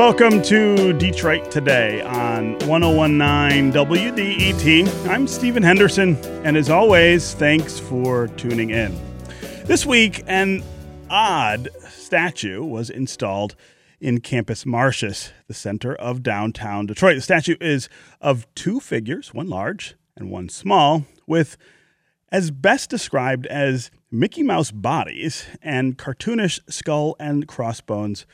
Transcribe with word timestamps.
Welcome 0.00 0.40
to 0.44 0.94
Detroit 0.94 1.50
Today 1.50 2.00
on 2.00 2.58
1019 2.60 3.70
WDET. 3.70 5.06
I'm 5.06 5.26
Stephen 5.26 5.62
Henderson, 5.62 6.16
and 6.42 6.56
as 6.56 6.70
always, 6.70 7.34
thanks 7.34 7.78
for 7.78 8.28
tuning 8.28 8.70
in. 8.70 8.98
This 9.66 9.84
week, 9.84 10.24
an 10.26 10.62
odd 11.10 11.68
statue 11.90 12.64
was 12.64 12.88
installed 12.88 13.56
in 14.00 14.22
Campus 14.22 14.64
Martius, 14.64 15.34
the 15.48 15.54
center 15.54 15.94
of 15.96 16.22
downtown 16.22 16.86
Detroit. 16.86 17.16
The 17.16 17.20
statue 17.20 17.56
is 17.60 17.90
of 18.22 18.46
two 18.54 18.80
figures, 18.80 19.34
one 19.34 19.50
large 19.50 19.96
and 20.16 20.30
one 20.30 20.48
small, 20.48 21.04
with 21.26 21.58
as 22.32 22.50
best 22.50 22.88
described 22.88 23.46
as 23.48 23.90
Mickey 24.10 24.42
Mouse 24.42 24.70
bodies 24.70 25.44
and 25.60 25.98
cartoonish 25.98 26.58
skull 26.72 27.16
and 27.20 27.46
crossbones 27.46 28.24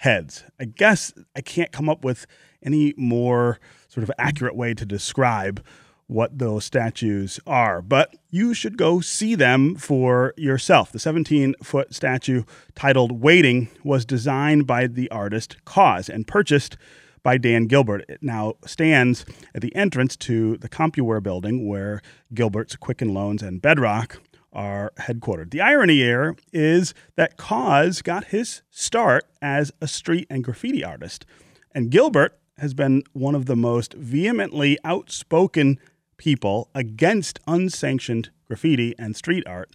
heads. 0.00 0.44
I 0.58 0.64
guess 0.64 1.12
I 1.36 1.42
can't 1.42 1.72
come 1.72 1.90
up 1.90 2.04
with 2.04 2.26
any 2.62 2.94
more 2.96 3.60
sort 3.88 4.02
of 4.02 4.10
accurate 4.18 4.56
way 4.56 4.72
to 4.72 4.86
describe 4.86 5.62
what 6.06 6.38
those 6.38 6.64
statues 6.64 7.38
are, 7.46 7.82
but 7.82 8.16
you 8.30 8.54
should 8.54 8.78
go 8.78 9.00
see 9.00 9.34
them 9.34 9.76
for 9.76 10.32
yourself. 10.38 10.90
The 10.90 10.98
17 10.98 11.54
foot 11.62 11.94
statue 11.94 12.44
titled 12.74 13.20
Waiting 13.20 13.68
was 13.84 14.06
designed 14.06 14.66
by 14.66 14.86
the 14.86 15.10
artist 15.10 15.62
KAWS 15.66 16.08
and 16.08 16.26
purchased 16.26 16.78
by 17.22 17.36
Dan 17.36 17.66
Gilbert. 17.66 18.06
It 18.08 18.22
now 18.22 18.54
stands 18.64 19.26
at 19.54 19.60
the 19.60 19.74
entrance 19.76 20.16
to 20.16 20.56
the 20.56 20.68
CompuWare 20.70 21.22
building 21.22 21.68
where 21.68 22.00
Gilbert's 22.32 22.74
Quicken 22.74 23.12
Loans 23.12 23.42
and 23.42 23.60
Bedrock 23.60 24.18
are 24.52 24.92
headquartered. 24.98 25.50
The 25.50 25.60
irony 25.60 25.96
here 25.96 26.36
is 26.52 26.94
that 27.16 27.36
KAWS 27.36 28.02
got 28.02 28.26
his 28.26 28.62
start 28.70 29.24
as 29.40 29.72
a 29.80 29.88
street 29.88 30.26
and 30.28 30.44
graffiti 30.44 30.84
artist, 30.84 31.24
and 31.72 31.90
Gilbert 31.90 32.38
has 32.58 32.74
been 32.74 33.02
one 33.12 33.34
of 33.34 33.46
the 33.46 33.56
most 33.56 33.94
vehemently 33.94 34.78
outspoken 34.84 35.78
people 36.16 36.68
against 36.74 37.40
unsanctioned 37.46 38.30
graffiti 38.46 38.94
and 38.98 39.16
street 39.16 39.44
art 39.46 39.70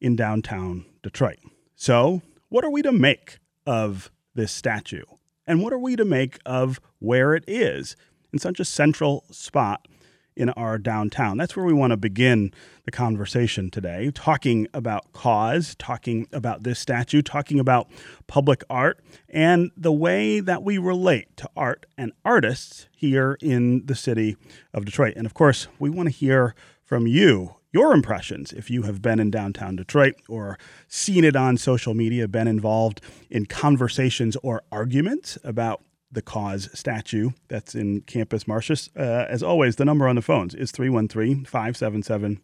in 0.00 0.14
downtown 0.14 0.84
Detroit. 1.02 1.38
So, 1.74 2.20
what 2.48 2.64
are 2.64 2.70
we 2.70 2.82
to 2.82 2.92
make 2.92 3.38
of 3.66 4.10
this 4.34 4.52
statue? 4.52 5.04
And 5.46 5.62
what 5.62 5.72
are 5.72 5.78
we 5.78 5.96
to 5.96 6.04
make 6.04 6.38
of 6.44 6.80
where 6.98 7.34
it 7.34 7.44
is 7.46 7.96
in 8.32 8.38
such 8.38 8.60
a 8.60 8.64
central 8.64 9.24
spot 9.30 9.86
in 10.36 10.50
our 10.50 10.78
downtown. 10.78 11.38
That's 11.38 11.56
where 11.56 11.64
we 11.64 11.72
want 11.72 11.92
to 11.92 11.96
begin 11.96 12.52
the 12.84 12.90
conversation 12.90 13.70
today, 13.70 14.10
talking 14.14 14.68
about 14.74 15.12
KAWS, 15.12 15.74
talking 15.76 16.28
about 16.32 16.62
this 16.62 16.78
statue, 16.78 17.22
talking 17.22 17.58
about 17.58 17.88
public 18.26 18.62
art, 18.68 19.00
and 19.28 19.70
the 19.76 19.92
way 19.92 20.40
that 20.40 20.62
we 20.62 20.78
relate 20.78 21.36
to 21.38 21.50
art 21.56 21.86
and 21.96 22.12
artists 22.24 22.86
here 22.94 23.38
in 23.40 23.86
the 23.86 23.94
city 23.94 24.36
of 24.74 24.84
Detroit. 24.84 25.14
And 25.16 25.26
of 25.26 25.34
course, 25.34 25.68
we 25.78 25.90
want 25.90 26.08
to 26.08 26.14
hear 26.14 26.54
from 26.84 27.06
you. 27.06 27.54
Your 27.72 27.92
impressions, 27.92 28.52
if 28.52 28.70
you 28.70 28.82
have 28.82 29.02
been 29.02 29.18
in 29.20 29.30
downtown 29.30 29.76
Detroit 29.76 30.14
or 30.30 30.58
seen 30.88 31.24
it 31.24 31.36
on 31.36 31.58
social 31.58 31.92
media, 31.92 32.26
been 32.26 32.48
involved 32.48 33.02
in 33.28 33.44
conversations 33.44 34.34
or 34.42 34.62
arguments 34.72 35.36
about 35.44 35.82
the 36.10 36.22
KAWS 36.22 36.68
statue 36.72 37.30
that's 37.48 37.74
in 37.74 38.00
Campus 38.02 38.46
Martius. 38.46 38.90
Uh, 38.96 39.26
as 39.28 39.42
always, 39.42 39.76
the 39.76 39.84
number 39.84 40.06
on 40.06 40.16
the 40.16 40.22
phones 40.22 40.54
is 40.54 40.70
313 40.70 41.44
577 41.44 42.40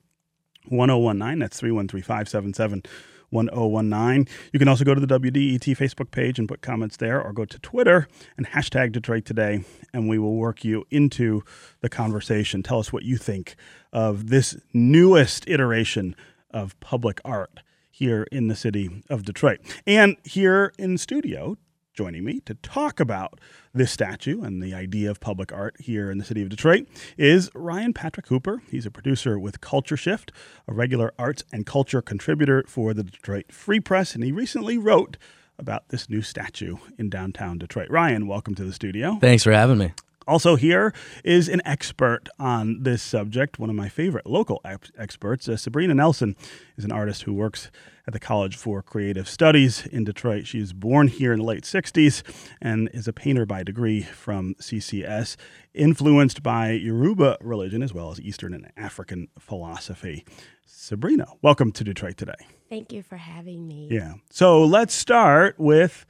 1019. 0.68 1.38
That's 1.38 1.58
313 1.58 2.02
577 2.02 2.82
1019. 3.30 4.28
You 4.52 4.58
can 4.58 4.68
also 4.68 4.84
go 4.84 4.94
to 4.94 5.04
the 5.04 5.18
WDET 5.18 5.76
Facebook 5.76 6.10
page 6.10 6.38
and 6.38 6.48
put 6.48 6.60
comments 6.60 6.98
there, 6.98 7.20
or 7.20 7.32
go 7.32 7.44
to 7.44 7.58
Twitter 7.58 8.06
and 8.36 8.46
hashtag 8.46 8.92
Detroit 8.92 9.24
Today, 9.24 9.64
and 9.92 10.08
we 10.08 10.18
will 10.18 10.36
work 10.36 10.64
you 10.64 10.84
into 10.90 11.42
the 11.80 11.88
conversation. 11.88 12.62
Tell 12.62 12.78
us 12.78 12.92
what 12.92 13.04
you 13.04 13.16
think 13.16 13.56
of 13.92 14.28
this 14.28 14.56
newest 14.72 15.48
iteration 15.48 16.14
of 16.50 16.78
public 16.80 17.20
art 17.24 17.60
here 17.90 18.26
in 18.30 18.48
the 18.48 18.56
city 18.56 19.02
of 19.08 19.24
Detroit. 19.24 19.60
And 19.86 20.16
here 20.24 20.72
in 20.78 20.98
studio 20.98 21.56
Joining 21.94 22.24
me 22.24 22.40
to 22.46 22.54
talk 22.54 23.00
about 23.00 23.38
this 23.74 23.92
statue 23.92 24.40
and 24.40 24.62
the 24.62 24.72
idea 24.72 25.10
of 25.10 25.20
public 25.20 25.52
art 25.52 25.76
here 25.78 26.10
in 26.10 26.16
the 26.16 26.24
city 26.24 26.40
of 26.40 26.48
Detroit 26.48 26.86
is 27.18 27.50
Ryan 27.54 27.92
Patrick 27.92 28.28
Hooper. 28.28 28.62
He's 28.70 28.86
a 28.86 28.90
producer 28.90 29.38
with 29.38 29.60
Culture 29.60 29.98
Shift, 29.98 30.32
a 30.66 30.72
regular 30.72 31.12
arts 31.18 31.44
and 31.52 31.66
culture 31.66 32.00
contributor 32.00 32.64
for 32.66 32.94
the 32.94 33.04
Detroit 33.04 33.52
Free 33.52 33.78
Press, 33.78 34.14
and 34.14 34.24
he 34.24 34.32
recently 34.32 34.78
wrote 34.78 35.18
about 35.58 35.90
this 35.90 36.08
new 36.08 36.22
statue 36.22 36.78
in 36.96 37.10
downtown 37.10 37.58
Detroit. 37.58 37.90
Ryan, 37.90 38.26
welcome 38.26 38.54
to 38.54 38.64
the 38.64 38.72
studio. 38.72 39.18
Thanks 39.20 39.44
for 39.44 39.52
having 39.52 39.76
me. 39.76 39.92
Also, 40.26 40.56
here 40.56 40.92
is 41.24 41.48
an 41.48 41.60
expert 41.64 42.28
on 42.38 42.82
this 42.82 43.02
subject, 43.02 43.58
one 43.58 43.70
of 43.70 43.76
my 43.76 43.88
favorite 43.88 44.26
local 44.26 44.60
experts. 44.96 45.48
Uh, 45.48 45.56
Sabrina 45.56 45.94
Nelson 45.94 46.36
is 46.76 46.84
an 46.84 46.92
artist 46.92 47.22
who 47.22 47.32
works 47.34 47.70
at 48.06 48.12
the 48.12 48.20
College 48.20 48.56
for 48.56 48.82
Creative 48.82 49.28
Studies 49.28 49.86
in 49.86 50.04
Detroit. 50.04 50.46
She 50.46 50.60
was 50.60 50.72
born 50.72 51.08
here 51.08 51.32
in 51.32 51.40
the 51.40 51.44
late 51.44 51.64
60s 51.64 52.22
and 52.60 52.88
is 52.92 53.08
a 53.08 53.12
painter 53.12 53.46
by 53.46 53.62
degree 53.62 54.02
from 54.02 54.54
CCS, 54.60 55.36
influenced 55.74 56.42
by 56.42 56.70
Yoruba 56.70 57.38
religion 57.40 57.82
as 57.82 57.92
well 57.92 58.10
as 58.10 58.20
Eastern 58.20 58.54
and 58.54 58.70
African 58.76 59.28
philosophy. 59.38 60.24
Sabrina, 60.66 61.26
welcome 61.42 61.72
to 61.72 61.84
Detroit 61.84 62.16
today. 62.16 62.34
Thank 62.68 62.92
you 62.92 63.02
for 63.02 63.16
having 63.16 63.66
me. 63.66 63.88
Yeah. 63.90 64.14
So 64.30 64.64
let's 64.64 64.94
start 64.94 65.58
with 65.58 66.06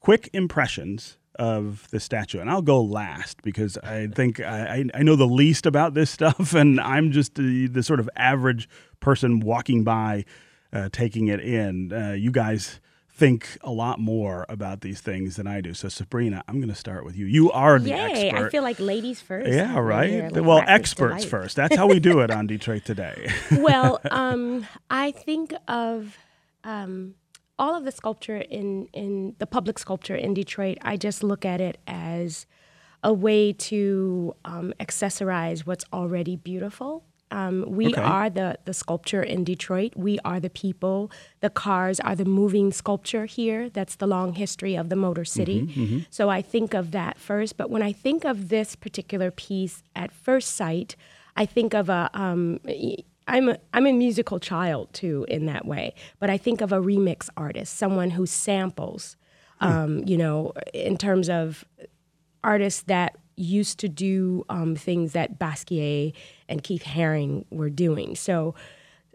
quick 0.00 0.28
impressions 0.32 1.16
of 1.36 1.88
the 1.90 2.00
statue. 2.00 2.40
And 2.40 2.50
I'll 2.50 2.62
go 2.62 2.80
last 2.80 3.42
because 3.42 3.78
I 3.78 4.08
think 4.08 4.40
I, 4.40 4.84
I 4.94 5.02
know 5.02 5.16
the 5.16 5.26
least 5.26 5.66
about 5.66 5.94
this 5.94 6.10
stuff, 6.10 6.54
and 6.54 6.80
I'm 6.80 7.12
just 7.12 7.34
the, 7.34 7.66
the 7.68 7.82
sort 7.82 8.00
of 8.00 8.08
average 8.16 8.68
person 9.00 9.40
walking 9.40 9.84
by, 9.84 10.24
uh, 10.72 10.88
taking 10.92 11.28
it 11.28 11.40
in. 11.40 11.92
Uh, 11.92 12.12
you 12.12 12.30
guys 12.30 12.80
think 13.14 13.58
a 13.60 13.70
lot 13.70 14.00
more 14.00 14.46
about 14.48 14.80
these 14.80 15.00
things 15.00 15.36
than 15.36 15.46
I 15.46 15.60
do. 15.60 15.74
So 15.74 15.88
Sabrina, 15.88 16.42
I'm 16.48 16.56
going 16.56 16.70
to 16.70 16.74
start 16.74 17.04
with 17.04 17.16
you. 17.16 17.26
You 17.26 17.52
are 17.52 17.78
the 17.78 17.90
Yay, 17.90 18.30
expert. 18.30 18.46
I 18.46 18.48
feel 18.50 18.62
like 18.62 18.80
ladies 18.80 19.20
first. 19.20 19.48
Yeah, 19.48 19.78
right. 19.78 20.32
Like 20.32 20.44
well, 20.44 20.64
experts 20.66 21.24
first. 21.24 21.56
That's 21.56 21.76
how 21.76 21.86
we 21.86 22.00
do 22.00 22.20
it 22.20 22.30
on 22.30 22.46
Detroit 22.48 22.84
today. 22.84 23.30
well, 23.52 24.00
um, 24.10 24.66
I 24.90 25.10
think 25.12 25.52
of 25.68 26.16
um, 26.64 27.14
all 27.58 27.74
of 27.76 27.84
the 27.84 27.92
sculpture 27.92 28.38
in 28.38 28.88
in 28.92 29.34
the 29.38 29.46
public 29.46 29.78
sculpture 29.78 30.16
in 30.16 30.34
Detroit, 30.34 30.78
I 30.82 30.96
just 30.96 31.22
look 31.22 31.44
at 31.44 31.60
it 31.60 31.78
as 31.86 32.46
a 33.04 33.12
way 33.12 33.52
to 33.52 34.34
um, 34.44 34.72
accessorize 34.78 35.60
what's 35.60 35.84
already 35.92 36.36
beautiful. 36.36 37.04
Um, 37.30 37.64
we 37.66 37.86
okay. 37.88 38.00
are 38.00 38.28
the 38.28 38.58
the 38.66 38.74
sculpture 38.74 39.22
in 39.22 39.42
Detroit. 39.42 39.94
We 39.96 40.18
are 40.24 40.38
the 40.38 40.50
people. 40.50 41.10
The 41.40 41.50
cars 41.50 41.98
are 42.00 42.14
the 42.14 42.26
moving 42.26 42.72
sculpture 42.72 43.24
here. 43.24 43.70
That's 43.70 43.96
the 43.96 44.06
long 44.06 44.34
history 44.34 44.76
of 44.76 44.90
the 44.90 44.96
Motor 44.96 45.24
City. 45.24 45.62
Mm-hmm, 45.62 45.82
mm-hmm. 45.82 45.98
So 46.10 46.28
I 46.28 46.42
think 46.42 46.74
of 46.74 46.90
that 46.90 47.18
first. 47.18 47.56
But 47.56 47.70
when 47.70 47.82
I 47.82 47.92
think 47.92 48.24
of 48.24 48.50
this 48.50 48.76
particular 48.76 49.30
piece 49.30 49.82
at 49.96 50.12
first 50.12 50.54
sight, 50.54 50.94
I 51.34 51.46
think 51.46 51.72
of 51.74 51.88
a 51.88 52.10
um, 52.12 52.60
I'm 53.28 53.50
a, 53.50 53.58
I'm 53.72 53.86
a 53.86 53.92
musical 53.92 54.38
child 54.40 54.92
too 54.92 55.24
in 55.28 55.46
that 55.46 55.66
way, 55.66 55.94
but 56.18 56.30
I 56.30 56.38
think 56.38 56.60
of 56.60 56.72
a 56.72 56.80
remix 56.80 57.28
artist, 57.36 57.76
someone 57.76 58.10
who 58.10 58.26
samples, 58.26 59.16
hmm. 59.60 59.66
um, 59.66 60.04
you 60.04 60.16
know, 60.16 60.52
in 60.72 60.96
terms 60.96 61.28
of 61.28 61.64
artists 62.44 62.82
that 62.82 63.16
used 63.36 63.78
to 63.80 63.88
do 63.88 64.44
um, 64.48 64.76
things 64.76 65.12
that 65.12 65.38
Basquiat 65.38 66.12
and 66.48 66.62
Keith 66.62 66.84
Haring 66.84 67.44
were 67.50 67.70
doing. 67.70 68.14
So 68.14 68.54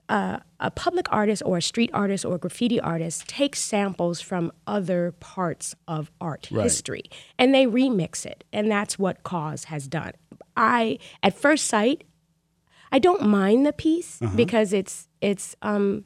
uh, 0.10 0.40
a 0.60 0.72
public 0.72 1.12
artist 1.12 1.44
or 1.46 1.58
a 1.58 1.62
street 1.62 1.90
artist 1.94 2.24
or 2.24 2.36
a 2.36 2.38
graffiti 2.38 2.80
artist 2.80 3.28
takes 3.28 3.60
samples 3.60 4.22
from 4.22 4.52
other 4.66 5.12
parts 5.20 5.76
of 5.88 6.12
art 6.22 6.48
right. 6.50 6.64
history 6.64 7.04
and 7.38 7.54
they 7.54 7.66
remix 7.66 8.26
it, 8.26 8.44
and 8.54 8.72
that's 8.72 8.98
what 8.98 9.24
KAWS 9.24 9.66
has 9.66 9.88
done. 9.88 10.14
I, 10.56 10.98
at 11.22 11.38
first 11.38 11.68
sight, 11.68 12.04
I 12.92 13.00
don't 13.00 13.28
mind 13.28 13.66
the 13.66 13.74
piece 13.74 14.22
uh-huh. 14.22 14.36
because 14.36 14.74
it's 14.74 15.08
it's 15.22 15.56
um, 15.62 16.06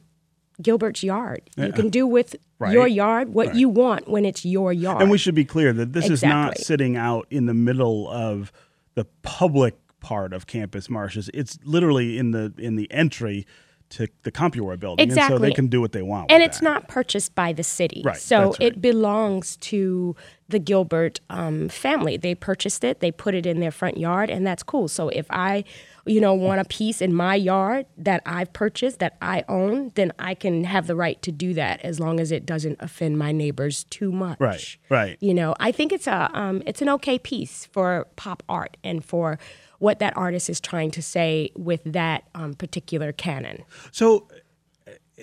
Gilbert's 0.60 1.02
yard. 1.02 1.42
You 1.56 1.66
uh, 1.66 1.72
can 1.72 1.88
do 1.88 2.06
with 2.06 2.36
right. 2.58 2.72
your 2.72 2.86
yard 2.86 3.30
what 3.30 3.48
right. 3.48 3.56
you 3.56 3.68
want 3.68 4.08
when 4.08 4.24
it's 4.24 4.44
your 4.44 4.72
yard. 4.72 5.02
And 5.02 5.10
we 5.10 5.18
should 5.18 5.34
be 5.34 5.44
clear 5.44 5.72
that 5.72 5.92
this 5.92 6.08
exactly. 6.08 6.14
is 6.14 6.22
not 6.22 6.58
sitting 6.58 6.96
out 6.96 7.26
in 7.30 7.46
the 7.46 7.54
middle 7.54 8.08
of 8.08 8.52
the 8.94 9.04
public 9.22 9.76
part 10.00 10.32
of 10.32 10.46
Campus 10.46 10.90
Martius. 10.90 11.30
It's 11.32 11.58
literally 11.64 12.18
in 12.18 12.32
the 12.32 12.52
in 12.58 12.76
the 12.76 12.90
entry 12.90 13.46
to 13.90 14.08
the 14.22 14.32
CompuWare 14.32 14.80
building. 14.80 15.04
Exactly. 15.04 15.34
And 15.34 15.42
so 15.42 15.46
they 15.46 15.52
can 15.52 15.66
do 15.66 15.80
what 15.80 15.92
they 15.92 16.00
want. 16.00 16.30
And 16.30 16.42
it's 16.42 16.60
that. 16.60 16.64
not 16.64 16.88
purchased 16.88 17.34
by 17.34 17.52
the 17.52 17.62
city. 17.62 18.02
Right. 18.02 18.16
So 18.16 18.46
right. 18.46 18.56
it 18.60 18.80
belongs 18.80 19.56
to 19.58 20.16
the 20.48 20.58
Gilbert 20.58 21.20
um, 21.28 21.68
family. 21.68 22.16
They 22.16 22.34
purchased 22.34 22.84
it, 22.84 23.00
they 23.00 23.12
put 23.12 23.34
it 23.34 23.44
in 23.44 23.60
their 23.60 23.70
front 23.70 23.98
yard, 23.98 24.30
and 24.30 24.46
that's 24.46 24.62
cool. 24.62 24.88
So 24.88 25.10
if 25.10 25.26
I 25.30 25.64
you 26.04 26.20
know, 26.20 26.34
want 26.34 26.60
a 26.60 26.64
piece 26.64 27.00
in 27.00 27.14
my 27.14 27.34
yard 27.34 27.86
that 27.96 28.22
I've 28.26 28.52
purchased, 28.52 28.98
that 28.98 29.16
I 29.22 29.44
own, 29.48 29.92
then 29.94 30.12
I 30.18 30.34
can 30.34 30.64
have 30.64 30.86
the 30.86 30.96
right 30.96 31.20
to 31.22 31.30
do 31.32 31.54
that 31.54 31.80
as 31.82 32.00
long 32.00 32.18
as 32.18 32.32
it 32.32 32.44
doesn't 32.44 32.76
offend 32.80 33.18
my 33.18 33.32
neighbors 33.32 33.84
too 33.84 34.10
much. 34.10 34.40
Right, 34.40 34.76
right. 34.88 35.16
You 35.20 35.34
know, 35.34 35.54
I 35.60 35.72
think 35.72 35.92
it's 35.92 36.06
a 36.06 36.30
um, 36.34 36.62
it's 36.66 36.82
an 36.82 36.88
okay 36.90 37.18
piece 37.18 37.66
for 37.66 38.06
pop 38.16 38.42
art 38.48 38.76
and 38.82 39.04
for 39.04 39.38
what 39.78 39.98
that 39.98 40.16
artist 40.16 40.48
is 40.48 40.60
trying 40.60 40.92
to 40.92 41.02
say 41.02 41.50
with 41.56 41.80
that 41.84 42.24
um, 42.36 42.54
particular 42.54 43.12
canon. 43.12 43.64
So, 43.90 44.28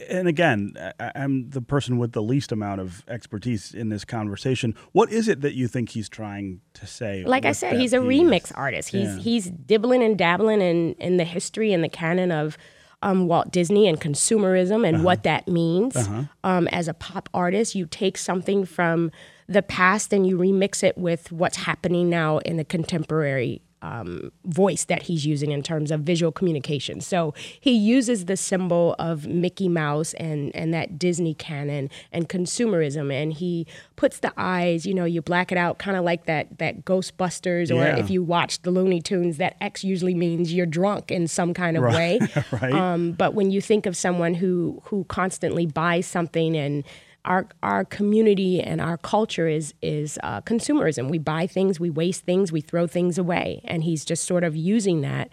and 0.10 0.28
again, 0.28 0.74
I'm 1.00 1.50
the 1.50 1.62
person 1.62 1.98
with 1.98 2.14
the 2.14 2.22
least 2.22 2.52
amount 2.52 2.82
of 2.82 3.04
expertise 3.08 3.74
in 3.74 3.90
this 3.90 4.06
conversation. 4.06 4.76
What 4.92 5.12
is 5.12 5.28
it 5.28 5.42
that 5.42 5.54
you 5.56 5.68
think 5.68 5.90
he's 5.90 6.10
trying 6.10 6.62
to 6.76 6.88
say? 6.88 7.24
like 7.26 7.46
I 7.46 7.52
said, 7.52 7.78
he's 7.80 7.94
a 7.94 8.00
piece? 8.02 8.22
remix 8.22 8.52
artist. 8.56 8.90
He's 8.90 9.16
Yeah. 9.16 9.20
he's 9.20 9.50
dibbling 9.50 10.04
and 10.04 10.18
dabbling 10.18 10.62
in 10.62 10.94
in 10.94 11.18
the 11.18 11.24
history 11.26 11.74
and 11.74 11.84
the 11.84 11.90
canon 11.90 12.32
of 12.32 12.58
um, 13.02 13.28
Walt 13.28 13.52
Disney 13.52 13.88
and 13.88 14.00
consumerism 14.00 14.86
and 14.88 15.04
what 15.06 15.24
that 15.24 15.48
means. 15.48 15.96
Um, 16.44 16.68
as 16.68 16.88
a 16.90 16.94
pop 16.94 17.30
artist, 17.34 17.74
you 17.74 17.86
take 17.86 18.18
something 18.18 18.66
from 18.66 19.12
the 19.48 19.62
past 19.62 20.12
and 20.12 20.28
you 20.28 20.38
remix 20.38 20.84
it 20.84 20.98
with 20.98 21.32
what's 21.32 21.58
happening 21.58 22.10
now 22.10 22.40
in 22.40 22.58
the 22.58 22.66
contemporary 22.66 23.62
um, 23.82 24.32
voice 24.46 24.86
that 24.86 25.04
he's 25.04 25.26
using 25.26 25.52
in 25.52 25.64
terms 25.64 25.92
of 25.92 26.02
visual 26.02 26.32
communication. 26.32 27.00
So 27.02 27.34
he 27.60 27.72
uses 27.72 28.26
the 28.26 28.36
symbol 28.36 28.96
of 29.00 29.26
Mickey 29.28 29.70
Mouse 29.70 30.14
and, 30.16 30.54
and 30.56 30.74
that 30.74 31.00
Disney 31.00 31.34
canon 31.34 31.90
and 32.12 32.28
consumerism, 32.28 33.12
and 33.14 33.32
he 33.34 33.66
puts 33.96 34.20
the 34.20 34.34
eyes, 34.38 34.86
you 34.86 34.94
know, 34.94 35.06
you 35.06 35.22
black 35.22 35.52
it 35.52 35.58
out, 35.58 35.78
kind 35.78 35.96
of 35.98 36.04
like 36.04 36.26
that 36.26 36.58
that 36.60 36.84
Ghostbusters, 36.86 37.72
or 37.72 37.76
Yeah. 37.76 37.98
if 37.98 38.10
you 38.10 38.24
watch 38.24 38.62
the 38.64 38.72
Looney 38.72 39.02
Tunes, 39.02 39.38
that 39.38 39.56
X 39.62 39.84
usually 39.84 40.14
means 40.14 40.54
you're 40.54 40.66
drunk 40.66 41.12
in 41.12 41.28
some 41.28 41.54
kind 41.54 41.78
of 41.78 41.84
way. 41.84 42.20
right? 42.52 42.74
Um, 42.74 43.14
but 43.14 43.34
when 43.34 43.52
you 43.52 43.62
think 43.62 43.86
of 43.86 43.96
someone 43.96 44.34
who 44.36 44.82
who 44.86 45.06
constantly 45.06 45.66
buys 45.66 46.06
something 46.06 46.56
and 46.56 46.84
our 47.30 47.48
our 47.64 47.86
community 47.86 48.60
and 48.60 48.82
our 48.82 48.98
culture 48.98 49.48
is 49.48 49.74
is 49.82 50.20
uh, 50.24 50.42
consumerism. 50.42 51.10
We 51.10 51.20
buy 51.20 51.48
things, 51.48 51.80
we 51.80 51.90
waste 51.90 52.26
things, 52.26 52.52
we 52.52 52.60
throw 52.60 52.88
things 52.88 53.18
away, 53.18 53.62
and 53.64 53.84
he's 53.84 54.04
just 54.04 54.26
sort 54.26 54.44
of 54.44 54.56
using 54.56 55.02
that 55.02 55.30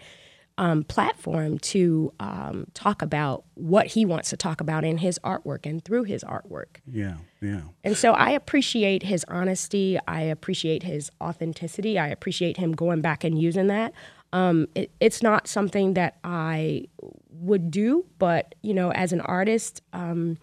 um, 0.59 0.83
platform 0.83 1.59
to 1.59 2.13
um, 2.19 2.67
talk 2.73 3.01
about 3.01 3.43
what 3.55 3.87
he 3.87 4.05
wants 4.05 4.29
to 4.29 4.37
talk 4.37 4.61
about 4.61 4.83
in 4.83 4.99
his 4.99 5.19
artwork 5.23 5.65
and 5.65 5.83
through 5.83 6.03
his 6.03 6.23
artwork. 6.23 6.77
yeah, 6.89 7.17
yeah. 7.41 7.61
And 7.83 7.97
so 7.97 8.13
I 8.13 8.31
appreciate 8.31 9.03
his 9.03 9.25
honesty. 9.27 9.99
I 10.07 10.21
appreciate 10.21 10.83
his 10.83 11.11
authenticity. 11.21 11.99
I 11.99 12.07
appreciate 12.07 12.57
him 12.57 12.71
going 12.71 13.01
back 13.01 13.23
and 13.23 13.39
using 13.39 13.67
that. 13.67 13.93
Um, 14.33 14.67
it, 14.75 14.91
it's 14.99 15.23
not 15.23 15.47
something 15.47 15.93
that 15.93 16.17
I 16.23 16.85
would 17.29 17.71
do, 17.71 18.05
but 18.19 18.55
you 18.61 18.73
know, 18.73 18.91
as 18.91 19.13
an 19.13 19.21
artist, 19.21 19.81
um, 19.93 20.37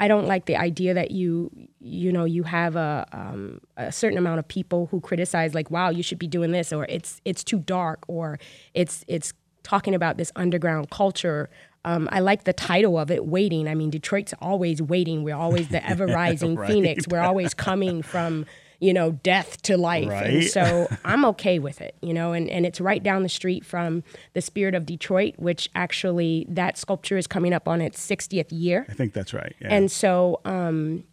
I 0.00 0.08
don't 0.08 0.26
like 0.26 0.46
the 0.46 0.56
idea 0.56 0.94
that 0.94 1.10
you, 1.10 1.50
you 1.78 2.10
know, 2.10 2.24
you 2.24 2.42
have 2.42 2.74
a 2.74 3.06
um, 3.12 3.60
a 3.76 3.92
certain 3.92 4.18
amount 4.18 4.38
of 4.38 4.48
people 4.48 4.86
who 4.90 5.00
criticize, 5.00 5.54
like, 5.54 5.70
"Wow, 5.70 5.90
you 5.90 6.02
should 6.02 6.18
be 6.18 6.26
doing 6.26 6.50
this," 6.52 6.72
or 6.72 6.86
"It's 6.88 7.20
it's 7.26 7.44
too 7.44 7.58
dark," 7.58 8.00
or 8.08 8.38
"It's 8.74 9.04
it's 9.06 9.34
talking 9.62 9.94
about 9.94 10.16
this 10.16 10.32
underground 10.34 10.90
culture." 10.90 11.50
Um, 11.84 12.08
I 12.12 12.20
like 12.20 12.44
the 12.44 12.52
title 12.54 12.98
of 12.98 13.10
it, 13.10 13.26
"Waiting." 13.26 13.68
I 13.68 13.74
mean, 13.74 13.90
Detroit's 13.90 14.32
always 14.40 14.80
waiting. 14.80 15.22
We're 15.22 15.36
always 15.36 15.68
the 15.68 15.86
ever 15.90 16.06
rising 16.06 16.54
Right. 16.56 16.70
phoenix. 16.70 17.06
We're 17.06 17.20
always 17.20 17.52
coming 17.52 18.02
from 18.02 18.46
you 18.80 18.92
know 18.92 19.12
death 19.12 19.62
to 19.62 19.76
life, 19.76 20.10
and 20.10 20.44
so 20.44 20.88
I'm 21.04 21.24
okay 21.26 21.58
with 21.58 21.80
it. 21.80 21.96
You 22.02 22.14
know, 22.14 22.32
and 22.32 22.48
and 22.50 22.66
it's 22.66 22.80
right 22.80 23.02
down 23.02 23.22
the 23.22 23.28
street 23.28 23.64
from 23.64 24.02
the 24.32 24.40
Spirit 24.40 24.74
of 24.74 24.86
Detroit, 24.86 25.34
which 25.36 25.70
actually 25.74 26.46
that 26.48 26.78
sculpture 26.78 27.16
is 27.16 27.26
coming 27.26 27.52
up 27.52 27.68
on 27.68 27.80
its 27.80 28.04
60th 28.04 28.48
year. 28.50 28.86
I 28.88 28.94
think 28.94 29.12
that's 29.12 29.32
right. 29.32 29.54
Yeah. 29.60 29.68
And 29.70 29.90
so 29.90 30.40
um, 30.44 31.04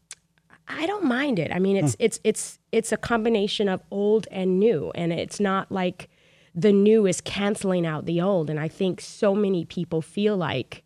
I 0.67 0.85
don't 0.85 1.05
mind 1.05 1.39
it. 1.39 1.51
I 1.51 1.59
mean, 1.59 1.77
it's 1.77 1.95
it's 1.99 2.19
it's 2.23 2.59
it's 2.71 2.91
a 2.91 2.97
combination 2.97 3.69
of 3.69 3.81
old 3.91 4.27
and 4.31 4.59
new, 4.59 4.91
and 4.95 5.13
it's 5.13 5.39
not 5.39 5.71
like 5.71 6.09
the 6.53 6.73
new 6.73 7.05
is 7.05 7.21
canceling 7.21 7.85
out 7.85 8.05
the 8.05 8.19
old. 8.19 8.49
And 8.49 8.59
I 8.59 8.67
think 8.67 8.99
so 8.99 9.35
many 9.35 9.63
people 9.63 10.01
feel 10.01 10.35
like, 10.35 10.83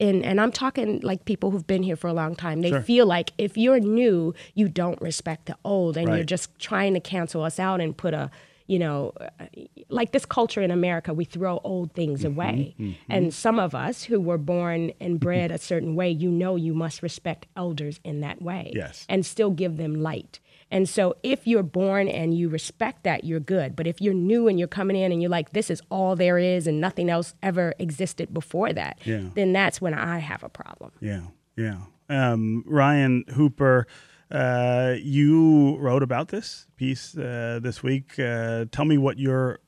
and 0.00 0.24
and 0.24 0.40
I'm 0.40 0.52
talking 0.52 1.00
like 1.02 1.24
people 1.24 1.50
who've 1.50 1.66
been 1.66 1.82
here 1.82 1.96
for 1.96 2.08
a 2.08 2.12
long 2.12 2.34
time. 2.36 2.60
They 2.62 2.70
Sure. 2.70 2.82
feel 2.82 3.06
like 3.06 3.32
if 3.38 3.56
you're 3.56 3.80
new, 3.80 4.34
you 4.54 4.68
don't 4.68 5.00
respect 5.00 5.46
the 5.46 5.56
old, 5.64 5.96
and 5.96 6.08
you're 6.08 6.24
just 6.24 6.56
trying 6.58 6.94
to 6.94 7.00
cancel 7.00 7.42
us 7.42 7.58
out 7.58 7.80
and 7.80 7.96
put 7.96 8.14
a 8.14 8.30
you 8.66 8.78
know, 8.78 9.12
uh, 9.20 9.44
like 9.90 10.12
this 10.12 10.24
culture 10.24 10.62
in 10.62 10.70
America, 10.70 11.12
we 11.12 11.26
throw 11.26 11.60
old 11.64 11.92
things 11.92 12.20
Mm-hmm, 12.24 12.32
away. 12.34 12.74
And 13.10 13.34
some 13.34 13.58
of 13.58 13.74
us 13.74 14.04
who 14.04 14.18
were 14.18 14.38
born 14.38 14.90
and 15.02 15.20
bred 15.20 15.50
a 15.50 15.58
certain 15.58 15.94
way, 15.96 16.08
you 16.10 16.30
know, 16.30 16.56
you 16.56 16.72
must 16.72 17.02
respect 17.02 17.44
elders 17.56 18.00
in 18.04 18.20
that 18.20 18.40
way 18.40 18.72
Yes. 18.74 19.04
and 19.06 19.26
still 19.26 19.50
give 19.50 19.76
them 19.76 19.94
light. 20.02 20.40
And 20.74 20.88
so 20.88 21.14
if 21.22 21.46
you're 21.46 21.62
born 21.62 22.08
and 22.08 22.36
you 22.36 22.48
respect 22.48 23.04
that, 23.04 23.22
you're 23.24 23.40
good. 23.56 23.76
But 23.76 23.86
if 23.86 24.00
you're 24.00 24.12
new 24.32 24.48
and 24.48 24.58
you're 24.58 24.68
coming 24.80 24.96
in 24.96 25.12
and 25.12 25.22
you're 25.22 25.30
like, 25.38 25.50
this 25.50 25.70
is 25.70 25.80
all 25.90 26.16
there 26.16 26.36
is 26.38 26.66
and 26.66 26.80
nothing 26.80 27.08
else 27.08 27.34
ever 27.42 27.74
existed 27.78 28.34
before 28.34 28.72
that, 28.72 28.98
Yeah. 29.04 29.28
then 29.34 29.52
that's 29.52 29.80
when 29.80 29.94
I 29.94 30.18
have 30.18 30.42
a 30.42 30.48
problem. 30.48 30.90
Yeah, 31.00 31.22
yeah. 31.56 31.78
Um, 32.08 32.64
Ryan 32.66 33.24
Hooper, 33.36 33.86
uh, 34.30 34.94
you 35.00 35.76
wrote 35.78 36.02
about 36.02 36.28
this 36.28 36.66
piece 36.76 37.16
uh, 37.16 37.60
this 37.62 37.82
week. 37.82 38.18
Uh, 38.18 38.64
tell 38.72 38.84
me 38.84 38.98
what 38.98 39.18
your 39.18 39.60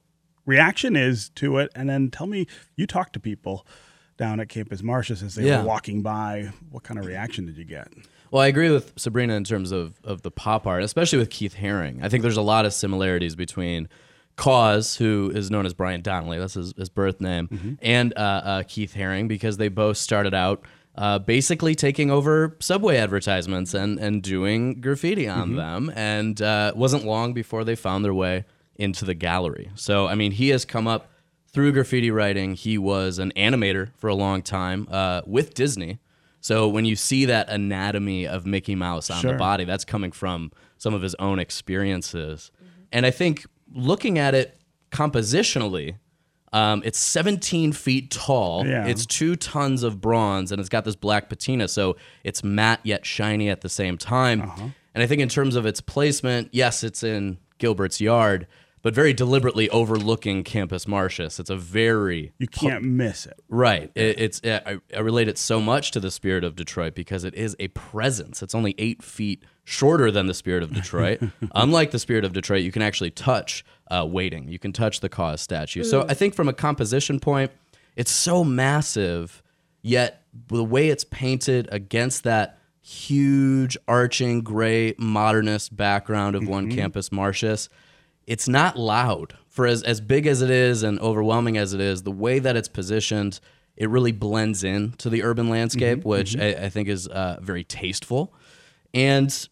reaction 0.44 0.96
is 0.96 1.28
to 1.36 1.58
it, 1.58 1.70
and 1.76 1.88
then 1.88 2.10
tell 2.10 2.26
me 2.26 2.46
you 2.76 2.86
talked 2.86 3.12
to 3.12 3.20
people 3.20 3.66
down 4.16 4.40
at 4.40 4.48
Campus 4.48 4.82
Martius 4.82 5.22
as 5.22 5.34
they 5.36 5.46
Yeah. 5.46 5.60
were 5.60 5.68
walking 5.68 6.02
by. 6.02 6.50
What 6.70 6.82
kind 6.82 6.98
of 6.98 7.06
reaction 7.06 7.46
did 7.46 7.56
you 7.58 7.64
get? 7.64 7.88
Well, 8.30 8.42
I 8.42 8.48
agree 8.48 8.70
with 8.70 8.92
Sabrina 8.96 9.34
in 9.34 9.44
terms 9.44 9.72
of, 9.72 10.00
of 10.04 10.22
the 10.22 10.30
pop 10.30 10.66
art, 10.66 10.82
especially 10.82 11.18
with 11.18 11.30
Keith 11.30 11.56
Haring. 11.56 12.02
I 12.02 12.08
think 12.08 12.22
there's 12.22 12.36
a 12.36 12.42
lot 12.42 12.64
of 12.66 12.72
similarities 12.72 13.36
between 13.36 13.88
KAWS, 14.36 14.96
who 14.96 15.30
is 15.34 15.50
known 15.50 15.64
as 15.64 15.72
Brian 15.74 16.02
Donnelly, 16.02 16.38
that's 16.38 16.54
his, 16.54 16.74
his 16.76 16.88
birth 16.88 17.20
name, 17.20 17.78
and 17.80 18.12
uh, 18.16 18.20
uh, 18.20 18.62
Keith 18.68 18.94
Haring, 18.94 19.28
because 19.28 19.56
they 19.56 19.68
both 19.68 19.96
started 19.96 20.34
out 20.34 20.62
uh, 20.96 21.18
basically 21.18 21.74
taking 21.74 22.10
over 22.10 22.56
subway 22.60 22.96
advertisements 22.96 23.74
and, 23.74 23.98
and 23.98 24.22
doing 24.22 24.80
graffiti 24.80 25.28
on 25.28 25.56
them. 25.56 25.92
And 25.94 26.40
uh, 26.40 26.72
it 26.74 26.76
wasn't 26.78 27.04
long 27.04 27.32
before 27.32 27.64
they 27.64 27.76
found 27.76 28.04
their 28.04 28.14
way 28.14 28.44
into 28.76 29.04
the 29.04 29.14
gallery. 29.14 29.70
So, 29.74 30.06
I 30.06 30.14
mean, 30.14 30.32
he 30.32 30.48
has 30.50 30.64
come 30.64 30.86
up 30.86 31.10
through 31.48 31.72
graffiti 31.72 32.10
writing. 32.10 32.54
He 32.54 32.76
was 32.78 33.18
an 33.18 33.32
animator 33.36 33.90
for 33.96 34.08
a 34.08 34.14
long 34.14 34.42
time 34.42 34.88
uh, 34.90 35.22
with 35.26 35.54
Disney. 35.54 35.98
So 36.46 36.68
when 36.68 36.84
you 36.84 36.94
see 36.94 37.24
that 37.24 37.48
anatomy 37.48 38.24
of 38.24 38.46
Mickey 38.46 38.76
Mouse 38.76 39.10
on 39.10 39.20
Sure. 39.20 39.32
the 39.32 39.36
body, 39.36 39.64
that's 39.64 39.84
coming 39.84 40.12
from 40.12 40.52
some 40.78 40.94
of 40.94 41.02
his 41.02 41.16
own 41.16 41.40
experiences. 41.40 42.52
And 42.92 43.04
I 43.04 43.10
think 43.10 43.46
looking 43.74 44.16
at 44.20 44.32
it 44.32 44.56
compositionally, 44.92 45.96
um, 46.52 46.82
it's 46.84 47.00
17 47.00 47.72
feet 47.72 48.12
tall. 48.12 48.64
Yeah. 48.64 48.86
It's 48.86 49.06
two 49.06 49.34
tons 49.34 49.82
of 49.82 50.00
bronze, 50.00 50.52
and 50.52 50.60
it's 50.60 50.68
got 50.68 50.84
this 50.84 50.94
black 50.94 51.28
patina, 51.28 51.66
so 51.66 51.96
it's 52.22 52.44
matte 52.44 52.78
yet 52.84 53.04
shiny 53.04 53.48
at 53.48 53.62
the 53.62 53.68
same 53.68 53.98
time. 53.98 54.42
Uh-huh. 54.42 54.68
And 54.94 55.02
I 55.02 55.08
think 55.08 55.20
in 55.20 55.28
terms 55.28 55.56
of 55.56 55.66
its 55.66 55.80
placement, 55.80 56.50
yes, 56.52 56.84
it's 56.84 57.02
in 57.02 57.38
Gilbert's 57.58 58.00
yard, 58.00 58.46
but 58.86 58.94
very 58.94 59.12
deliberately 59.12 59.68
overlooking 59.70 60.44
Campus 60.44 60.86
Martius. 60.86 61.40
It's 61.40 61.50
a 61.50 61.56
very 61.56 62.32
You 62.38 62.46
can't 62.46 62.84
miss 62.84 63.26
it. 63.26 63.42
Right. 63.48 63.90
It, 63.96 64.20
it's 64.20 64.40
I, 64.44 64.78
I 64.94 65.00
relate 65.00 65.26
it 65.26 65.38
so 65.38 65.60
much 65.60 65.90
to 65.90 65.98
the 65.98 66.08
spirit 66.08 66.44
of 66.44 66.54
Detroit 66.54 66.94
because 66.94 67.24
it 67.24 67.34
is 67.34 67.56
a 67.58 67.66
presence. 67.66 68.44
It's 68.44 68.54
only 68.54 68.76
eight 68.78 69.02
feet 69.02 69.42
shorter 69.64 70.12
than 70.12 70.28
the 70.28 70.34
spirit 70.34 70.62
of 70.62 70.72
Detroit. 70.72 71.20
Unlike 71.56 71.90
the 71.90 71.98
spirit 71.98 72.24
of 72.24 72.32
Detroit, 72.32 72.62
you 72.62 72.70
can 72.70 72.80
actually 72.80 73.10
touch 73.10 73.64
uh, 73.90 74.06
waiting. 74.08 74.46
You 74.46 74.60
can 74.60 74.72
touch 74.72 75.00
the 75.00 75.08
KAWS 75.08 75.40
statue. 75.40 75.82
So 75.82 76.06
I 76.08 76.14
think 76.14 76.36
from 76.36 76.48
a 76.48 76.52
composition 76.52 77.18
point, 77.18 77.50
it's 77.96 78.12
so 78.12 78.44
massive, 78.44 79.42
yet 79.82 80.22
the 80.46 80.62
way 80.62 80.90
it's 80.90 81.02
painted 81.02 81.68
against 81.72 82.22
that 82.22 82.60
huge 82.82 83.76
arching 83.88 84.42
gray 84.42 84.94
modernist 84.96 85.76
background 85.76 86.36
of 86.36 86.46
one 86.46 86.70
campus 86.70 87.10
Martius 87.10 87.68
it's 88.26 88.48
not 88.48 88.78
loud. 88.78 89.34
For 89.48 89.66
as, 89.66 89.82
as 89.82 90.00
big 90.00 90.26
as 90.26 90.42
it 90.42 90.50
is 90.50 90.82
and 90.82 91.00
overwhelming 91.00 91.56
as 91.56 91.72
it 91.72 91.80
is 91.80 92.02
the 92.02 92.12
way 92.12 92.38
that 92.38 92.56
it's 92.56 92.68
positioned 92.68 93.40
it 93.76 93.90
really 93.90 94.12
blends 94.12 94.64
in 94.64 94.92
to 94.92 95.10
the 95.10 95.22
urban 95.22 95.50
landscape 95.50 96.04
which 96.04 96.36
I, 96.36 96.48
I 96.48 96.68
think 96.68 96.88
is 96.88 97.06
uh, 97.08 97.38
very 97.40 97.64
tasteful. 97.64 98.34
And 98.92 99.48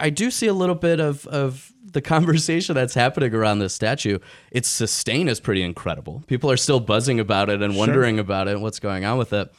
i 0.00 0.10
do 0.10 0.30
see 0.30 0.48
a 0.48 0.54
little 0.54 0.74
bit 0.74 1.00
of, 1.00 1.26
of 1.28 1.72
the 1.84 2.02
conversation 2.14 2.74
that's 2.74 2.94
happening 2.94 3.34
around 3.34 3.58
this 3.60 3.74
statue. 3.74 4.18
Its 4.50 4.68
sustain 4.68 5.28
is 5.28 5.40
pretty 5.40 5.62
incredible. 5.62 6.22
People 6.26 6.50
are 6.50 6.56
still 6.56 6.80
buzzing 6.80 7.20
about 7.20 7.48
it 7.48 7.62
and 7.62 7.76
wondering 7.76 8.18
about 8.18 8.48
it 8.48 8.52
and 8.52 8.62
what's 8.62 8.80
going 8.80 9.04
on 9.04 9.18
with 9.18 9.32
it. 9.32 9.52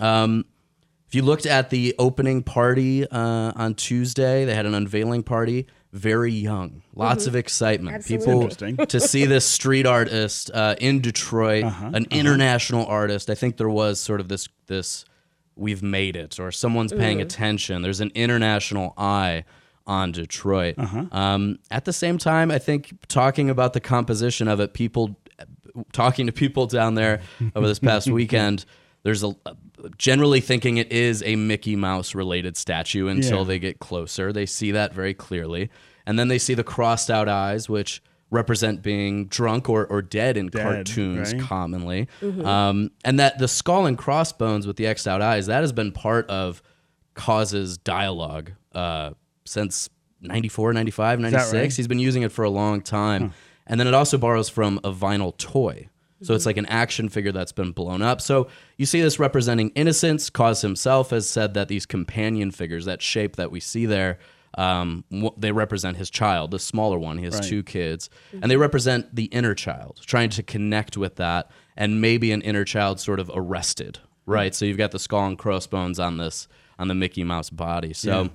Um, 0.00 0.44
if 1.06 1.14
you 1.14 1.22
looked 1.22 1.46
at 1.46 1.70
the 1.70 1.94
opening 1.98 2.42
party 2.42 3.08
uh, 3.08 3.52
on 3.54 3.74
Tuesday, 3.74 4.44
they 4.44 4.54
had 4.54 4.66
an 4.66 4.74
unveiling 4.74 5.22
party. 5.22 5.66
Very 5.94 6.32
young. 6.32 6.82
Lots 6.94 7.22
mm-hmm. 7.22 7.30
of 7.30 7.36
excitement. 7.36 8.04
People 8.04 8.42
Interesting. 8.42 8.76
to 8.76 8.98
see 8.98 9.26
this 9.26 9.46
street 9.46 9.86
artist 9.86 10.50
uh, 10.52 10.74
in 10.80 11.00
Detroit, 11.00 11.64
uh-huh, 11.64 11.86
uh-huh. 11.86 11.96
an 11.96 12.06
international 12.10 12.84
artist. 12.86 13.30
I 13.30 13.36
think 13.36 13.56
there 13.56 13.68
was 13.68 14.00
sort 14.00 14.20
of 14.20 14.28
this 14.28 14.48
this 14.66 15.04
we've 15.54 15.84
made 15.84 16.16
it, 16.16 16.40
or 16.40 16.50
someone's 16.50 16.92
paying 16.92 17.18
mm. 17.18 17.22
attention. 17.22 17.82
There's 17.82 18.00
an 18.00 18.10
international 18.16 18.92
eye 18.98 19.44
on 19.86 20.10
Detroit. 20.10 20.74
Uh-huh. 20.78 21.06
Um, 21.12 21.60
at 21.70 21.84
the 21.84 21.92
same 21.92 22.18
time, 22.18 22.50
I 22.50 22.58
think 22.58 22.92
talking 23.06 23.48
about 23.48 23.72
the 23.72 23.80
composition 23.80 24.48
of 24.48 24.58
it, 24.58 24.74
people 24.74 25.16
talking 25.92 26.26
to 26.26 26.32
people 26.32 26.66
down 26.66 26.96
there 26.96 27.22
over 27.54 27.68
this 27.68 27.78
past 27.78 28.10
weekend, 28.10 28.64
there's 29.04 29.22
a 29.22 29.36
generally 29.98 30.40
thinking 30.40 30.76
it 30.76 30.90
is 30.92 31.22
a 31.24 31.36
Mickey 31.36 31.76
Mouse 31.76 32.14
related 32.14 32.56
statue 32.56 33.08
until 33.08 33.38
Yeah. 33.38 33.44
they 33.44 33.58
get 33.58 33.78
closer. 33.80 34.32
They 34.32 34.46
see 34.46 34.70
that 34.72 34.92
very 34.94 35.14
clearly. 35.14 35.70
And 36.06 36.18
then 36.18 36.28
they 36.28 36.38
see 36.38 36.54
the 36.54 36.64
crossed 36.64 37.10
out 37.10 37.28
eyes, 37.28 37.68
which 37.68 38.02
represent 38.30 38.82
being 38.82 39.26
drunk 39.26 39.68
or, 39.68 39.86
or 39.86 40.02
dead 40.02 40.36
in 40.36 40.48
Dead, 40.48 40.62
cartoons 40.62 41.32
right? 41.32 41.42
commonly. 41.42 42.08
Um, 42.22 42.90
and 43.04 43.18
that 43.20 43.38
the 43.38 43.48
skull 43.48 43.86
and 43.86 43.96
crossbones 43.96 44.66
with 44.66 44.76
the 44.76 44.86
X'd 44.86 45.06
out 45.06 45.22
eyes, 45.22 45.46
that 45.46 45.60
has 45.62 45.72
been 45.72 45.92
part 45.92 46.28
of 46.28 46.62
KAWS's 47.14 47.78
dialogue 47.78 48.52
uh, 48.74 49.10
since 49.44 49.88
94, 50.20 50.72
95, 50.72 51.20
96. 51.20 51.52
right? 51.52 51.72
He's 51.72 51.86
been 51.88 51.98
using 51.98 52.22
it 52.22 52.32
for 52.32 52.44
a 52.44 52.50
long 52.50 52.80
time. 52.82 53.32
And 53.66 53.78
then 53.80 53.86
it 53.86 53.94
also 53.94 54.18
borrows 54.18 54.48
from 54.48 54.78
a 54.84 54.92
vinyl 54.92 55.36
toy. 55.38 55.88
So 56.24 56.34
it's 56.34 56.46
like 56.46 56.56
an 56.56 56.66
action 56.66 57.08
figure 57.08 57.32
that's 57.32 57.52
been 57.52 57.72
blown 57.72 58.02
up. 58.02 58.20
So 58.20 58.48
you 58.76 58.86
see 58.86 59.00
this 59.00 59.18
representing 59.18 59.70
innocence. 59.70 60.30
KAWS 60.30 60.62
himself 60.62 61.10
has 61.10 61.28
said 61.28 61.54
that 61.54 61.68
these 61.68 61.86
companion 61.86 62.50
figures, 62.50 62.86
that 62.86 63.02
shape 63.02 63.36
that 63.36 63.50
we 63.50 63.60
see 63.60 63.86
there, 63.86 64.18
um, 64.56 65.04
they 65.36 65.52
represent 65.52 65.96
his 65.96 66.10
child, 66.10 66.50
the 66.50 66.58
smaller 66.58 66.98
one. 66.98 67.18
He 67.18 67.24
has 67.24 67.40
two 67.40 67.62
kids, 67.62 68.08
and 68.32 68.50
they 68.50 68.56
represent 68.56 69.14
the 69.14 69.24
inner 69.24 69.54
child, 69.54 70.00
trying 70.06 70.30
to 70.30 70.42
connect 70.42 70.96
with 70.96 71.16
that, 71.16 71.50
and 71.76 72.00
maybe 72.00 72.30
an 72.30 72.40
inner 72.42 72.64
child 72.64 73.00
sort 73.00 73.18
of 73.18 73.30
arrested, 73.34 73.98
right? 74.26 74.54
So 74.54 74.64
you've 74.64 74.78
got 74.78 74.92
the 74.92 74.98
skull 74.98 75.26
and 75.26 75.38
crossbones 75.38 75.98
on 75.98 76.18
this 76.18 76.46
on 76.78 76.88
the 76.88 76.94
Mickey 76.94 77.24
Mouse 77.24 77.50
body. 77.50 77.92
So. 77.92 78.30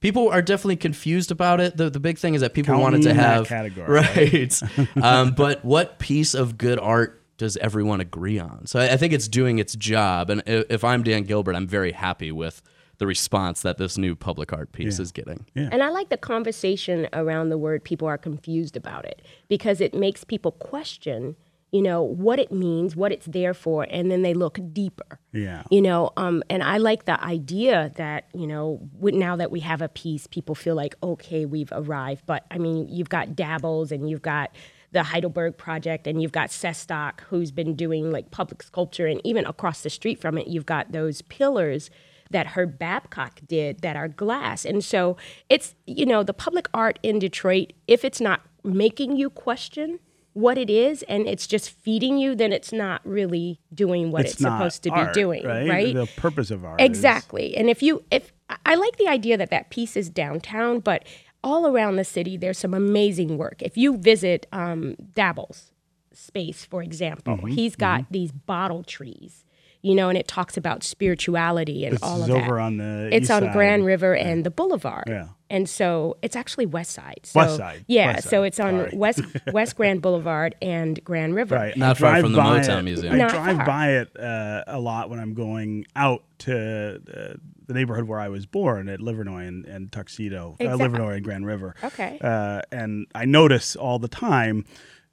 People 0.00 0.30
are 0.30 0.42
definitely 0.42 0.78
confused 0.78 1.30
about 1.30 1.60
it. 1.60 1.76
The, 1.76 1.88
the 1.88 2.00
big 2.00 2.18
thing 2.18 2.34
is 2.34 2.40
that 2.40 2.54
people 2.54 2.72
Count 2.72 2.82
wanted 2.82 3.02
to 3.02 3.14
have 3.14 3.46
category, 3.46 3.86
right. 3.88 4.62
um, 5.00 5.30
but 5.30 5.64
what 5.64 6.00
piece 6.00 6.34
of 6.34 6.58
good 6.58 6.80
art 6.80 7.21
does 7.42 7.56
everyone 7.56 8.00
agree 8.00 8.38
on? 8.38 8.66
So 8.66 8.78
I, 8.78 8.92
I 8.92 8.96
think 8.96 9.12
it's 9.12 9.26
doing 9.28 9.58
its 9.58 9.74
job. 9.74 10.30
And 10.30 10.40
i- 10.46 10.64
if 10.70 10.84
I'm 10.84 11.02
Dan 11.02 11.24
Gilbert, 11.24 11.56
I'm 11.56 11.66
very 11.66 11.90
happy 11.92 12.30
with 12.30 12.62
the 12.98 13.06
response 13.06 13.62
that 13.62 13.78
this 13.78 13.98
new 13.98 14.14
public 14.14 14.52
art 14.52 14.70
piece 14.70 15.00
is 15.00 15.10
getting. 15.10 15.44
And 15.56 15.82
I 15.82 15.88
like 15.88 16.08
the 16.08 16.16
conversation 16.16 17.08
around 17.12 17.48
the 17.48 17.58
word 17.58 17.82
people 17.82 18.06
are 18.06 18.18
confused 18.18 18.76
about 18.76 19.04
it 19.06 19.22
because 19.48 19.80
it 19.80 19.92
makes 19.92 20.22
people 20.22 20.52
question, 20.52 21.34
you 21.72 21.82
know, 21.82 22.00
what 22.02 22.38
it 22.38 22.52
means, 22.52 22.94
what 22.94 23.10
it's 23.10 23.26
there 23.26 23.54
for, 23.54 23.88
and 23.90 24.08
then 24.10 24.22
they 24.22 24.34
look 24.34 24.60
deeper. 24.72 25.18
Yeah. 25.32 25.64
You 25.70 25.82
know, 25.82 26.10
um, 26.16 26.44
and 26.48 26.62
I 26.62 26.76
like 26.76 27.06
the 27.06 27.18
idea 27.24 27.90
that, 27.96 28.28
you 28.34 28.46
know, 28.46 28.88
now 29.00 29.34
that 29.34 29.50
we 29.50 29.60
have 29.60 29.82
a 29.82 29.88
piece, 29.88 30.28
people 30.28 30.54
feel 30.54 30.76
like, 30.76 30.94
okay, 31.02 31.44
we've 31.44 31.72
arrived. 31.72 32.22
But 32.26 32.44
I 32.52 32.58
mean, 32.58 32.86
you've 32.88 33.08
got 33.08 33.30
Dabls 33.30 33.90
and 33.90 34.08
you've 34.08 34.22
got 34.22 34.54
the 34.92 35.02
Heidelberg 35.02 35.56
Project 35.56 36.06
and 36.06 36.22
you've 36.22 36.32
got 36.32 36.50
Sestock, 36.50 37.20
who's 37.28 37.50
been 37.50 37.74
doing 37.74 38.10
like 38.10 38.30
public 38.30 38.62
sculpture. 38.62 39.06
And 39.06 39.20
even 39.24 39.44
across 39.46 39.82
the 39.82 39.90
street 39.90 40.20
from 40.20 40.38
it, 40.38 40.46
you've 40.46 40.66
got 40.66 40.92
those 40.92 41.22
pillars 41.22 41.90
that 42.30 42.48
Herb 42.48 42.78
Babcock 42.78 43.40
did 43.46 43.80
that 43.80 43.96
are 43.96 44.08
glass. 44.08 44.64
And 44.64 44.84
so 44.84 45.16
it's, 45.48 45.74
you 45.86 46.06
know, 46.06 46.22
the 46.22 46.34
public 46.34 46.68
art 46.72 46.98
in 47.02 47.18
Detroit, 47.18 47.72
if 47.86 48.04
it's 48.04 48.20
not 48.20 48.42
making 48.64 49.16
you 49.16 49.28
question 49.30 49.98
what 50.34 50.56
it 50.56 50.70
is 50.70 51.02
and 51.04 51.26
it's 51.26 51.46
just 51.46 51.68
feeding 51.70 52.16
you, 52.16 52.34
then 52.34 52.52
it's 52.52 52.72
not 52.72 53.02
really 53.04 53.60
doing 53.74 54.10
what 54.10 54.24
it's, 54.24 54.40
not 54.40 54.58
supposed 54.58 54.82
to 54.84 54.90
art, 54.90 55.12
be 55.12 55.20
doing, 55.20 55.44
right? 55.44 55.68
right? 55.68 55.94
The 55.94 56.08
purpose 56.16 56.50
of 56.50 56.64
art. 56.64 56.80
is- 56.80 56.86
Exactly. 56.86 57.54
And 57.56 57.68
if 57.68 57.82
you 57.82 58.02
if 58.10 58.32
I 58.66 58.74
like 58.74 58.96
the 58.96 59.08
idea 59.08 59.36
that 59.36 59.50
that 59.50 59.70
piece 59.70 59.96
is 59.96 60.08
downtown, 60.10 60.80
but 60.80 61.04
all 61.44 61.66
around 61.66 61.96
the 61.96 62.04
city 62.04 62.36
there's 62.36 62.58
some 62.58 62.74
amazing 62.74 63.38
work. 63.38 63.62
If 63.62 63.76
you 63.76 63.96
visit 63.96 64.46
um, 64.52 64.96
Dabls 65.14 65.72
space, 66.12 66.64
for 66.64 66.82
example, 66.82 67.36
Mm-hmm, 67.36 67.46
he's 67.48 67.76
got 67.76 68.04
these 68.10 68.32
bottle 68.32 68.82
trees, 68.84 69.44
you 69.80 69.94
know, 69.94 70.08
and 70.08 70.18
it 70.18 70.28
talks 70.28 70.56
about 70.56 70.84
spirituality 70.84 71.84
and 71.84 71.94
This 71.94 72.02
all 72.02 72.16
is 72.18 72.22
of 72.22 72.28
that. 72.28 72.36
It's 72.36 72.44
over 72.46 72.60
on 72.60 72.76
the 72.76 73.08
it's 73.12 73.24
east 73.24 73.30
on 73.30 73.42
side. 73.42 73.52
Grand 73.52 73.84
River 73.86 74.14
and 74.14 74.44
the 74.44 74.50
Boulevard. 74.50 75.04
Yeah. 75.08 75.28
And 75.50 75.68
so 75.68 76.16
it's 76.22 76.34
actually 76.36 76.64
West 76.66 76.92
Side. 76.92 77.20
So, 77.24 77.40
West 77.40 77.56
Side, 77.58 77.84
Yeah. 77.86 78.14
West 78.14 78.28
so 78.30 78.42
it's 78.42 78.58
on 78.60 78.78
sorry. 78.78 78.90
West 78.96 79.20
West 79.52 79.76
Grand 79.76 80.00
Boulevard 80.00 80.54
and 80.62 81.02
Grand 81.04 81.34
River. 81.34 81.56
Right. 81.56 81.76
Not 81.76 81.96
I 81.96 82.00
far 82.00 82.20
from 82.20 82.32
the 82.32 82.38
by 82.38 82.60
Motown 82.60 82.78
it- 82.78 82.82
Museum. 82.84 83.14
I 83.14 83.18
Not 83.18 83.30
drive 83.30 83.56
far. 83.56 83.66
by 83.66 83.90
it 83.96 84.16
uh, 84.18 84.64
a 84.66 84.78
lot 84.80 85.10
when 85.10 85.18
I'm 85.18 85.34
going 85.34 85.86
out 85.96 86.22
to 86.40 87.00
uh, 87.14 87.34
the 87.72 87.78
neighborhood 87.78 88.04
where 88.04 88.20
I 88.20 88.28
was 88.28 88.46
born 88.46 88.88
at 88.88 89.00
Livernois 89.00 89.48
and, 89.48 89.64
and 89.64 89.90
Tuxedo, 89.90 90.56
uh, 90.60 90.64
Livernois 90.64 91.16
and 91.16 91.24
Grand 91.24 91.46
River. 91.46 91.74
Okay. 91.82 92.18
Uh, 92.20 92.62
and 92.70 93.06
I 93.14 93.24
notice 93.24 93.76
all 93.76 93.98
the 93.98 94.08
time 94.08 94.64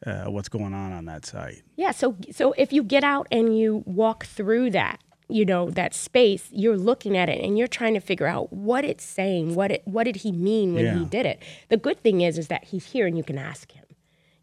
uh, 0.06 0.26
what's 0.26 0.50
going 0.50 0.74
on 0.74 0.92
on 0.92 1.06
that 1.06 1.26
site. 1.26 1.62
Yeah, 1.76 1.92
so 1.92 2.16
so 2.32 2.54
if 2.54 2.72
you 2.72 2.84
get 2.84 3.04
out 3.04 3.28
and 3.32 3.58
you 3.58 3.84
walk 3.86 4.26
through 4.26 4.72
that, 4.72 5.00
you 5.28 5.46
know, 5.46 5.70
that 5.72 5.94
space, 5.94 6.48
you're 6.52 6.78
looking 6.78 7.18
at 7.18 7.30
it 7.30 7.44
and 7.44 7.58
you're 7.58 7.68
trying 7.68 7.94
to 7.94 8.00
figure 8.00 8.28
out 8.28 8.52
what 8.52 8.84
it's 8.86 9.04
saying, 9.04 9.56
what 9.56 9.72
it 9.72 9.82
what 9.86 10.06
did 10.06 10.18
he 10.18 10.32
mean 10.32 10.74
when 10.74 10.98
he 10.98 11.06
did 11.06 11.26
it. 11.26 11.42
The 11.70 11.78
good 11.78 12.02
thing 12.02 12.22
is 12.22 12.38
is 12.38 12.48
that 12.48 12.66
he's 12.66 12.88
here 12.88 13.08
and 13.08 13.18
you 13.18 13.24
can 13.24 13.38
ask 13.38 13.72
him. 13.72 13.79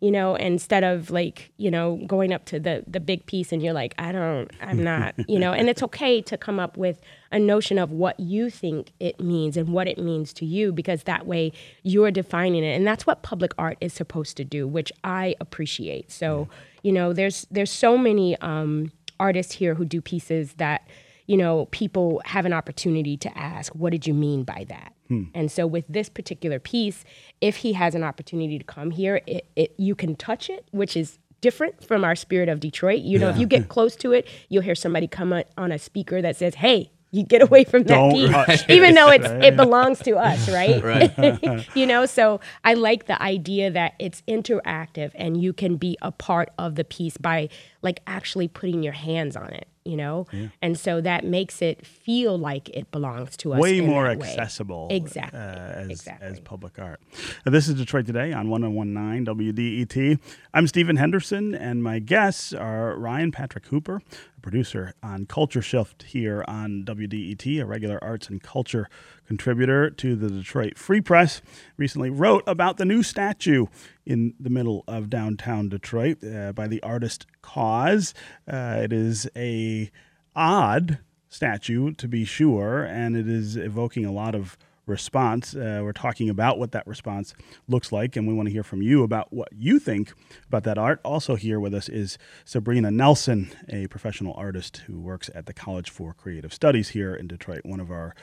You 0.00 0.11
know, 0.11 0.35
instead 0.35 0.85
of 0.85 1.11
like, 1.11 1.53
you 1.57 1.71
know, 1.71 1.97
going 2.07 2.33
up 2.33 2.45
to 2.47 2.61
the 2.61 2.85
the 2.87 3.00
big 3.00 3.25
piece 3.26 3.50
and 3.50 3.62
you're 3.62 3.73
like, 3.73 3.95
I 3.99 4.12
don't 4.12 4.50
I'm 4.61 4.83
not, 4.83 5.15
you 5.29 5.38
know, 5.38 5.53
and 5.53 5.69
it's 5.69 5.83
okay 5.85 6.21
to 6.23 6.37
come 6.37 6.61
up 6.61 6.76
with 6.76 7.00
a 7.33 7.38
notion 7.38 7.79
of 7.79 7.91
what 7.91 8.21
you 8.21 8.50
think 8.50 8.93
it 9.00 9.21
means 9.21 9.57
and 9.57 9.71
what 9.71 9.88
it 9.88 9.99
means 9.99 10.33
to 10.35 10.45
you 10.45 10.73
because 10.73 11.05
that 11.05 11.26
way 11.26 11.53
you're 11.83 12.11
defining 12.11 12.62
it. 12.62 12.76
And 12.76 12.87
that's 12.87 13.07
what 13.07 13.23
public 13.23 13.53
art 13.59 13.79
is 13.81 13.93
supposed 13.93 14.37
to 14.37 14.45
do 14.45 14.67
which 14.67 14.93
i 15.05 15.35
appreciate. 15.41 16.11
So 16.11 16.49
you 16.83 16.93
know 16.93 17.12
there's 17.12 17.47
there's 17.50 17.71
so 17.71 17.97
many 17.97 18.37
um, 18.41 18.93
artists 19.19 19.55
here 19.55 19.75
who 19.75 19.85
do 19.85 20.00
pieces 20.00 20.55
that 20.55 20.87
you 21.26 21.37
know 21.37 21.66
people 21.71 22.23
have 22.25 22.45
an 22.45 22.52
opportunity 22.52 23.16
to 23.16 23.38
ask 23.38 23.75
what 23.75 23.90
did 23.90 24.06
you 24.06 24.14
mean 24.14 24.42
by 24.45 24.64
that? 24.68 24.92
And 25.35 25.52
so 25.52 25.68
with 25.68 25.87
this 25.88 26.09
particular 26.09 26.59
piece 26.59 27.04
if 27.40 27.56
he 27.56 27.75
has 27.75 27.95
an 27.95 28.02
opportunity 28.02 28.59
to 28.59 28.64
come 28.64 28.90
here 28.90 29.21
it, 29.26 29.47
it 29.54 29.73
you 29.78 29.95
can 29.95 30.16
touch 30.16 30.50
it 30.50 30.66
which 30.73 30.97
is 30.97 31.18
different 31.40 31.87
from 31.87 32.02
our 32.02 32.16
spirit 32.16 32.49
of 32.49 32.59
detroit. 32.61 33.02
You 33.02 33.18
know 33.18 33.28
if 33.28 33.38
you 33.38 33.47
get 33.47 33.68
close 33.75 33.95
to 33.97 34.12
it 34.12 34.26
you'll 34.49 34.62
hear 34.62 34.75
somebody 34.75 35.06
come 35.06 35.33
on, 35.56 35.73
a 35.73 35.78
speaker 35.78 36.21
that 36.23 36.37
says 36.37 36.56
hey 36.56 36.90
you 37.12 37.23
get 37.23 37.40
away 37.40 37.64
from 37.64 37.85
that 37.85 38.12
piece 38.12 38.64
even 38.68 38.95
though 38.95 39.09
it's 39.11 39.28
right? 39.28 39.45
it 39.45 39.56
belongs 39.56 40.00
to 40.00 40.16
us 40.16 40.49
right? 40.61 40.83
Right. 40.83 41.68
you 41.76 41.87
know 41.87 42.04
so 42.06 42.40
i 42.64 42.75
like 42.75 43.06
the 43.06 43.21
idea 43.23 43.71
that 43.71 43.95
it's 43.99 44.23
interactive 44.28 45.12
and 45.14 45.40
you 45.40 45.52
can 45.52 45.76
be 45.76 45.97
a 46.02 46.11
part 46.11 46.50
of 46.59 46.75
the 46.75 46.85
piece 46.85 47.16
by 47.16 47.49
like 47.87 48.00
actually 48.07 48.49
putting 48.49 48.83
your 48.83 48.93
hands 48.93 49.37
on 49.37 49.49
it 49.50 49.69
you 49.85 49.97
know 49.97 50.26
and 50.61 50.76
so 50.76 51.00
that 51.00 51.25
makes 51.25 51.62
it 51.62 51.87
feel 51.87 52.37
like 52.37 52.69
it 52.71 52.90
belongs 52.90 53.37
to 53.37 53.52
us 53.55 53.61
Way 53.61 53.81
more 53.81 54.09
that 54.09 54.19
way. 54.19 54.28
accessible 54.28 54.88
exactly 54.90 55.38
uh, 55.38 55.43
as, 55.45 55.90
exactly 55.90 56.26
as 56.26 56.40
public 56.40 56.78
art. 56.78 57.00
Uh, 57.47 57.50
this 57.50 57.69
is 57.69 57.75
Detroit 57.76 58.05
Today 58.07 58.33
on 58.33 58.50
1019 58.50 59.25
WDET. 59.25 60.19
I'm 60.52 60.66
Stephen 60.66 60.97
Henderson, 60.97 61.55
and 61.55 61.85
my 61.85 62.00
guests 62.00 62.52
are 62.52 62.97
Ryan 62.99 63.31
Patrick 63.31 63.66
Hooper, 63.66 64.00
a 64.37 64.40
producer 64.40 64.93
on 65.02 65.26
Culture 65.26 65.62
Shift 65.62 66.02
here 66.05 66.45
on 66.49 66.85
WDET, 66.85 67.61
a 67.61 67.64
regular 67.64 68.02
arts 68.02 68.28
and 68.28 68.43
culture 68.43 68.88
contributor 69.26 69.90
to 69.90 70.16
the 70.16 70.28
Detroit 70.30 70.78
Free 70.78 71.00
Press, 71.00 71.42
recently 71.76 72.11
wrote 72.11 72.45
about 72.47 72.76
the 72.76 72.85
new 72.85 73.02
statue 73.02 73.66
in 74.04 74.35
the 74.38 74.50
middle 74.50 74.85
of 74.87 75.11
downtown 75.11 75.68
Detroit 75.68 76.18
uh, 76.25 76.52
by 76.52 76.66
the 76.66 76.83
artist 76.83 77.26
KAWS. 77.42 78.14
Uh, 78.50 78.80
it 78.83 78.92
is 78.92 79.28
a 79.37 79.90
odd 80.35 80.99
statue 81.28 81.92
to 81.95 82.09
be 82.09 82.25
sure, 82.25 82.85
and 82.85 83.16
it 83.16 83.28
is 83.28 83.56
evoking 83.56 84.04
a 84.04 84.12
lot 84.12 84.35
of 84.35 84.56
response. 84.87 85.54
Uh, 85.54 85.80
we're 85.83 85.92
talking 85.92 86.30
about 86.30 86.59
what 86.59 86.73
that 86.73 86.87
response 86.87 87.35
looks 87.68 87.90
like, 87.90 88.16
and 88.16 88.26
we 88.26 88.33
want 88.33 88.47
to 88.47 88.52
hear 88.52 88.62
from 88.62 88.83
you 88.83 89.02
about 89.02 89.33
what 89.33 89.49
you 89.52 89.78
think 89.78 90.12
about 90.47 90.64
that 90.64 90.78
art. 90.78 91.00
Also, 91.04 91.35
here 91.35 91.59
with 91.59 91.75
us 91.75 91.88
is 91.88 92.18
Sabrina 92.45 92.90
Nelson, 92.90 93.50
a 93.68 93.88
professional 93.88 94.35
artist 94.35 94.78
who 94.87 95.00
works 95.00 95.28
at 95.35 95.47
the 95.47 95.52
College 95.52 95.90
for 95.90 96.14
Creative 96.14 96.54
Studies 96.54 96.90
here 96.90 97.14
in 97.14 97.26
Detroit, 97.26 97.62
one 97.64 97.80
of 97.80 97.90
our 97.90 98.14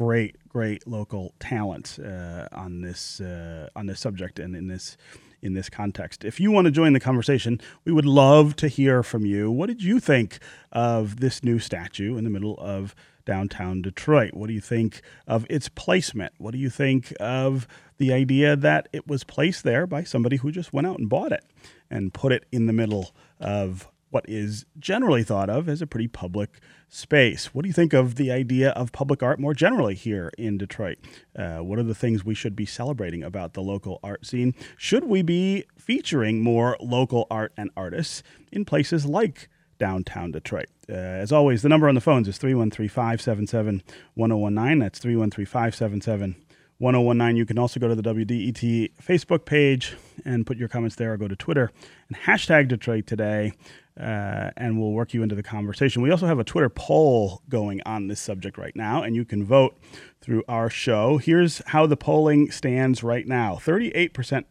great, 0.00 0.48
great 0.48 0.86
local 0.86 1.34
talents 1.38 1.98
uh, 1.98 2.48
on 2.52 2.80
this 2.80 3.20
uh, 3.20 3.68
on 3.76 3.84
this 3.84 4.00
subject 4.00 4.38
and 4.38 4.56
in 4.56 4.66
this 4.66 4.96
in 5.42 5.52
this 5.52 5.68
context. 5.68 6.24
If 6.24 6.40
you 6.40 6.50
want 6.50 6.64
to 6.64 6.70
join 6.70 6.94
the 6.94 7.00
conversation, 7.00 7.60
we 7.84 7.92
would 7.92 8.06
love 8.06 8.56
to 8.56 8.68
hear 8.68 9.02
from 9.02 9.26
you. 9.26 9.50
What 9.50 9.66
did 9.66 9.82
you 9.82 10.00
think 10.00 10.38
of 10.72 11.20
this 11.20 11.44
new 11.44 11.58
statue 11.58 12.16
in 12.16 12.24
the 12.24 12.30
middle 12.30 12.56
of 12.58 12.94
downtown 13.26 13.82
Detroit? 13.82 14.32
What 14.32 14.46
do 14.46 14.54
you 14.54 14.60
think 14.62 15.02
of 15.26 15.46
its 15.50 15.68
placement? 15.68 16.32
What 16.38 16.52
do 16.52 16.58
you 16.58 16.70
think 16.70 17.12
of 17.20 17.68
the 17.98 18.10
idea 18.14 18.56
that 18.56 18.88
it 18.94 19.06
was 19.06 19.22
placed 19.22 19.64
there 19.64 19.86
by 19.86 20.04
somebody 20.04 20.36
who 20.36 20.50
just 20.50 20.72
went 20.72 20.86
out 20.86 20.98
and 20.98 21.10
bought 21.10 21.32
it 21.32 21.44
and 21.90 22.14
put 22.14 22.32
it 22.32 22.46
in 22.50 22.64
the 22.64 22.72
middle 22.72 23.10
of 23.38 23.86
what 24.10 24.24
is 24.28 24.66
generally 24.78 25.22
thought 25.22 25.48
of 25.48 25.68
as 25.68 25.80
a 25.80 25.86
pretty 25.86 26.08
public 26.08 26.60
space. 26.88 27.54
What 27.54 27.62
do 27.62 27.68
you 27.68 27.72
think 27.72 27.92
of 27.92 28.16
the 28.16 28.30
idea 28.30 28.70
of 28.70 28.92
public 28.92 29.22
art 29.22 29.38
more 29.38 29.54
generally 29.54 29.94
here 29.94 30.30
in 30.36 30.58
Detroit? 30.58 30.98
Uh, 31.36 31.58
what 31.58 31.78
are 31.78 31.84
the 31.84 31.94
things 31.94 32.24
we 32.24 32.34
should 32.34 32.56
be 32.56 32.66
celebrating 32.66 33.22
about 33.22 33.54
the 33.54 33.62
local 33.62 34.00
art 34.02 34.26
scene? 34.26 34.54
Should 34.76 35.04
we 35.04 35.22
be 35.22 35.64
featuring 35.78 36.42
more 36.42 36.76
local 36.80 37.26
art 37.30 37.52
and 37.56 37.70
artists 37.76 38.22
in 38.50 38.64
places 38.64 39.06
like 39.06 39.48
downtown 39.78 40.32
Detroit? 40.32 40.66
Uh, 40.88 40.94
as 40.94 41.30
always, 41.30 41.62
the 41.62 41.68
number 41.68 41.88
on 41.88 41.94
the 41.94 42.00
phones 42.00 42.26
is 42.26 42.38
313 42.38 42.88
577 42.88 43.82
1019. 44.14 44.78
That's 44.80 44.98
313 44.98 45.46
577 45.46 46.36
1019. 46.78 47.36
You 47.36 47.46
can 47.46 47.58
also 47.58 47.78
go 47.78 47.88
to 47.88 47.94
the 47.94 48.02
WDET 48.02 48.92
Facebook 49.00 49.44
page 49.44 49.94
and 50.24 50.46
put 50.46 50.56
your 50.56 50.68
comments 50.68 50.96
there 50.96 51.12
or 51.12 51.16
go 51.16 51.28
to 51.28 51.36
Twitter 51.36 51.70
and 52.08 52.16
hashtag 52.16 52.68
Detroit 52.68 53.06
Today 53.06 53.52
uh, 54.00 54.50
and 54.56 54.80
we'll 54.80 54.92
work 54.92 55.12
you 55.12 55.22
into 55.22 55.34
the 55.34 55.42
conversation. 55.42 56.00
We 56.00 56.10
also 56.10 56.26
have 56.26 56.38
a 56.38 56.44
Twitter 56.44 56.70
poll 56.70 57.42
going 57.48 57.82
on 57.84 58.08
this 58.08 58.20
subject 58.20 58.56
right 58.56 58.74
now, 58.74 59.02
and 59.02 59.14
you 59.14 59.24
can 59.24 59.44
vote 59.44 59.76
through 60.20 60.42
our 60.48 60.70
show. 60.70 61.18
Here's 61.18 61.60
how 61.66 61.86
the 61.86 61.96
polling 61.96 62.50
stands 62.50 63.02
right 63.02 63.26
now 63.26 63.56
38% 63.56 64.44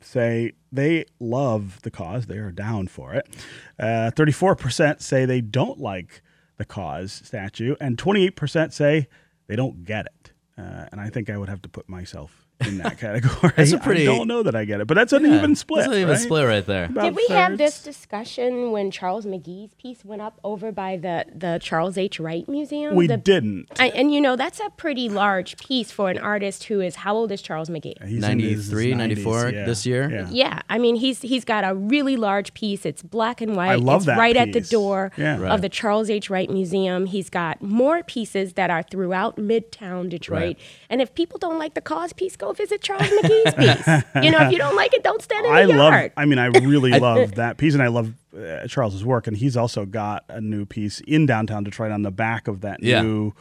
say 0.00 0.52
they 0.70 1.06
love 1.18 1.80
the 1.82 1.90
KAWS, 1.90 2.26
they 2.26 2.38
are 2.38 2.52
down 2.52 2.88
for 2.88 3.14
it. 3.14 3.26
Uh, 3.78 4.10
34% 4.14 5.00
say 5.00 5.24
they 5.24 5.40
don't 5.40 5.80
like 5.80 6.22
the 6.56 6.64
KAWS 6.64 7.12
statue, 7.24 7.74
and 7.80 7.96
28% 7.96 8.72
say 8.72 9.08
they 9.46 9.56
don't 9.56 9.84
get 9.84 10.06
it. 10.06 10.32
Uh, 10.56 10.86
and 10.92 11.00
I 11.00 11.10
think 11.10 11.28
I 11.28 11.36
would 11.36 11.48
have 11.48 11.62
to 11.62 11.68
put 11.68 11.88
myself 11.88 12.43
in 12.60 12.78
that 12.78 12.98
category. 13.04 13.52
That's 13.56 13.72
a 13.72 13.78
pretty- 13.78 14.02
I 14.08 14.16
don't 14.16 14.28
know 14.28 14.42
that 14.42 14.54
I 14.54 14.64
get 14.64 14.80
it, 14.80 14.86
but 14.86 14.94
that's 14.94 15.12
an 15.12 15.24
Yeah, 15.24 15.36
even 15.36 15.54
split. 15.56 15.84
That's 15.84 15.92
an 15.94 15.98
even 16.00 16.10
right? 16.14 16.18
split 16.20 16.46
right 16.46 16.64
there. 16.66 16.84
About 16.86 17.04
Did 17.04 17.16
we 17.16 17.26
have 17.30 17.58
this 17.58 17.82
discussion 17.82 18.70
when 18.70 18.90
Charles 18.90 19.26
McGee's 19.26 19.74
piece 19.74 20.04
went 20.04 20.22
up 20.22 20.38
over 20.44 20.70
by 20.72 20.96
the, 20.96 21.24
the 21.34 21.58
Charles 21.62 21.98
H. 21.98 22.20
Wright 22.20 22.48
Museum? 22.48 22.94
We 22.94 23.06
The- 23.06 23.16
didn't. 23.16 23.68
I, 23.78 23.88
and 23.90 24.12
you 24.14 24.20
know, 24.20 24.36
that's 24.36 24.60
a 24.60 24.70
pretty 24.70 25.08
large 25.08 25.56
piece 25.58 25.90
for 25.90 26.10
an 26.10 26.18
artist 26.18 26.64
who 26.64 26.80
is, 26.80 26.94
how 26.96 27.14
old 27.16 27.32
is 27.32 27.42
Charles 27.42 27.68
McGee? 27.68 28.02
He's 28.06 28.22
in 28.24 28.38
his 28.38 28.70
93, 28.72 28.92
90s, 28.92 28.96
94 28.96 29.48
yeah. 29.50 29.64
this 29.66 29.86
year? 29.86 30.10
Yeah. 30.10 30.28
Yeah, 30.30 30.60
I 30.68 30.78
mean 30.78 30.96
he's 30.96 31.22
he's 31.22 31.44
got 31.44 31.64
a 31.64 31.74
really 31.74 32.16
large 32.16 32.54
piece. 32.54 32.84
It's 32.86 33.02
black 33.02 33.40
and 33.40 33.56
white. 33.56 33.70
I 33.70 33.74
love 33.76 34.02
it's 34.02 34.06
that 34.06 34.18
right 34.18 34.36
at 34.36 34.52
the 34.52 34.60
door 34.60 35.10
Yeah. 35.16 35.38
Right. 35.38 35.52
of 35.52 35.60
the 35.62 35.68
Charles 35.68 36.08
H. 36.10 36.30
Wright 36.30 36.48
Museum. 36.50 37.06
He's 37.06 37.30
got 37.30 37.60
more 37.62 38.02
pieces 38.02 38.54
that 38.54 38.70
are 38.70 38.82
throughout 38.82 39.36
Midtown 39.36 40.08
Detroit. 40.08 40.34
Right. 40.40 40.58
And 40.88 41.00
if 41.02 41.14
people 41.14 41.38
don't 41.38 41.58
like 41.58 41.74
the 41.74 41.80
KAWS 41.80 42.12
piece, 42.12 42.36
go 42.36 42.43
visit 42.52 42.82
Charles 42.82 43.08
McGee's 43.08 43.54
piece. 43.54 44.22
You 44.24 44.30
know, 44.30 44.42
if 44.46 44.52
you 44.52 44.58
don't 44.58 44.76
like 44.76 44.92
it, 44.94 45.02
don't 45.02 45.22
stand 45.22 45.46
in 45.46 45.52
the 45.52 45.58
I 45.58 45.64
love. 45.64 45.92
yard. 45.92 46.12
I 46.16 46.24
mean, 46.26 46.38
I 46.38 46.46
really 46.46 46.90
love 47.00 47.36
that 47.36 47.56
piece, 47.56 47.74
and 47.74 47.82
I 47.82 47.88
love 47.88 48.12
uh, 48.36 48.66
Charles's 48.66 49.04
work. 49.04 49.26
And 49.26 49.36
he's 49.36 49.56
also 49.56 49.86
got 49.86 50.24
a 50.28 50.40
new 50.40 50.66
piece 50.66 51.00
in 51.06 51.26
downtown 51.26 51.64
Detroit 51.64 51.92
on 51.92 52.02
the 52.02 52.10
back 52.10 52.46
of 52.48 52.60
that 52.60 52.82
Yeah. 52.82 53.02
new 53.02 53.32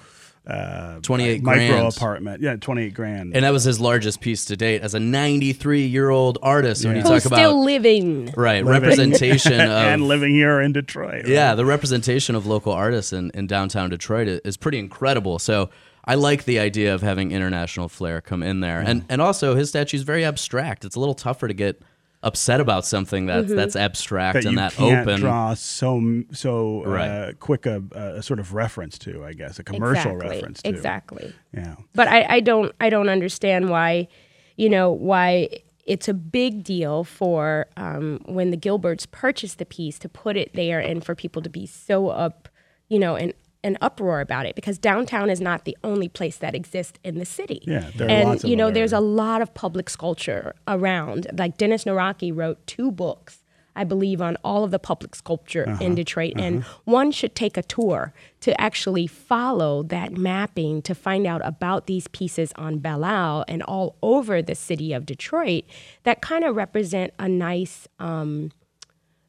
uh, 0.45 1.00
28 1.00 1.41
micro 1.41 1.67
grand. 1.67 1.95
apartment. 1.95 2.41
Yeah, 2.41 2.57
twenty 2.57 2.83
eight 2.83 2.93
grand. 2.93 3.33
And 3.33 3.45
that 3.45 3.51
was 3.53 3.63
his 3.63 3.79
largest 3.79 4.19
piece 4.19 4.43
to 4.45 4.57
date 4.57 4.81
as 4.81 4.93
a 4.93 5.00
93 5.00 5.86
year 5.88 6.10
old 6.10 6.38
artist. 6.41 6.83
When 6.83 6.95
you 6.95 6.98
Yeah. 6.98 7.03
talk 7.03 7.13
Who's 7.13 7.24
still 7.24 7.33
about 7.51 7.55
living. 7.63 8.25
right 8.36 8.63
Living. 8.65 8.81
representation 8.81 9.53
of 9.62 9.69
and 9.69 10.05
living 10.05 10.33
here 10.33 10.60
in 10.60 10.74
Detroit. 10.74 11.27
Yeah, 11.27 11.55
the 11.55 11.65
representation 11.65 12.36
of 12.36 12.45
local 12.45 12.74
artists 12.74 13.13
in, 13.13 13.31
in 13.33 13.48
downtown 13.48 13.89
Detroit 13.89 14.27
i- 14.27 14.41
is 14.45 14.57
pretty 14.57 14.79
incredible. 14.79 15.39
So 15.39 15.69
I 16.05 16.15
like 16.15 16.43
the 16.45 16.60
idea 16.60 16.93
of 16.93 17.01
having 17.01 17.31
international 17.31 17.88
flair 17.89 18.22
come 18.22 18.43
in 18.43 18.60
there. 18.60 18.81
And 18.81 19.05
and 19.10 19.22
also 19.22 19.55
his 19.55 19.69
statue 19.69 19.98
is 19.98 20.03
very 20.03 20.25
abstract. 20.25 20.86
It's 20.86 20.95
a 20.95 21.00
little 21.00 21.15
tougher 21.15 21.48
to 21.48 21.53
get 21.53 21.81
upset 22.22 22.62
about 22.62 22.86
something 22.86 23.25
that's 23.25 23.48
Mm-hmm. 23.48 23.55
that's 23.57 23.75
abstract 23.75 24.36
that 24.36 24.45
and 24.45 24.53
you 24.53 24.57
that 24.57 24.74
can't 24.74 25.07
open. 25.07 25.19
draw 25.19 25.53
so 25.53 26.24
so 26.31 26.83
uh, 26.83 27.33
quick 27.39 27.65
a, 27.65 27.83
a 27.93 28.24
sort 28.24 28.39
of 28.39 28.53
reference 28.53 28.98
to, 29.00 29.25
I 29.25 29.33
guess, 29.33 29.60
a 29.60 29.63
commercial 29.63 30.12
exactly. 30.13 30.29
reference 30.29 30.62
to. 30.62 30.69
Exactly. 30.69 31.34
Yeah. 31.54 31.75
But 31.93 32.08
I, 32.08 32.25
I 32.36 32.39
don't 32.39 32.73
I 32.80 32.89
don't 32.89 33.10
understand 33.10 33.69
why, 33.69 34.08
you 34.56 34.69
know, 34.69 34.91
why 34.91 35.49
it's 35.86 36.08
a 36.08 36.13
big 36.13 36.63
deal 36.63 37.04
for 37.04 37.67
um, 37.75 38.21
when 38.25 38.51
the 38.51 38.58
Gilberts 38.58 39.10
purchased 39.12 39.58
the 39.58 39.65
piece 39.65 39.99
to 39.99 40.08
put 40.08 40.38
it 40.38 40.51
there 40.54 40.80
and 40.80 41.04
for 41.04 41.13
people 41.13 41.41
to 41.41 41.49
be 41.49 41.65
so 41.65 42.08
up, 42.08 42.47
you 42.88 42.99
know, 42.99 43.17
and 43.17 43.34
an 43.63 43.78
uproar 43.82 44.19
about 44.21 44.45
it 44.45 44.56
because 44.56 44.78
downtown 44.78 45.30
is 45.30 45.39
not 45.39 45.65
the 45.65 45.78
only 45.84 46.08
place 46.10 46.38
that 46.38 46.54
exists 46.56 46.99
in 47.04 47.17
the 47.17 47.26
city. 47.26 47.62
Yeah, 47.65 47.89
there 47.95 48.08
are 48.08 48.12
and 48.12 48.30
lots 48.30 48.43
of 48.43 48.49
you 48.49 48.56
know, 48.56 48.71
there's 48.71 48.93
a 48.93 48.99
lot 48.99 49.41
of 49.41 49.54
public 49.54 49.89
sculpture 49.89 50.54
around. 50.67 51.28
Like 51.34 51.58
Dennis 51.58 51.86
Nawrocki 51.86 52.36
wrote 52.36 52.65
two 52.67 52.91
books. 52.91 53.39
I 53.76 53.84
believe 53.84 54.21
on 54.21 54.38
all 54.43 54.63
of 54.63 54.69
the 54.69 54.78
public 54.78 55.15
sculpture 55.15 55.67
Uh-huh, 55.67 55.84
in 55.84 55.95
Detroit, 55.95 56.34
and 56.36 56.62
one 56.86 57.12
should 57.12 57.34
take 57.34 57.58
a 57.58 57.63
tour 57.63 58.13
to 58.41 58.60
actually 58.62 59.08
follow 59.08 59.82
that 59.84 60.12
mapping 60.15 60.84
to 60.84 60.93
find 60.93 61.26
out 61.26 61.41
about 61.43 61.88
these 61.88 62.08
pieces 62.10 62.54
on 62.56 62.78
Belle 62.78 63.04
Isle 63.04 63.45
and 63.47 63.63
all 63.63 63.95
over 64.04 64.43
the 64.43 64.54
city 64.54 64.93
of 64.93 65.08
Detroit 65.08 65.63
that 66.04 66.21
kind 66.21 66.43
of 66.43 66.56
represent 66.56 67.13
a 67.17 67.28
nice 67.28 67.88
um, 67.97 68.52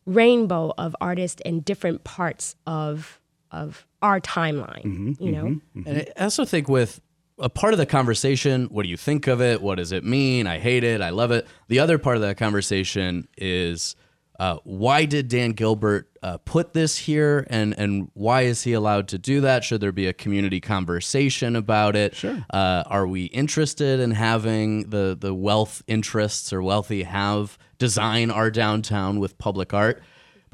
rainbow 0.05 0.75
of 0.77 0.95
artists 1.01 1.41
in 1.45 1.61
different 1.61 2.05
parts 2.05 2.57
of 2.67 3.21
of 3.51 3.87
our 4.05 4.21
timeline. 4.21 5.17
you 5.19 5.33
know, 5.33 5.61
And 5.87 6.07
I 6.17 6.25
also 6.25 6.45
think 6.45 6.69
with 6.69 7.01
a 7.39 7.49
part 7.49 7.73
of 7.73 7.79
the 7.79 7.87
conversation, 7.87 8.67
what 8.67 8.83
do 8.83 8.89
you 8.91 8.99
think 8.99 9.27
of 9.27 9.41
it? 9.41 9.63
What 9.63 9.77
does 9.77 9.93
it 9.93 10.05
mean? 10.05 10.47
I 10.47 10.59
hate 10.59 10.85
it. 10.85 11.01
I 11.01 11.09
love 11.11 11.31
it. 11.31 11.47
The 11.69 11.79
other 11.81 11.97
part 11.97 12.17
of 12.17 12.23
that 12.23 12.37
conversation 12.37 13.27
is 13.39 13.97
uh, 14.39 14.59
why 14.65 15.07
did 15.07 15.29
Dan 15.29 15.53
Gilbert 15.53 16.11
uh, 16.23 16.39
put 16.39 16.73
this 16.73 16.99
here, 16.99 17.47
and 17.51 17.73
and 17.79 18.11
why 18.15 18.43
is 18.43 18.63
he 18.65 18.73
allowed 18.73 19.09
to 19.09 19.19
do 19.19 19.41
that? 19.43 19.63
Should 19.63 19.81
there 19.81 19.93
be 19.93 20.07
a 20.07 20.13
community 20.13 20.61
conversation 20.61 21.55
about 21.57 21.95
it? 21.95 22.17
Sure. 22.17 22.45
Uh, 22.51 22.83
are 22.87 23.07
we 23.07 23.27
interested 23.27 24.01
in 24.01 24.11
having 24.11 24.91
the 24.91 25.17
the 25.19 25.33
wealth 25.33 25.83
interests 25.87 26.53
or 26.53 26.63
wealthy 26.63 27.05
have 27.05 27.57
design 27.79 28.31
our 28.31 28.51
downtown 28.51 29.21
with 29.21 29.39
public 29.39 29.73
art? 29.73 30.03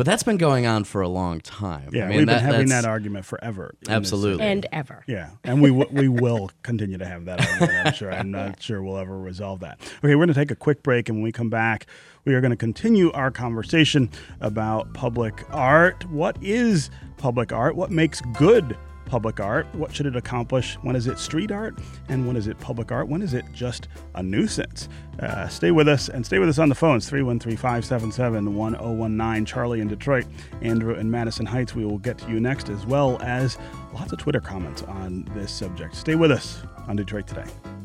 But 0.01 0.07
that's 0.07 0.23
been 0.23 0.39
going 0.39 0.65
on 0.65 0.85
for 0.85 1.03
a 1.03 1.09
long 1.09 1.43
time. 1.43 1.91
Yeah, 1.93 2.07
I 2.07 2.09
mean, 2.09 2.17
we've 2.17 2.27
been 2.27 2.39
having 2.39 2.71
that 2.71 2.87
argument 2.87 3.27
forever. 3.27 3.75
Absolutely. 3.87 4.47
and 4.47 4.65
ever. 4.73 5.05
Yeah, 5.07 5.29
and 5.45 5.61
we 5.61 5.69
w- 5.69 5.91
we 5.93 6.09
will 6.09 6.51
continue 6.63 6.97
to 6.97 7.05
have 7.05 7.27
that 7.27 7.39
argument. 7.47 7.87
I'm 7.87 7.93
sure. 7.93 8.11
I'm 8.11 8.31
not 8.31 8.63
sure 8.63 8.83
we'll 8.83 8.97
ever 8.97 9.19
resolve 9.21 9.61
that. 9.61 9.79
Okay, 10.03 10.15
we're 10.15 10.25
going 10.25 10.29
to 10.29 10.33
take 10.35 10.51
a 10.51 10.57
quick 10.57 10.83
break, 10.83 11.11
and 11.11 11.19
when 11.19 11.23
we 11.23 11.33
come 11.33 11.51
back, 11.51 11.85
we 12.25 12.33
are 12.35 12.41
going 12.41 12.51
to 12.51 12.57
continue 12.57 13.13
our 13.13 13.31
conversation 13.31 14.09
about 14.41 14.91
public 14.95 15.45
art. 15.51 16.09
What 16.09 16.39
is 16.41 16.89
public 17.19 17.53
art? 17.53 17.77
What 17.77 17.91
makes 17.91 18.23
good 18.39 18.79
public 19.11 19.41
art? 19.41 19.67
What 19.75 19.93
should 19.93 20.07
it 20.07 20.15
accomplish? 20.15 20.77
When 20.83 20.95
is 20.95 21.09
it 21.09 21.19
street 21.19 21.51
art, 21.51 21.77
and 22.09 22.27
when 22.27 22.37
is 22.37 22.47
it 22.47 22.59
public 22.61 22.93
art? 22.93 23.09
When 23.09 23.23
is 23.23 23.35
it 23.35 23.45
just 23.53 23.89
a 24.15 24.23
nuisance? 24.23 24.89
Uh, 25.19 25.49
stay 25.49 25.73
with 25.73 25.89
us, 25.89 26.09
and 26.09 26.25
stay 26.25 26.39
with 26.39 26.49
us 26.49 26.59
on 26.59 26.69
the 26.69 26.75
phones 26.77 27.09
313 27.09 27.57
577 27.57 28.55
1019. 28.55 29.45
Charlie 29.45 29.81
in 29.81 29.89
Detroit, 29.89 30.27
Andrew 30.63 30.95
in 30.95 31.11
Madison 31.11 31.45
Heights. 31.45 31.75
We 31.75 31.85
will 31.85 31.99
get 31.99 32.19
to 32.19 32.31
you 32.31 32.39
next, 32.39 32.69
as 32.69 32.87
well 32.87 33.19
as 33.21 33.59
lots 33.93 34.13
of 34.13 34.19
Twitter 34.19 34.41
comments 34.41 34.83
on 34.85 35.25
this 35.35 35.51
subject. 35.53 35.97
Stay 35.97 36.15
with 36.15 36.31
us 36.31 36.63
on 36.87 36.95
Detroit 36.95 37.27
Today. 37.27 37.80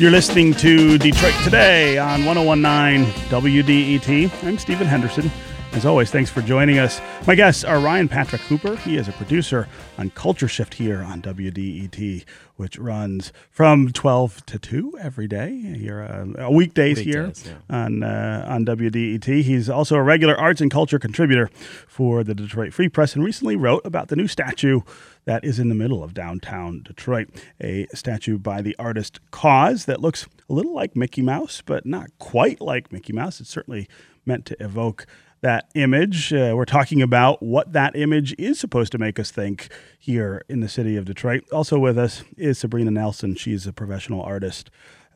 You're 0.00 0.10
listening 0.10 0.54
to 0.54 0.96
Detroit 0.96 1.34
Today 1.44 1.98
on 1.98 2.24
1019 2.24 3.04
WDET. 3.28 4.44
I'm 4.44 4.56
Stephen 4.56 4.86
Henderson. 4.86 5.30
As 5.72 5.86
always, 5.86 6.10
thanks 6.10 6.28
for 6.28 6.42
joining 6.42 6.78
us. 6.78 7.00
My 7.28 7.36
guests 7.36 7.62
are 7.62 7.78
Ryan 7.78 8.08
Patrick 8.08 8.42
Hooper. 8.42 8.74
He 8.74 8.96
is 8.96 9.06
a 9.06 9.12
producer 9.12 9.68
on 9.98 10.10
Culture 10.10 10.48
Shift 10.48 10.74
here 10.74 11.00
on 11.00 11.22
WDET, 11.22 12.24
which 12.56 12.76
runs 12.76 13.32
from 13.50 13.92
12 13.92 14.44
to 14.46 14.58
2 14.58 14.98
every 15.00 15.28
day 15.28 15.56
here, 15.56 16.02
uh, 16.02 16.50
weekdays, 16.50 16.98
here 16.98 17.32
yeah. 17.44 17.52
on 17.70 18.02
uh, 18.02 18.44
on 18.48 18.66
WDET. 18.66 19.42
He's 19.42 19.70
also 19.70 19.94
a 19.94 20.02
regular 20.02 20.36
arts 20.36 20.60
and 20.60 20.72
culture 20.72 20.98
contributor 20.98 21.48
for 21.86 22.24
the 22.24 22.34
Detroit 22.34 22.74
Free 22.74 22.88
Press 22.88 23.14
and 23.14 23.24
recently 23.24 23.54
wrote 23.54 23.82
about 23.84 24.08
the 24.08 24.16
new 24.16 24.26
statue 24.26 24.80
that 25.24 25.44
is 25.44 25.60
in 25.60 25.68
the 25.68 25.76
middle 25.76 26.02
of 26.02 26.14
downtown 26.14 26.82
Detroit, 26.82 27.28
a 27.60 27.86
statue 27.94 28.38
by 28.38 28.60
the 28.60 28.74
artist 28.76 29.20
KAWS 29.30 29.84
that 29.84 30.00
looks 30.00 30.26
a 30.48 30.52
little 30.52 30.74
like 30.74 30.96
Mickey 30.96 31.22
Mouse, 31.22 31.62
but 31.64 31.86
not 31.86 32.10
quite 32.18 32.60
like 32.60 32.92
Mickey 32.92 33.12
Mouse. 33.12 33.40
It's 33.40 33.50
certainly 33.50 33.88
meant 34.26 34.46
to 34.46 34.62
evoke 34.62 35.06
that 35.42 35.70
image. 35.74 36.32
Uh, 36.32 36.52
we're 36.54 36.64
talking 36.64 37.00
about 37.00 37.42
what 37.42 37.72
that 37.72 37.96
image 37.96 38.34
is 38.38 38.58
supposed 38.58 38.92
to 38.92 38.98
make 38.98 39.18
us 39.18 39.30
think 39.30 39.68
here 39.98 40.42
in 40.48 40.60
the 40.60 40.68
city 40.68 40.96
of 40.96 41.04
Detroit. 41.04 41.44
Also 41.50 41.78
with 41.78 41.98
us 41.98 42.22
is 42.36 42.58
Sabrina 42.58 42.90
Nelson. 42.90 43.34
She's 43.34 43.66
a 43.66 43.72
professional 43.72 44.22
artist 44.22 44.70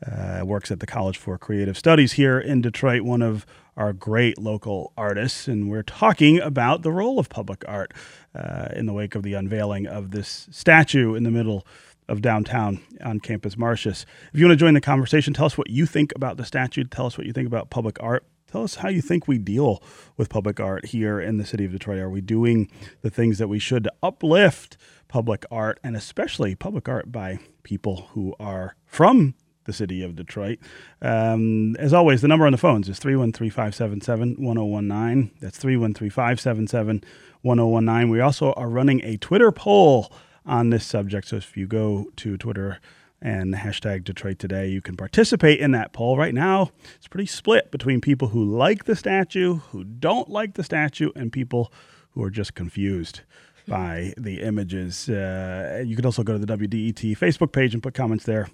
uh, 0.05 0.41
works 0.43 0.71
at 0.71 0.79
the 0.79 0.85
College 0.85 1.17
for 1.17 1.37
Creative 1.37 1.77
Studies 1.77 2.13
here 2.13 2.39
in 2.39 2.61
Detroit, 2.61 3.01
one 3.01 3.21
of 3.21 3.45
our 3.77 3.93
great 3.93 4.37
local 4.37 4.93
artists. 4.97 5.47
And 5.47 5.69
we're 5.69 5.83
talking 5.83 6.39
about 6.39 6.81
the 6.81 6.91
role 6.91 7.19
of 7.19 7.29
public 7.29 7.63
art 7.67 7.93
uh, 8.33 8.69
in 8.75 8.85
the 8.85 8.93
wake 8.93 9.15
of 9.15 9.23
the 9.23 9.33
unveiling 9.33 9.87
of 9.87 10.11
this 10.11 10.47
statue 10.51 11.15
in 11.15 11.23
the 11.23 11.31
middle 11.31 11.65
of 12.07 12.21
downtown 12.21 12.81
on 13.03 13.19
campus 13.19 13.57
Martius. 13.57 14.05
If 14.33 14.39
you 14.39 14.45
want 14.45 14.59
to 14.59 14.63
join 14.63 14.75
the 14.75 14.81
conversation, 14.81 15.33
tell 15.33 15.45
us 15.45 15.57
what 15.57 15.69
you 15.69 15.85
think 15.85 16.13
about 16.15 16.37
the 16.37 16.45
statue. 16.45 16.83
Tell 16.83 17.07
us 17.07 17.17
what 17.17 17.25
you 17.25 17.33
think 17.33 17.47
about 17.47 17.69
public 17.69 17.97
art. 17.99 18.25
Tell 18.55 18.63
us 18.63 18.75
how 18.75 18.87
you 18.87 19.01
think 19.01 19.27
we 19.27 19.37
deal 19.37 19.83
with 20.15 20.29
public 20.29 20.61
art 20.61 20.85
here 20.85 21.19
in 21.19 21.35
the 21.35 21.45
city 21.45 21.65
of 21.65 21.73
Detroit. 21.73 21.99
Are 21.99 22.09
we 22.09 22.21
doing 22.21 22.71
the 23.01 23.09
things 23.09 23.37
that 23.37 23.49
we 23.49 23.59
should 23.59 23.83
to 23.83 23.91
uplift 24.01 24.77
public 25.09 25.45
art 25.51 25.77
and 25.83 25.93
especially 25.93 26.55
public 26.55 26.87
art 26.87 27.11
by 27.11 27.39
people 27.63 28.07
who 28.13 28.33
are 28.39 28.77
from 28.85 29.35
the 29.65 29.73
city 29.73 30.01
of 30.01 30.15
Detroit? 30.15 30.59
Um, 31.01 31.75
as 31.75 31.91
always, 31.91 32.21
the 32.21 32.29
number 32.29 32.45
on 32.45 32.53
the 32.53 32.57
phones 32.57 32.87
is 32.87 32.97
313 32.97 33.51
577 33.51 34.35
1019. 34.37 35.31
That's 35.41 35.57
313 35.57 36.09
577 36.09 37.03
1019. 37.41 38.09
We 38.09 38.21
also 38.21 38.53
are 38.53 38.69
running 38.69 39.03
a 39.03 39.17
Twitter 39.17 39.51
poll 39.51 40.13
on 40.45 40.69
this 40.69 40.85
subject. 40.85 41.27
So 41.27 41.35
if 41.35 41.57
you 41.57 41.67
go 41.67 42.05
to 42.15 42.37
Twitter 42.37 42.79
and 43.25 43.55
hashtag 43.55 44.03
Detroit 44.03 44.37
Today, 44.37 44.67
you 44.67 44.83
can 44.83 44.95
participate 44.95 45.59
in 45.59 45.71
that 45.71 45.93
poll. 45.93 46.15
Right 46.15 46.33
now, 46.33 46.69
it's 46.95 47.07
pretty 47.07 47.25
split 47.25 47.71
between 47.71 47.99
people 47.99 48.27
who 48.27 48.45
like 48.45 48.85
the 48.85 48.95
statue, 48.95 49.55
who 49.71 49.83
don't 49.83 50.29
like 50.29 50.53
the 50.53 50.63
statue, 50.63 51.09
and 51.15 51.33
people 51.33 51.73
who 52.11 52.21
are 52.21 52.29
just 52.29 52.53
confused 52.53 53.21
by 53.67 54.13
the 54.17 54.41
images. 54.41 55.09
Uh, 55.09 55.83
you 55.85 55.95
can 55.95 56.05
also 56.05 56.23
go 56.23 56.37
to 56.37 56.39
the 56.43 56.57
WDET 56.57 57.17
Facebook 57.17 57.51
page 57.51 57.73
and 57.73 57.81
put 57.81 57.93
comments 57.93 58.25
there, 58.25 58.47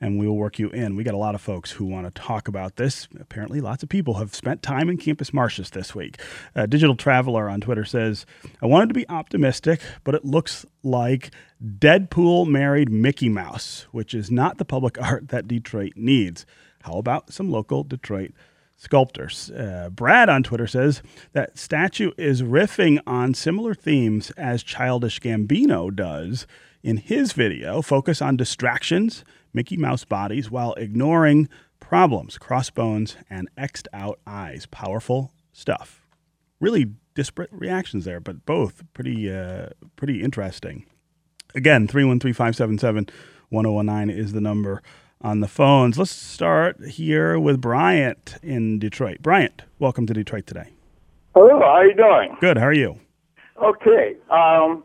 and 0.00 0.18
we 0.18 0.26
will 0.26 0.36
work 0.36 0.58
you 0.58 0.68
in. 0.70 0.96
We 0.96 1.04
got 1.04 1.14
a 1.14 1.18
lot 1.18 1.34
of 1.34 1.40
folks 1.40 1.72
who 1.72 1.84
want 1.84 2.06
to 2.06 2.22
talk 2.22 2.48
about 2.48 2.76
this. 2.76 3.08
Apparently, 3.18 3.60
lots 3.60 3.82
of 3.82 3.88
people 3.88 4.14
have 4.14 4.34
spent 4.34 4.62
time 4.62 4.88
in 4.88 4.96
Campus 4.96 5.32
Martius 5.32 5.70
this 5.70 5.94
week. 5.94 6.20
Uh, 6.54 6.66
Digital 6.66 6.96
Traveler 6.96 7.48
on 7.48 7.60
Twitter 7.60 7.84
says, 7.84 8.26
I 8.62 8.66
wanted 8.66 8.88
to 8.88 8.94
be 8.94 9.08
optimistic, 9.08 9.80
but 10.04 10.14
it 10.14 10.24
looks 10.24 10.66
like 10.82 11.30
Deadpool 11.62 12.46
married 12.46 12.90
Mickey 12.90 13.28
Mouse, 13.28 13.86
which 13.92 14.14
is 14.14 14.30
not 14.30 14.58
the 14.58 14.64
public 14.64 14.98
art 15.02 15.28
that 15.28 15.48
Detroit 15.48 15.94
needs. 15.96 16.46
How 16.82 16.98
about 16.98 17.32
some 17.32 17.50
local 17.50 17.84
Detroit 17.84 18.32
sculptors. 18.78 19.50
Uh, 19.50 19.90
Brad 19.92 20.30
on 20.30 20.42
Twitter 20.42 20.66
says 20.66 21.02
that 21.32 21.58
statue 21.58 22.12
is 22.16 22.40
riffing 22.42 23.00
on 23.06 23.34
similar 23.34 23.74
themes 23.74 24.30
as 24.30 24.62
Childish 24.62 25.20
Gambino 25.20 25.94
does 25.94 26.46
in 26.82 26.96
his 26.96 27.32
video, 27.32 27.82
focus 27.82 28.22
on 28.22 28.36
distractions, 28.36 29.24
Mickey 29.52 29.76
Mouse 29.76 30.04
bodies, 30.04 30.50
while 30.50 30.74
ignoring 30.74 31.48
problems, 31.80 32.38
crossbones, 32.38 33.16
and 33.28 33.48
X'd 33.58 33.88
out 33.92 34.20
eyes. 34.26 34.64
Powerful 34.66 35.32
stuff. 35.52 36.06
Really 36.60 36.92
disparate 37.14 37.50
reactions 37.52 38.04
there, 38.04 38.20
but 38.20 38.46
both 38.46 38.84
pretty 38.94 39.30
uh, 39.30 39.70
pretty 39.96 40.22
interesting. 40.22 40.86
Again, 41.54 41.88
313 41.88 42.32
577 42.32 43.08
1019 43.48 44.16
is 44.16 44.32
the 44.32 44.40
number 44.40 44.82
on 45.20 45.40
the 45.40 45.48
phones. 45.48 45.98
Let's 45.98 46.10
start 46.10 46.84
here 46.86 47.38
with 47.38 47.60
Bryant 47.60 48.36
in 48.42 48.78
Detroit. 48.78 49.18
Bryant, 49.20 49.62
welcome 49.78 50.06
to 50.06 50.14
Detroit 50.14 50.46
today. 50.46 50.70
Hello, 51.34 51.58
how 51.60 51.64
are 51.66 51.86
you 51.86 51.94
doing? 51.94 52.36
Good. 52.40 52.56
How 52.58 52.66
are 52.66 52.72
you? 52.72 52.98
Okay. 53.62 54.16
Um, 54.30 54.84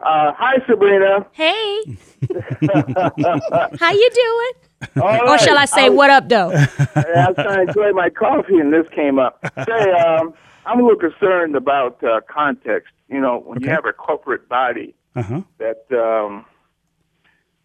uh, 0.00 0.32
hi, 0.36 0.56
Sabrina. 0.66 1.26
Hey. 1.32 1.82
How 3.78 3.90
you 3.92 4.10
doing? 4.14 5.02
All 5.02 5.28
Or 5.30 5.38
shall 5.38 5.58
I 5.58 5.66
say, 5.66 5.88
was- 5.90 5.96
what 5.96 6.10
up, 6.10 6.28
though? 6.28 6.50
I 6.94 7.26
was 7.28 7.34
trying 7.34 7.66
to 7.66 7.68
enjoy 7.68 7.92
my 7.92 8.08
coffee, 8.10 8.58
and 8.58 8.72
this 8.72 8.86
came 8.94 9.18
up. 9.18 9.38
Say, 9.66 9.90
um, 9.92 10.32
I'm 10.66 10.80
a 10.80 10.82
little 10.82 10.98
concerned 10.98 11.54
about 11.56 12.02
uh, 12.04 12.20
context. 12.30 12.92
You 13.08 13.20
know, 13.20 13.40
when 13.44 13.60
you 13.60 13.68
have 13.70 13.84
a 13.86 13.92
corporate 13.92 14.48
body 14.48 14.94
Uh 15.16 15.22
huh. 15.22 15.40
that 15.58 15.84
um, 15.92 16.44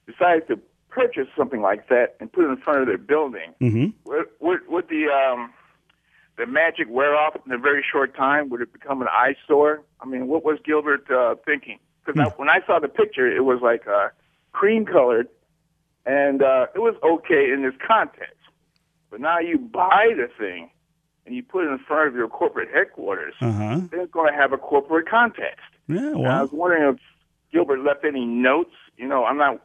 decides 0.08 0.46
to 0.48 0.60
purchase 0.96 1.28
something 1.38 1.62
like 1.62 1.88
that 1.90 2.16
and 2.20 2.32
put 2.32 2.46
it 2.46 2.50
in 2.50 2.58
front 2.58 2.80
of 2.82 2.88
their 2.88 2.98
building, 3.14 3.50
Mm-hmm. 3.62 3.88
would, 4.10 4.26
would, 4.40 4.60
would 4.70 4.88
the 4.90 5.04
um, 5.20 5.42
the 6.38 6.46
magic 6.46 6.88
wear 6.90 7.16
off 7.16 7.36
in 7.46 7.52
a 7.52 7.58
very 7.58 7.84
short 7.92 8.16
time? 8.16 8.50
Would 8.50 8.62
it 8.62 8.72
become 8.74 9.02
an 9.02 9.08
eyesore? 9.12 9.84
I 10.02 10.06
mean, 10.06 10.28
what 10.28 10.44
was 10.44 10.58
Gilbert 10.66 11.10
uh, 11.12 11.36
thinking? 11.46 11.80
Because 12.06 12.32
when 12.38 12.50
I 12.50 12.60
saw 12.68 12.80
the 12.80 12.88
picture, 12.88 13.28
it 13.40 13.44
was 13.52 13.60
like 13.62 13.88
uh, 13.88 14.10
cream 14.52 14.86
colored, 14.86 15.28
and 16.06 16.42
uh, 16.44 16.68
it 16.76 16.80
was 16.80 16.96
okay 17.04 17.52
in 17.54 17.64
this 17.64 17.74
context. 17.86 18.36
But 19.10 19.20
now 19.22 19.40
you 19.40 19.58
buy 19.58 20.14
the 20.16 20.28
thing 20.38 20.70
and 21.26 21.34
you 21.36 21.42
put 21.42 21.66
it 21.66 21.70
in 21.72 21.80
front 21.80 22.08
of 22.10 22.16
your 22.16 22.28
corporate 22.28 22.70
headquarters, 22.74 23.34
Uh 23.42 23.52
huh. 23.52 23.80
then 23.92 24.00
it's 24.02 24.12
going 24.12 24.32
to 24.32 24.38
have 24.38 24.52
a 24.54 24.58
corporate 24.58 25.08
context. 25.10 25.66
Yeah. 25.88 25.98
And 26.14 26.28
I 26.28 26.42
was 26.42 26.52
wondering 26.52 26.94
if 26.94 27.00
Gilbert 27.52 27.80
left 27.80 28.04
any 28.06 28.26
notes. 28.26 28.76
You 28.98 29.08
know, 29.08 29.26
I'm 29.26 29.38
not 29.38 29.62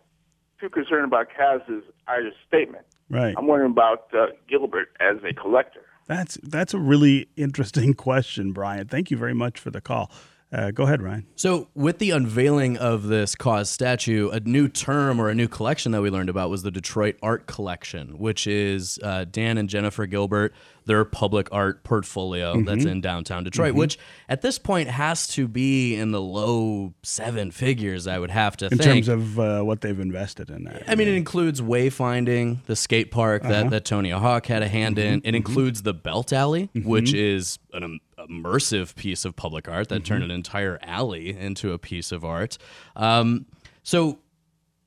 too 0.61 0.69
concerned 0.69 1.05
about 1.05 1.29
KAWS's 1.37 1.85
either 2.09 2.33
statement. 2.47 2.85
Right. 3.09 3.35
I'm 3.37 3.47
wondering 3.47 3.73
about 3.73 4.09
uh, 4.15 4.27
Gilbert 4.49 4.89
as 5.01 5.17
a 5.25 5.35
collector. 5.35 5.81
That's 6.07 6.39
that's 6.43 6.75
a 6.75 6.79
really 6.79 7.29
interesting 7.37 7.95
question, 8.09 8.53
Brian. 8.53 8.87
Thank 8.89 9.11
you 9.11 9.17
very 9.17 9.35
much 9.35 9.59
for 9.59 9.71
the 9.71 9.81
call. 9.81 10.11
Uh, 10.53 10.73
go 10.73 10.83
ahead, 10.83 11.01
Ryan. 11.01 11.27
So, 11.37 11.69
with 11.75 11.99
the 11.99 12.11
unveiling 12.11 12.77
of 12.77 13.05
this 13.05 13.37
KAWS 13.37 13.71
statue, 13.71 14.31
a 14.31 14.41
new 14.41 14.67
term 14.69 15.21
or 15.21 15.29
a 15.29 15.35
new 15.35 15.47
collection 15.47 15.93
that 15.93 16.03
we 16.03 16.11
learned 16.11 16.29
about 16.29 16.51
was 16.51 16.63
the 16.65 16.73
Detroit 16.73 17.17
Art 17.23 17.47
Collection, 17.47 18.19
which 18.19 18.49
is 18.49 18.99
uh, 19.03 19.27
Dan 19.31 19.59
and 19.59 19.69
Jennifer 19.69 20.07
Gilbert, 20.07 20.53
their 20.87 21.05
public 21.05 21.49
art 21.53 21.85
portfolio 21.85 22.61
that's 22.63 22.85
in 22.85 23.01
downtown 23.01 23.45
Detroit, 23.45 23.75
which 23.75 23.97
at 24.29 24.43
this 24.43 24.59
point 24.59 24.89
has 24.89 25.29
to 25.29 25.47
be 25.47 25.95
in 25.95 26.11
the 26.11 26.21
low 26.21 26.95
seven 27.05 27.53
figures, 27.53 28.09
I 28.09 28.19
would 28.19 28.31
have 28.31 28.57
to 28.57 28.67
In 28.67 28.79
think. 28.79 29.05
terms 29.05 29.09
of 29.09 29.39
uh, 29.39 29.63
what 29.63 29.83
they've 29.83 30.01
invested 30.01 30.51
in 30.51 30.65
that. 30.65 30.83
I 30.89 30.97
mean, 30.97 31.07
it 31.07 31.15
includes 31.15 31.61
wayfinding 31.61 32.65
the 32.65 32.75
skate 32.75 33.13
park 33.13 33.43
that, 33.45 33.71
that 33.71 33.85
Tony 33.85 34.11
Hawk 34.11 34.47
had 34.47 34.63
a 34.65 34.69
hand 34.69 34.99
in. 34.99 35.21
It 35.23 35.37
includes 35.37 35.83
the 35.83 35.95
Belt 35.95 36.33
Alley, 36.33 36.71
which 36.75 37.15
is 37.15 37.59
an 37.73 38.01
immersive 38.29 38.95
piece 38.95 39.25
of 39.25 39.37
public 39.37 39.69
art 39.69 39.89
that 39.89 40.05
turned 40.05 40.25
an 40.25 40.31
entire 40.31 40.79
alley 40.83 41.37
into 41.37 41.73
a 41.73 41.79
piece 41.79 42.13
of 42.13 42.25
art. 42.25 42.59
Um, 42.97 43.47
so 43.83 44.19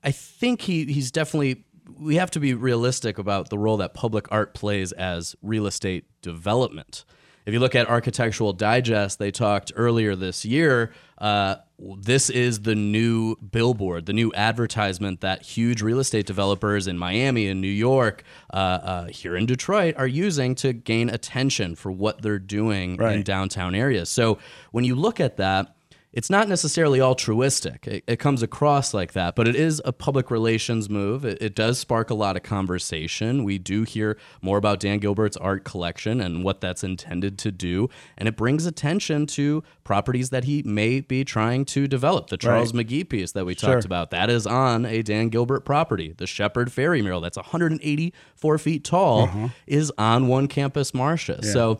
I 0.03 0.11
think 0.11 0.61
he 0.61 0.85
he's 0.85 1.11
definitely. 1.11 1.65
We 1.99 2.15
have 2.15 2.31
to 2.31 2.39
be 2.39 2.53
realistic 2.53 3.17
about 3.17 3.49
the 3.49 3.57
role 3.57 3.77
that 3.77 3.93
public 3.93 4.31
art 4.31 4.53
plays 4.53 4.93
as 4.93 5.35
real 5.41 5.67
estate 5.67 6.05
development. 6.21 7.03
If 7.45 7.53
you 7.53 7.59
look 7.59 7.75
at 7.75 7.89
Architectural 7.89 8.53
Digest, 8.53 9.19
they 9.19 9.31
talked 9.31 9.73
earlier 9.75 10.15
this 10.15 10.45
year. 10.45 10.93
Uh, 11.17 11.55
this 11.99 12.29
is 12.29 12.61
the 12.61 12.75
new 12.75 13.35
billboard, 13.35 14.05
the 14.05 14.13
new 14.13 14.31
advertisement 14.33 15.21
that 15.21 15.41
huge 15.41 15.81
real 15.81 15.99
estate 15.99 16.25
developers 16.25 16.87
in 16.87 16.97
Miami 16.97 17.47
and 17.47 17.61
New 17.61 17.67
York, 17.67 18.23
uh, 18.53 18.57
uh, 18.57 19.07
here 19.07 19.35
in 19.35 19.45
Detroit, 19.45 19.95
are 19.97 20.07
using 20.07 20.55
to 20.55 20.73
gain 20.73 21.09
attention 21.09 21.75
for 21.75 21.91
what 21.91 22.21
they're 22.21 22.39
doing 22.39 22.97
in 23.15 23.23
downtown 23.23 23.75
areas. 23.75 24.09
So 24.09 24.39
when 24.71 24.83
you 24.85 24.95
look 24.95 25.19
at 25.19 25.37
that, 25.37 25.75
it's 26.13 26.29
not 26.29 26.47
necessarily 26.47 27.01
altruistic. 27.01 27.87
It, 27.87 28.03
it 28.07 28.19
comes 28.19 28.43
across 28.43 28.93
like 28.93 29.13
that, 29.13 29.35
but 29.35 29.47
it 29.47 29.55
is 29.55 29.81
a 29.83 29.91
public 29.91 30.29
relations 30.29 30.89
move. 30.89 31.25
It, 31.25 31.41
it 31.41 31.55
does 31.55 31.79
spark 31.79 32.09
a 32.09 32.13
lot 32.13 32.35
of 32.37 32.43
conversation. 32.43 33.43
We 33.43 33.57
do 33.57 33.83
hear 33.83 34.17
more 34.41 34.57
about 34.57 34.79
Dan 34.79 34.99
Gilbert's 34.99 35.37
art 35.37 35.63
collection 35.63 36.21
and 36.21 36.43
what 36.43 36.61
that's 36.61 36.83
intended 36.83 37.37
to 37.39 37.51
do, 37.51 37.89
and 38.17 38.27
it 38.27 38.37
brings 38.37 38.65
attention 38.65 39.25
to 39.27 39.63
properties 39.83 40.29
that 40.29 40.43
he 40.43 40.61
may 40.63 41.01
be 41.01 41.25
trying 41.25 41.65
to 41.65 41.87
develop. 41.87 42.27
The 42.27 42.37
Charles 42.37 42.71
McGee 42.71 43.07
piece 43.09 43.31
that 43.33 43.45
we 43.45 43.55
Sure. 43.55 43.73
talked 43.73 43.85
about, 43.85 44.11
that 44.11 44.29
is 44.29 44.45
on 44.45 44.85
a 44.85 45.01
Dan 45.01 45.29
Gilbert 45.29 45.61
property. 45.61 46.13
The 46.15 46.27
Shepard 46.27 46.69
Fairey 46.69 47.01
mural, 47.01 47.21
that's 47.21 47.37
184 47.37 48.57
feet 48.57 48.83
tall, 48.83 49.27
mm-hmm. 49.27 49.47
is 49.67 49.91
on 49.97 50.27
one 50.27 50.47
campus 50.47 50.93
Martius. 50.93 51.51
So 51.51 51.79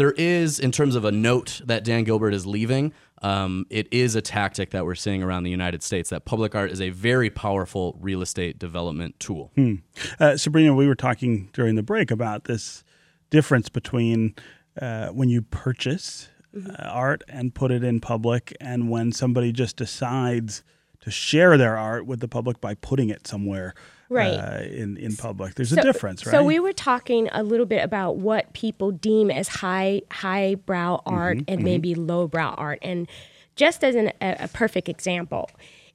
there 0.00 0.12
is, 0.12 0.58
in 0.58 0.72
terms 0.72 0.96
of 0.96 1.04
a 1.04 1.12
note 1.12 1.60
that 1.66 1.84
Dan 1.84 2.04
Gilbert 2.04 2.32
is 2.32 2.46
leaving, 2.46 2.94
um, 3.20 3.66
it 3.68 3.86
is 3.92 4.14
a 4.14 4.22
tactic 4.22 4.70
that 4.70 4.86
we're 4.86 4.94
seeing 4.94 5.22
around 5.22 5.42
the 5.42 5.50
United 5.50 5.82
States 5.82 6.08
that 6.08 6.24
public 6.24 6.54
art 6.54 6.70
is 6.70 6.80
a 6.80 6.88
very 6.88 7.28
powerful 7.28 7.98
real 8.00 8.22
estate 8.22 8.58
development 8.58 9.20
tool. 9.20 9.52
Uh, 10.18 10.38
Sabrina, 10.38 10.74
we 10.74 10.86
were 10.86 10.94
talking 10.94 11.50
during 11.52 11.74
the 11.74 11.82
break 11.82 12.10
about 12.10 12.44
this 12.44 12.82
difference 13.28 13.68
between 13.68 14.34
uh, 14.80 15.08
when 15.08 15.28
you 15.28 15.42
purchase 15.42 16.30
uh, 16.56 16.82
art 16.84 17.22
and 17.28 17.54
put 17.54 17.70
it 17.70 17.84
in 17.84 18.00
public 18.00 18.56
and 18.58 18.88
when 18.88 19.12
somebody 19.12 19.52
just 19.52 19.76
decides 19.76 20.64
to 21.00 21.10
share 21.10 21.58
their 21.58 21.76
art 21.76 22.06
with 22.06 22.20
the 22.20 22.28
public 22.28 22.58
by 22.58 22.72
putting 22.72 23.10
it 23.10 23.26
somewhere 23.26 23.74
Right. 24.10 24.34
uh, 24.34 24.62
in, 24.64 24.96
in 24.96 25.14
public. 25.16 25.54
There's 25.54 25.72
a 25.72 25.80
difference, 25.82 26.26
right? 26.26 26.32
So 26.32 26.42
we 26.44 26.58
were 26.58 26.72
talking 26.72 27.28
a 27.32 27.42
little 27.44 27.64
bit 27.64 27.82
about 27.84 28.16
what 28.16 28.52
people 28.52 28.90
deem 28.90 29.30
as 29.30 29.46
high 29.48 30.02
highbrow 30.10 31.00
art 31.06 31.38
Mm-hmm, 31.38 31.50
and 31.52 31.62
maybe 31.62 31.94
lowbrow 31.94 32.54
art, 32.58 32.80
and 32.82 33.06
just 33.54 33.84
as 33.84 33.94
an, 33.94 34.08
a, 34.20 34.36
a 34.40 34.48
perfect 34.48 34.88
example, 34.88 35.48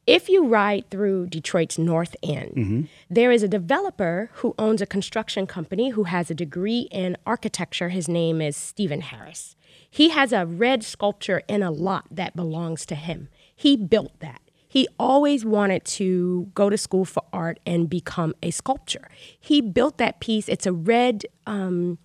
If 0.08 0.30
you 0.30 0.46
ride 0.46 0.90
through 0.92 1.28
Detroit's 1.28 1.78
North 1.80 2.16
End, 2.22 2.88
there 3.10 3.32
is 3.32 3.42
a 3.44 3.48
developer 3.48 4.30
who 4.34 4.54
owns 4.60 4.80
a 4.82 4.86
construction 4.86 5.48
company 5.48 5.90
who 5.90 6.04
has 6.04 6.30
a 6.30 6.36
degree 6.36 6.88
in 6.92 7.18
architecture. 7.26 7.90
His 7.90 8.08
name 8.08 8.40
is 8.40 8.56
Stephen 8.56 9.02
Harris. 9.02 9.56
He 9.90 10.10
has 10.10 10.32
a 10.32 10.46
red 10.46 10.84
sculpture 10.84 11.42
in 11.48 11.64
a 11.64 11.72
lot 11.72 12.06
that 12.12 12.36
belongs 12.36 12.86
to 12.86 12.96
him. 12.96 13.30
He 13.56 13.76
built 13.76 14.20
that. 14.20 14.42
He 14.76 14.90
always 15.00 15.46
wanted 15.46 15.86
to 15.86 16.52
go 16.54 16.70
to 16.70 16.78
school 16.78 17.06
for 17.06 17.24
art 17.32 17.62
and 17.66 17.90
become 17.90 18.36
a 18.44 18.52
sculptor. 18.52 19.08
He 19.40 19.62
built 19.62 19.98
that 20.00 20.20
piece. 20.20 20.50
It's 20.50 20.66
a 20.66 20.74
red 20.74 21.24
um, 21.48 21.98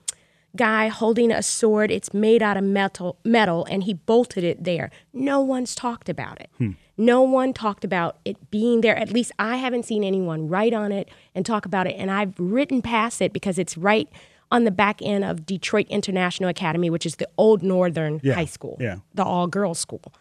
guy 0.54 0.86
holding 0.86 1.32
a 1.32 1.42
sword. 1.42 1.90
It's 1.90 2.14
made 2.14 2.44
out 2.44 2.56
of 2.56 2.62
metal, 2.62 3.18
metal, 3.24 3.66
and 3.68 3.82
he 3.82 3.94
bolted 3.94 4.44
it 4.44 4.62
there. 4.62 4.92
No 5.12 5.40
one's 5.40 5.74
talked 5.74 6.08
about 6.08 6.40
it. 6.40 6.48
No 6.96 7.22
one 7.22 7.52
talked 7.52 7.84
about 7.84 8.18
it 8.24 8.36
being 8.52 8.82
there. 8.82 8.96
At 8.96 9.10
least 9.10 9.32
I 9.36 9.56
haven't 9.56 9.84
seen 9.84 10.04
anyone 10.04 10.46
write 10.48 10.72
on 10.72 10.92
it 10.92 11.08
and 11.34 11.44
talk 11.44 11.66
about 11.66 11.88
it. 11.88 11.96
And 11.98 12.08
I've 12.08 12.34
written 12.38 12.82
past 12.82 13.20
it 13.20 13.32
because 13.32 13.58
it's 13.58 13.76
right 13.76 14.08
on 14.52 14.62
the 14.62 14.70
back 14.70 15.02
end 15.02 15.24
of 15.24 15.44
Detroit 15.44 15.88
International 15.88 16.48
Academy, 16.48 16.88
which 16.88 17.04
is 17.04 17.16
the 17.16 17.28
old 17.36 17.64
Northern 17.64 18.20
Yeah, 18.22 18.34
High 18.34 18.44
School, 18.44 18.76
yeah. 18.78 18.98
the 19.12 19.24
all 19.24 19.48
girls 19.48 19.80
school. 19.80 20.12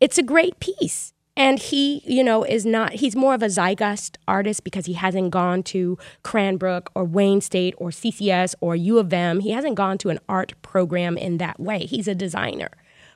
It's 0.00 0.18
a 0.18 0.22
great 0.24 0.58
piece. 0.58 1.11
And 1.36 1.58
he, 1.58 2.02
you 2.04 2.22
know, 2.22 2.44
is 2.44 2.66
not, 2.66 2.94
he's 2.94 3.16
more 3.16 3.34
of 3.34 3.42
a 3.42 3.48
zeitgeist 3.48 4.18
artist 4.28 4.64
because 4.64 4.84
he 4.84 4.92
hasn't 4.92 5.30
gone 5.30 5.62
to 5.64 5.96
Cranbrook 6.22 6.90
or 6.94 7.04
Wayne 7.04 7.40
State 7.40 7.74
or 7.78 7.88
CCS 7.88 8.54
or 8.60 8.76
U 8.76 8.98
of 8.98 9.12
M. 9.12 9.40
He 9.40 9.50
hasn't 9.52 9.74
gone 9.74 9.96
to 9.98 10.10
an 10.10 10.20
art 10.28 10.52
program 10.60 11.16
in 11.16 11.38
that 11.38 11.58
way. 11.58 11.86
He's 11.86 12.06
a 12.06 12.14
designer. 12.14 12.68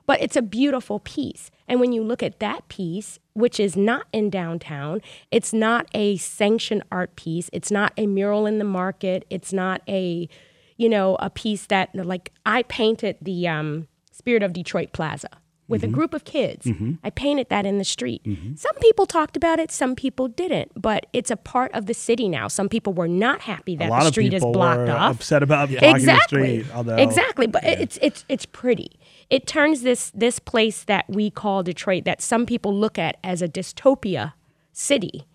But 0.07 0.22
it's 0.22 0.37
a 0.37 0.42
beautiful 0.42 1.00
piece. 1.00 1.50
And 1.68 1.81
when 1.81 1.92
you 1.92 2.02
look 2.02 2.22
at 2.22 2.38
that 2.38 2.68
piece, 2.68 3.18
which 3.35 3.61
is 3.61 3.76
not 3.76 4.07
in 4.12 4.31
downtown, 4.31 5.02
it's 5.31 5.52
not 5.52 5.87
a 5.92 6.16
sanctioned 6.16 6.85
art 6.90 7.16
piece, 7.16 7.50
it's 7.52 7.70
not 7.70 7.92
a 7.96 8.07
mural 8.07 8.46
in 8.46 8.59
the 8.59 8.64
market, 8.64 9.26
it's 9.29 9.52
not 9.52 9.83
a, 9.88 10.29
you 10.76 10.88
know, 10.88 11.16
a 11.16 11.29
piece 11.29 11.66
that, 11.66 11.94
like, 11.94 12.33
I 12.46 12.62
painted 12.62 13.16
the 13.20 13.48
um, 13.48 13.88
Spirit 14.12 14.42
of 14.44 14.52
Detroit 14.52 14.92
Plaza 14.92 15.29
with 15.68 15.83
Mm-hmm. 15.83 15.90
a 15.90 15.94
group 15.94 16.14
of 16.14 16.24
kids. 16.24 16.68
I 17.02 17.11
painted 17.11 17.48
that 17.48 17.66
in 17.66 17.79
the 17.79 17.85
street. 17.85 18.22
Some 18.57 18.74
people 18.81 19.05
talked 19.07 19.37
about 19.37 19.59
it, 19.59 19.70
some 19.72 19.94
people 19.96 20.29
didn't, 20.29 20.70
but 20.81 21.07
it's 21.12 21.31
a 21.31 21.37
part 21.37 21.72
of 21.74 21.87
the 21.87 21.94
city 21.94 22.29
now. 22.29 22.46
Some 22.48 22.68
people 22.68 22.92
were 22.92 23.09
not 23.09 23.40
happy 23.42 23.74
that 23.76 23.88
a 23.88 23.90
lot 23.90 24.00
the 24.02 24.07
of 24.09 24.12
street 24.14 24.33
is 24.33 24.40
people 24.40 24.52
blocked 24.52 24.81
were 24.81 24.90
off. 24.92 25.16
upset 25.16 25.42
about 25.42 25.68
blocking 25.68 25.88
exactly. 25.90 26.59
the 26.59 26.64
street. 26.64 26.74
Although, 26.76 26.96
exactly, 26.96 27.46
but 27.46 27.64
it's 27.64 27.98
it's 28.00 28.24
it's 28.29 28.46
pretty. 28.46 28.92
It 29.29 29.46
turns 29.46 29.83
this 29.83 30.12
this 30.14 30.38
place 30.38 30.85
that 30.85 31.05
we 31.09 31.31
call 31.31 31.62
Detroit, 31.64 32.05
that 32.05 32.22
some 32.22 32.46
people 32.46 32.72
look 32.74 32.96
at 32.98 33.16
as 33.24 33.42
a 33.42 33.48
dystopia 33.48 34.35
city, 34.72 35.26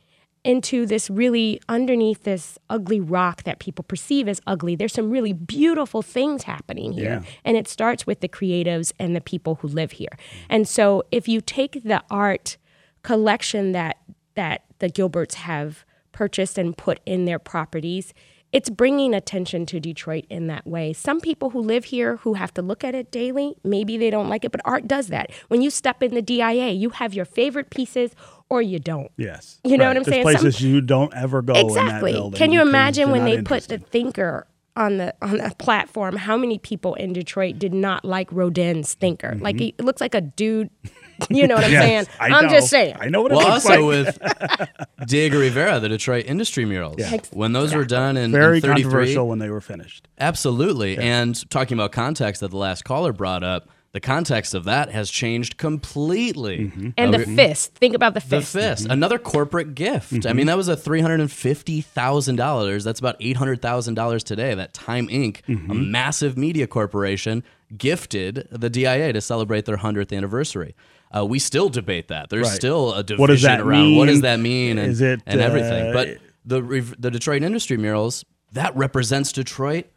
into 0.44 0.86
this 0.88 1.10
really 1.10 1.62
underneath 1.70 2.24
this 2.24 2.58
ugly 2.70 3.00
rock 3.00 3.44
that 3.44 3.60
people 3.60 3.84
perceive 3.84 4.28
as 4.28 4.42
ugly. 4.48 4.76
There's 4.76 4.94
some 4.94 5.12
really 5.12 5.34
beautiful 5.34 6.02
things 6.02 6.44
happening 6.44 6.94
here, 6.94 7.22
Yeah. 7.24 7.30
and 7.46 7.58
it 7.58 7.68
starts 7.68 8.08
with 8.08 8.22
the 8.22 8.28
creatives 8.28 8.92
and 8.98 9.16
the 9.16 9.22
people 9.22 9.56
who 9.62 9.68
live 9.68 9.92
here. 9.94 10.18
And 10.50 10.68
so, 10.68 11.04
if 11.12 11.28
you 11.28 11.42
take 11.42 11.84
the 11.84 12.02
art 12.10 12.58
collection 13.04 13.72
that 13.74 13.98
that 14.36 14.64
the 14.80 14.90
Gilberts 14.90 15.34
have 15.36 15.84
purchased 16.14 16.58
and 16.58 16.76
put 16.78 17.00
in 17.06 17.26
their 17.26 17.38
properties, 17.40 18.14
it's 18.54 18.70
bringing 18.70 19.14
attention 19.14 19.66
to 19.68 19.80
Detroit 19.80 20.26
in 20.30 20.48
that 20.48 20.66
way. 20.66 20.94
Some 20.94 21.20
people 21.20 21.50
who 21.52 21.60
live 21.62 21.86
here 21.86 22.18
who 22.18 22.34
have 22.36 22.54
to 22.56 22.62
look 22.62 22.84
at 22.84 22.96
it 22.96 23.12
daily, 23.12 23.56
maybe 23.64 23.98
they 23.98 24.10
don't 24.10 24.30
like 24.30 24.44
it, 24.46 24.52
but 24.52 24.62
art 24.66 24.88
does 24.88 25.08
that. 25.08 25.32
When 25.50 25.62
you 25.62 25.70
step 25.70 26.02
in 26.02 26.14
the 26.16 26.22
DIA, 26.22 26.70
you 26.72 26.90
have 26.92 27.14
your 27.14 27.26
favorite 27.26 27.70
pieces 27.70 28.12
or 28.52 28.62
you 28.62 28.80
don't. 28.80 29.10
Yes. 29.18 29.60
You 29.64 29.78
know 29.78 29.86
right. 29.86 29.90
what 29.92 29.98
I'm 29.98 30.04
There's 30.04 30.14
saying? 30.14 30.24
places 30.24 30.58
Some- 30.58 30.68
you 30.68 30.82
don't 30.82 31.14
ever 31.16 31.42
go 31.42 31.54
in 31.54 31.68
that 31.68 31.84
Exactly. 31.86 32.12
building 32.12 32.38
Can 32.38 32.52
you 32.52 32.60
because 32.60 32.70
imagine 32.70 33.02
you're 33.08 33.12
when 33.14 33.26
not 33.26 33.36
they 33.38 33.42
put 33.44 33.64
the 33.70 33.78
thinker 33.80 34.46
on 34.76 34.98
the 34.98 35.14
on 35.22 35.38
the 35.38 35.56
platform? 35.58 36.18
How 36.18 36.36
many 36.38 36.60
people 36.60 36.94
in 36.96 37.14
Detroit 37.14 37.58
did 37.60 37.74
not 37.74 38.04
like 38.06 38.30
Rodin's 38.32 38.94
thinker? 38.94 39.30
Mm-hmm. 39.32 39.44
Like 39.44 39.58
he, 39.60 39.74
it 39.78 39.86
looks 39.86 40.02
like 40.02 40.14
a 40.14 40.22
dude. 40.22 40.70
You 41.30 41.46
know 41.46 41.54
what 41.54 41.66
I'm 41.66 41.72
Yes, 41.78 41.84
saying? 41.84 42.06
I 42.20 42.36
am 42.36 42.46
know. 42.46 42.50
just 42.52 42.68
saying. 42.72 42.96
I 43.00 43.08
know 43.08 43.22
what 43.22 43.32
it 43.32 43.36
Well, 43.36 43.48
looks 43.50 43.64
also 43.68 43.88
like. 43.92 44.06
with 44.18 44.68
Diego 45.08 45.40
Rivera, 45.40 45.80
the 45.80 45.88
Detroit 45.88 46.26
industry 46.26 46.66
murals. 46.66 46.96
Yeah. 46.98 47.16
When 47.32 47.54
those 47.54 47.76
were 47.76 47.86
done 47.86 48.18
in, 48.18 48.32
Very 48.32 48.58
in 48.58 48.64
controversial 48.64 49.28
when 49.28 49.38
they 49.38 49.50
were 49.52 49.62
finished. 49.62 50.08
Absolutely. 50.20 50.98
And 50.98 51.48
talking 51.52 51.78
about 51.78 51.92
context 51.92 52.42
that 52.42 52.50
the 52.50 52.58
last 52.58 52.86
caller 52.86 53.14
brought 53.14 53.44
up, 53.44 53.70
the 53.94 54.00
context 54.00 54.54
of 54.54 54.64
that 54.66 54.90
has 54.92 55.10
changed 55.10 55.58
completely. 55.58 56.94
And 56.98 57.14
the 57.14 57.20
fist. 57.20 57.76
Think 57.76 57.94
about 57.96 58.14
the 58.14 58.22
fist. 58.22 58.54
The 58.54 58.60
fist. 58.60 58.82
fist, 58.84 58.88
another 58.92 59.20
corporate 59.20 59.76
gift. 59.76 60.26
I 60.26 60.34
mean, 60.34 60.48
that 60.48 60.58
was 60.58 60.68
a 60.68 60.78
three 60.78 61.02
hundred 61.02 61.20
and 61.20 61.32
fifty 61.32 61.82
thousand 61.82 62.38
dollars. 62.38 62.84
That's 62.84 63.00
about 63.00 63.18
eight 63.20 63.38
hundred 63.38 63.62
thousand 63.62 63.96
dollars 63.96 64.24
today. 64.24 64.54
That 64.54 64.74
Time 64.74 65.08
Inc., 65.08 65.42
a 65.70 65.74
massive 65.74 66.38
media 66.38 66.68
corporation, 66.68 67.44
gifted 67.78 68.48
the 68.52 68.70
DIA 68.70 69.14
to 69.14 69.22
celebrate 69.22 69.66
their 69.66 69.78
hundredth 69.78 70.14
anniversary. 70.14 70.76
Uh, 71.16 71.26
we 71.26 71.40
still 71.40 71.68
debate 71.68 72.08
that. 72.08 72.30
There's 72.30 72.48
Right. 72.48 72.56
still 72.56 72.94
a 72.94 73.04
division 73.04 73.20
What 73.22 73.28
does 73.28 73.42
that 73.42 73.60
around 73.60 73.98
what 73.98 74.06
does 74.06 74.16
mean? 74.16 74.22
that 74.22 74.40
mean 74.40 74.78
and, 74.78 74.92
Is 74.92 75.02
it, 75.02 75.22
and 75.26 75.42
everything. 75.42 75.88
uh, 75.90 75.94
But 75.94 76.18
the 76.46 76.96
the 76.98 77.12
Detroit 77.12 77.44
industry 77.44 77.76
murals 77.78 78.24
that 78.54 78.74
represents 78.78 79.32
Detroit 79.34 79.88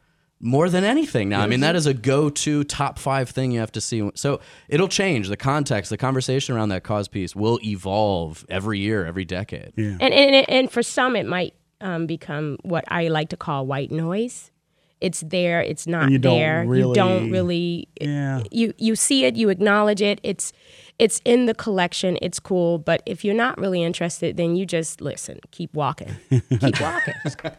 more 0.45 0.69
than 0.69 0.85
anything 0.85 1.29
now. 1.31 1.41
I 1.41 1.47
mean, 1.47 1.61
that 1.61 1.75
is 1.75 1.87
a 1.87 1.95
go-to 1.95 2.63
top 2.65 2.99
five 2.99 3.31
thing 3.31 3.51
you 3.51 3.61
have 3.61 3.73
to 3.73 3.81
see. 3.81 4.09
So 4.15 4.41
it'll 4.69 4.89
change. 4.89 5.29
The 5.29 5.37
context, 5.37 5.91
the 5.91 5.97
conversation 5.97 6.55
around 6.55 6.69
that 6.69 6.85
KAWS 6.85 7.09
piece 7.09 7.35
will 7.35 7.59
evolve 7.65 8.45
every 8.49 8.79
year, 8.79 9.07
every 9.07 9.25
decade. 9.25 9.73
And, 9.77 10.03
and 10.03 10.49
and 10.49 10.71
for 10.71 10.83
some, 10.83 11.17
it 11.17 11.27
might 11.27 11.55
um, 11.81 12.07
become 12.07 12.59
what 12.63 12.85
I 12.89 13.09
like 13.09 13.31
to 13.31 13.37
call 13.37 13.67
white 13.67 13.91
noise. 13.91 14.51
It's 15.01 15.21
there. 15.21 15.61
It's 15.61 15.87
not 15.87 16.05
And 16.05 16.13
you 16.13 16.19
don't 16.19 16.39
there. 16.39 16.65
you 16.65 16.95
don't 16.95 17.31
really- 17.31 17.31
really. 17.31 17.89
Yeah. 18.01 18.43
You 18.51 18.73
you 18.79 18.97
see 18.97 19.25
it. 19.25 19.37
You 19.37 19.49
acknowledge 19.51 20.01
it. 20.01 20.19
It's 20.23 20.53
it's 20.99 21.21
in 21.25 21.47
the 21.47 21.55
collection. 21.55 22.17
It's 22.23 22.39
cool. 22.39 22.79
But 22.79 23.03
if 23.05 23.25
you're 23.25 23.35
not 23.35 23.59
really 23.59 23.83
interested, 23.83 24.37
then 24.37 24.57
you 24.57 24.65
just 24.65 25.01
listen. 25.01 25.41
Keep 25.51 25.75
walking. 25.75 26.15
Keep 26.31 26.81
walking. 26.81 27.15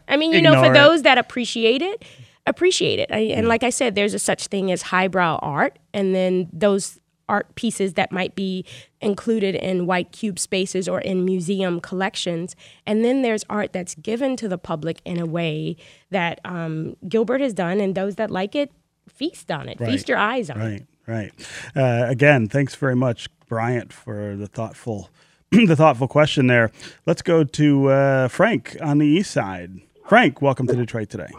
I 0.08 0.18
mean, 0.18 0.32
you 0.34 0.42
know, 0.42 0.60
for 0.64 0.72
it. 0.72 0.74
those 0.74 1.04
that 1.04 1.18
appreciate 1.20 1.82
it, 1.84 2.04
appreciate 2.46 3.00
it. 3.00 3.10
I, 3.12 3.20
and 3.20 3.48
like 3.48 3.64
I 3.64 3.70
said, 3.70 3.96
there's 3.96 4.14
a 4.14 4.20
such 4.20 4.48
thing 4.48 4.72
as 4.72 4.84
highbrow 4.84 5.40
art, 5.42 5.80
and 5.94 6.14
then 6.14 6.50
those 6.54 7.00
art 7.28 7.54
pieces 7.56 7.94
that 7.94 8.12
might 8.12 8.36
be 8.36 8.64
included 9.02 9.56
in 9.56 9.86
white 9.86 10.12
cube 10.12 10.38
spaces 10.40 10.88
or 10.88 11.02
in 11.02 11.26
museum 11.26 11.80
collections. 11.80 12.56
And 12.86 13.04
then 13.04 13.22
there's 13.22 13.44
art 13.50 13.74
that's 13.74 13.96
given 13.96 14.36
to 14.38 14.48
the 14.48 14.58
public 14.58 15.02
in 15.06 15.20
a 15.20 15.26
way 15.26 15.76
that 16.12 16.40
um, 16.46 16.96
Gilbert 17.08 17.42
has 17.42 17.54
done, 17.54 17.80
and 17.80 17.96
those 17.96 18.16
that 18.16 18.32
like 18.32 18.56
it 18.56 18.72
feast 19.08 19.52
on 19.52 19.70
it, 19.70 19.80
feast 19.80 20.10
your 20.10 20.18
eyes 20.18 20.50
on 20.50 20.62
it. 20.62 20.88
Right, 21.08 21.32
right. 21.76 21.76
Uh, 21.76 22.10
again, 22.10 22.48
thanks 22.48 22.76
very 22.76 22.96
much, 22.96 23.30
Bryant, 23.48 23.94
for 23.94 24.36
the 24.36 24.48
thoughtful, 24.48 25.10
the 25.52 25.76
thoughtful 25.76 26.08
question 26.08 26.48
there. 26.48 26.72
Let's 27.06 27.22
go 27.22 27.44
to 27.44 27.90
uh, 27.90 28.28
Frank 28.28 28.78
on 28.82 28.98
the 28.98 29.08
east 29.08 29.32
side. 29.32 29.82
Frank, 30.08 30.42
welcome 30.42 30.68
to 30.68 30.76
Detroit 30.76 31.10
today. 31.10 31.30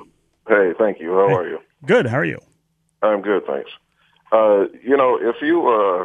Hey, 0.49 0.73
thank 0.79 1.01
you. 1.01 1.11
How 1.11 1.37
are 1.37 1.49
you? 1.49 1.59
Good. 1.85 2.07
How 2.07 2.19
are 2.19 2.25
you? 2.25 2.41
I'm 3.03 3.23
good, 3.23 3.45
thanks. 3.47 3.71
Uh, 4.33 4.67
you 4.83 4.97
know, 4.97 5.19
if 5.21 5.37
you, 5.43 5.67
uh, 5.69 6.05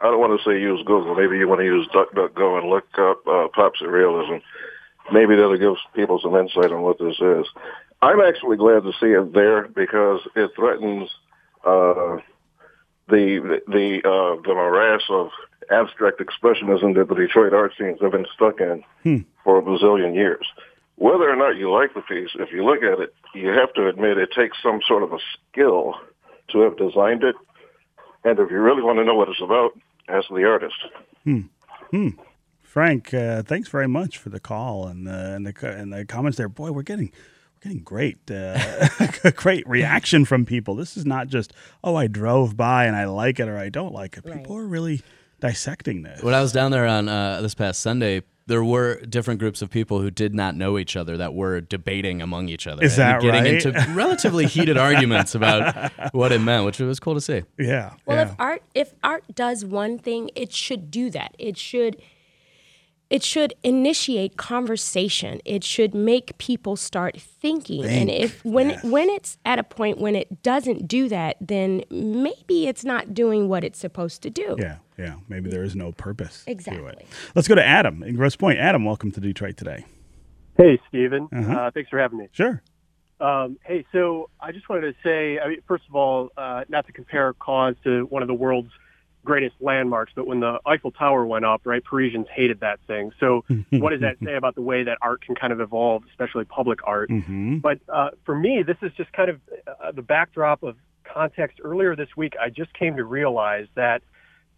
I 0.00 0.10
don't 0.10 0.20
want 0.20 0.38
to 0.38 0.44
say 0.48 0.60
use 0.60 0.82
Google. 0.84 1.14
Maybe 1.14 1.38
you 1.38 1.48
want 1.48 1.60
to 1.60 1.64
use 1.64 1.88
DuckDuckGo 1.94 2.60
and 2.60 2.70
look 2.70 2.86
up 2.98 3.26
uh, 3.26 3.48
pop 3.54 3.74
surrealism. 3.80 4.42
Maybe 5.12 5.36
that'll 5.36 5.58
give 5.58 5.76
people 5.94 6.20
some 6.22 6.36
insight 6.36 6.72
on 6.72 6.82
what 6.82 6.98
this 6.98 7.16
is. 7.20 7.46
I'm 8.02 8.20
actually 8.20 8.56
glad 8.56 8.82
to 8.84 8.92
see 9.00 9.08
it 9.08 9.32
there 9.34 9.68
because 9.68 10.20
it 10.34 10.50
threatens 10.56 11.10
uh, 11.64 12.16
the 13.08 13.60
the 13.66 13.98
uh, 14.04 14.40
the 14.42 14.54
morass 14.54 15.02
of 15.10 15.30
abstract 15.70 16.20
expressionism 16.20 16.94
that 16.94 17.08
the 17.08 17.14
Detroit 17.14 17.52
art 17.52 17.72
scenes 17.78 17.98
have 18.00 18.12
been 18.12 18.26
stuck 18.34 18.60
in 18.60 18.82
for 19.44 19.58
a 19.58 19.62
bazillion 19.62 20.14
years. 20.14 20.46
Whether 21.00 21.30
or 21.30 21.36
not 21.36 21.56
you 21.56 21.72
like 21.72 21.94
the 21.94 22.02
piece, 22.02 22.28
if 22.34 22.52
you 22.52 22.62
look 22.62 22.82
at 22.82 23.00
it, 23.00 23.14
you 23.34 23.48
have 23.48 23.72
to 23.72 23.88
admit 23.88 24.18
it 24.18 24.32
takes 24.36 24.58
some 24.62 24.80
sort 24.86 25.02
of 25.02 25.14
a 25.14 25.18
skill 25.50 25.94
to 26.52 26.60
have 26.60 26.76
designed 26.76 27.24
it. 27.24 27.34
And 28.22 28.38
if 28.38 28.50
you 28.50 28.58
really 28.58 28.82
want 28.82 28.98
to 28.98 29.04
know 29.06 29.14
what 29.14 29.30
it's 29.30 29.40
about, 29.40 29.70
ask 30.10 30.28
the 30.28 30.44
artist. 30.44 30.74
Hmm. 31.24 32.08
Frank, 32.60 33.14
uh, 33.14 33.42
thanks 33.42 33.70
very 33.70 33.88
much 33.88 34.18
for 34.18 34.28
the 34.28 34.40
call 34.40 34.88
and, 34.88 35.08
uh, 35.08 35.12
and, 35.12 35.46
the, 35.46 35.66
and 35.66 35.90
the 35.90 36.04
comments 36.04 36.36
there. 36.36 36.50
Boy, 36.50 36.70
we're 36.70 36.82
getting 36.82 37.10
we're 37.54 37.70
getting 37.70 37.82
great 37.82 38.30
uh, 38.30 38.58
great 39.36 39.66
reaction 39.66 40.26
from 40.26 40.44
people. 40.44 40.74
This 40.74 40.98
is 40.98 41.06
not 41.06 41.28
just 41.28 41.54
oh 41.82 41.96
I 41.96 42.08
drove 42.08 42.58
by 42.58 42.84
and 42.84 42.94
I 42.94 43.06
like 43.06 43.40
it 43.40 43.48
or 43.48 43.56
I 43.56 43.70
don't 43.70 43.94
like 43.94 44.18
it. 44.18 44.26
People 44.26 44.54
are 44.58 44.66
really 44.66 45.00
dissecting 45.40 46.02
this. 46.02 46.22
When 46.22 46.34
I 46.34 46.42
was 46.42 46.52
down 46.52 46.70
there 46.70 46.86
on 46.86 47.08
uh, 47.08 47.40
this 47.40 47.54
past 47.54 47.80
Sunday, 47.80 48.22
there 48.46 48.64
were 48.64 49.00
different 49.02 49.38
groups 49.38 49.62
of 49.62 49.70
people 49.70 50.00
who 50.00 50.10
did 50.10 50.34
not 50.34 50.56
know 50.56 50.78
each 50.78 50.96
other 50.96 51.16
that 51.16 51.34
were 51.34 51.60
debating 51.60 52.20
among 52.20 52.48
each 52.48 52.66
other. 52.66 52.82
Is 52.82 52.98
and 52.98 53.08
that 53.08 53.22
getting 53.22 53.44
right? 53.44 53.64
into 53.64 53.92
relatively 53.94 54.46
heated 54.46 54.76
arguments 54.76 55.34
about 55.34 55.92
what 56.12 56.32
it 56.32 56.40
meant, 56.40 56.64
which 56.64 56.78
was 56.80 56.98
cool 56.98 57.14
to 57.14 57.20
see. 57.20 57.42
yeah. 57.58 57.94
Well, 58.06 58.16
yeah. 58.16 58.22
if 58.22 58.34
art 58.38 58.62
if 58.74 58.94
art 59.04 59.24
does 59.34 59.64
one 59.64 59.98
thing, 59.98 60.30
it 60.34 60.52
should 60.52 60.90
do 60.90 61.10
that. 61.10 61.34
It 61.38 61.56
should 61.56 62.00
it 63.10 63.24
should 63.24 63.54
initiate 63.64 64.36
conversation. 64.36 65.40
It 65.44 65.64
should 65.64 65.94
make 65.94 66.38
people 66.38 66.76
start 66.76 67.20
thinking. 67.20 67.84
And 67.84 68.08
if 68.08 68.44
when 68.44 68.70
yes. 68.70 68.84
when 68.84 69.10
it's 69.10 69.36
at 69.44 69.58
a 69.58 69.64
point 69.64 69.98
when 69.98 70.14
it 70.14 70.42
doesn't 70.42 70.86
do 70.86 71.08
that, 71.08 71.36
then 71.40 71.82
maybe 71.90 72.68
it's 72.68 72.84
not 72.84 73.12
doing 73.12 73.48
what 73.48 73.64
it's 73.64 73.80
supposed 73.80 74.22
to 74.22 74.30
do. 74.30 74.56
Yeah, 74.58 74.76
yeah. 75.00 75.14
Maybe 75.28 75.50
there 75.50 75.64
is 75.64 75.74
no 75.74 75.92
purpose 75.92 76.44
to 76.44 76.50
it. 76.50 76.52
Exactly. 76.52 77.06
Let's 77.34 77.48
go 77.48 77.54
to 77.54 77.64
Adam 77.64 78.02
in 78.02 78.16
Grosse 78.16 78.36
Pointe. 78.36 78.58
Adam, 78.58 78.84
welcome 78.84 79.10
to 79.12 79.20
Detroit 79.20 79.56
today. 79.56 79.84
Hey, 80.56 80.78
Stephen. 80.88 81.28
Uh-huh. 81.32 81.52
Uh, 81.52 81.70
thanks 81.70 81.88
for 81.88 81.98
having 81.98 82.18
me. 82.18 82.28
Sure. 82.32 82.62
Um, 83.20 83.58
hey, 83.64 83.84
so 83.92 84.30
I 84.40 84.52
just 84.52 84.68
wanted 84.68 84.82
to 84.92 84.94
say, 85.02 85.38
I 85.38 85.48
mean, 85.48 85.60
first 85.66 85.84
of 85.88 85.94
all, 85.94 86.30
uh, 86.36 86.64
not 86.68 86.86
to 86.86 86.92
compare 86.92 87.32
KAWS 87.34 87.76
to 87.84 88.04
one 88.06 88.22
of 88.22 88.28
the 88.28 88.34
world's 88.34 88.70
greatest 89.24 89.54
landmarks, 89.60 90.12
but 90.14 90.26
when 90.26 90.40
the 90.40 90.58
Eiffel 90.64 90.90
Tower 90.90 91.26
went 91.26 91.44
up, 91.44 91.62
right, 91.64 91.84
Parisians 91.84 92.26
hated 92.34 92.60
that 92.60 92.80
thing. 92.86 93.12
So 93.20 93.44
what 93.70 93.90
does 93.90 94.00
that 94.00 94.16
say 94.24 94.34
about 94.36 94.54
the 94.54 94.62
way 94.62 94.84
that 94.84 94.98
art 95.02 95.20
can 95.20 95.34
kind 95.34 95.52
of 95.52 95.60
evolve, 95.60 96.04
especially 96.10 96.44
public 96.44 96.78
art? 96.84 97.10
hmm 97.10 97.58
But 97.58 97.80
uh, 97.88 98.10
for 98.24 98.34
me, 98.34 98.62
this 98.62 98.78
is 98.82 98.92
just 98.96 99.12
kind 99.12 99.30
of 99.30 99.40
uh, 99.66 99.92
the 99.92 100.02
backdrop 100.02 100.62
of 100.62 100.76
context. 101.04 101.58
Earlier 101.62 101.94
this 101.96 102.08
week, 102.16 102.34
I 102.40 102.48
just 102.48 102.72
came 102.72 102.96
to 102.96 103.04
realize 103.04 103.66
that 103.74 104.02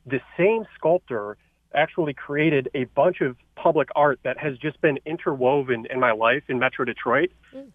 the 0.06 0.20
same 0.36 0.64
sculptor 0.74 1.36
actually 1.74 2.12
created 2.12 2.68
a 2.74 2.84
bunch 2.84 3.20
of 3.22 3.36
public 3.54 3.88
art 3.96 4.20
that 4.24 4.36
has 4.38 4.58
just 4.58 4.78
been 4.82 4.98
interwoven 5.06 5.86
in 5.90 5.98
my 6.00 6.12
life 6.12 6.42
in 6.48 6.58
Metro 6.58 6.84
Detroit, 6.84 7.30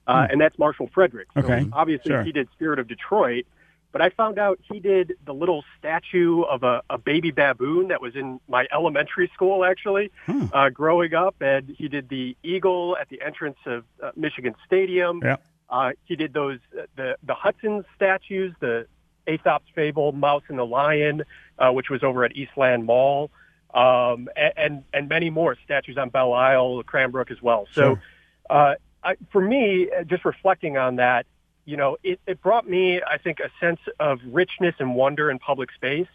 uh, 0.05 0.27
and 0.29 0.39
that's 0.39 0.57
Marshall 0.59 0.89
Frederick. 0.93 1.27
So 1.33 1.41
Okay, 1.41 1.65
obviously, 1.73 2.11
sure. 2.11 2.23
he 2.23 2.31
did 2.31 2.47
Spirit 2.53 2.79
of 2.79 2.87
Detroit. 2.87 3.45
But 3.93 4.01
I 4.01 4.09
found 4.09 4.37
out 4.37 4.59
he 4.71 4.79
did 4.79 5.13
the 5.25 5.33
little 5.33 5.63
statue 5.79 6.41
of 6.43 6.61
a, 6.63 6.83
a 6.89 6.97
baby 6.99 7.31
baboon 7.31 7.87
that 7.87 8.01
was 8.01 8.15
in 8.15 8.39
my 8.47 8.67
elementary 8.71 9.31
school, 9.33 9.63
actually, 9.65 10.11
Huh. 10.27 10.47
uh, 10.53 10.69
growing 10.69 11.15
up. 11.15 11.35
And 11.41 11.69
he 11.69 11.87
did 11.87 12.09
the 12.09 12.35
eagle 12.43 12.97
at 12.99 13.07
the 13.09 13.21
entrance 13.25 13.57
of 13.65 13.85
uh, 14.03 14.11
Michigan 14.15 14.53
Stadium. 14.65 15.21
Yeah. 15.23 15.37
Uh, 15.69 15.91
he 16.03 16.15
did 16.17 16.33
those 16.33 16.59
uh, 16.77 16.83
the 16.97 17.15
the 17.23 17.33
Hudson 17.33 17.85
statues, 17.95 18.53
the 18.59 18.87
Aesop's 19.27 19.69
Fable, 19.75 20.11
Mouse 20.11 20.43
and 20.47 20.57
the 20.57 20.65
Lion, 20.65 21.23
uh, 21.59 21.71
which 21.71 21.89
was 21.89 22.03
over 22.03 22.23
at 22.23 22.35
Eastland 22.35 22.85
Mall, 22.85 23.29
um, 23.73 24.29
and, 24.35 24.53
and 24.57 24.83
and 24.93 25.09
many 25.09 25.29
more 25.29 25.55
statues 25.65 25.97
on 25.97 26.09
Belle 26.09 26.33
Isle, 26.33 26.83
Cranbrook 26.83 27.29
as 27.31 27.41
well. 27.41 27.67
So, 27.73 27.81
Sure. 27.81 28.01
uh, 28.49 28.75
I, 29.03 29.15
for 29.31 29.41
me, 29.41 29.89
uh, 29.91 30.03
just 30.03 30.25
reflecting 30.25 30.77
on 30.77 30.95
that, 30.97 31.25
you 31.65 31.77
know, 31.77 31.97
it, 32.03 32.19
it 32.25 32.41
brought 32.41 32.67
me, 32.67 33.01
I 33.01 33.17
think, 33.17 33.39
a 33.39 33.49
sense 33.59 33.79
of 33.99 34.19
richness 34.25 34.75
and 34.79 34.95
wonder 34.95 35.29
in 35.29 35.37
public 35.39 35.71
space, 35.73 36.07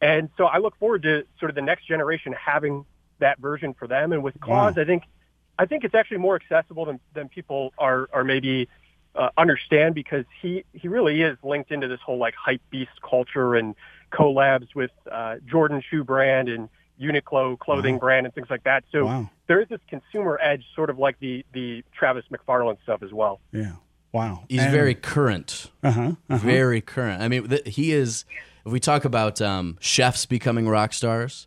and 0.00 0.30
so 0.36 0.46
I 0.46 0.58
look 0.58 0.76
forward 0.78 1.02
to 1.02 1.24
sort 1.38 1.50
of 1.50 1.54
the 1.54 1.62
next 1.62 1.86
generation 1.86 2.32
having 2.32 2.84
that 3.20 3.38
version 3.38 3.74
for 3.74 3.86
them. 3.86 4.12
And 4.12 4.22
with 4.22 4.34
KAWS, 4.40 4.76
Wow. 4.76 4.82
I 4.82 4.84
think 4.84 5.04
I 5.56 5.66
think 5.66 5.84
it's 5.84 5.94
actually 5.94 6.18
more 6.18 6.34
accessible 6.34 6.84
than, 6.84 6.98
than 7.14 7.28
people 7.28 7.72
are, 7.78 8.08
are 8.12 8.24
maybe 8.24 8.68
uh, 9.14 9.30
understand 9.36 9.94
because 9.94 10.24
he, 10.42 10.64
he 10.72 10.88
really 10.88 11.22
is 11.22 11.36
linked 11.42 11.70
into 11.70 11.88
this 11.88 12.00
whole 12.00 12.18
like 12.18 12.34
hype 12.34 12.62
beast 12.70 12.90
culture 13.08 13.54
and 13.54 13.74
collabs 14.12 14.74
with 14.74 14.90
uh, 15.10 15.36
Jordan 15.46 15.82
shoe 15.88 16.04
brand 16.04 16.48
and 16.48 16.68
Uniqlo 17.00 17.58
clothing 17.58 17.94
Wow. 17.94 18.00
brand 18.00 18.26
and 18.26 18.34
things 18.34 18.48
like 18.50 18.64
that. 18.64 18.84
So 18.92 19.04
Wow. 19.06 19.30
there 19.48 19.60
is 19.60 19.68
this 19.68 19.80
consumer 19.88 20.38
edge, 20.40 20.64
sort 20.74 20.90
of 20.90 20.98
like 20.98 21.18
the 21.18 21.44
the 21.52 21.82
Travis 21.92 22.24
McFarlane 22.30 22.80
stuff 22.82 23.02
as 23.02 23.12
well. 23.12 23.40
Yeah. 23.52 23.72
Wow. 24.12 24.44
He's 24.48 24.64
very 24.66 24.94
current. 24.94 25.70
Uh 25.82 25.90
huh. 25.90 26.00
Uh-huh. 26.30 26.38
Very 26.38 26.80
current. 26.80 27.20
I 27.20 27.26
mean, 27.28 27.48
th- 27.48 27.66
he 27.66 27.92
is. 27.92 28.24
If 28.64 28.70
we 28.72 28.78
talk 28.80 29.04
about 29.04 29.42
um, 29.42 29.76
chefs 29.80 30.24
becoming 30.24 30.68
rock 30.68 30.92
stars, 30.92 31.46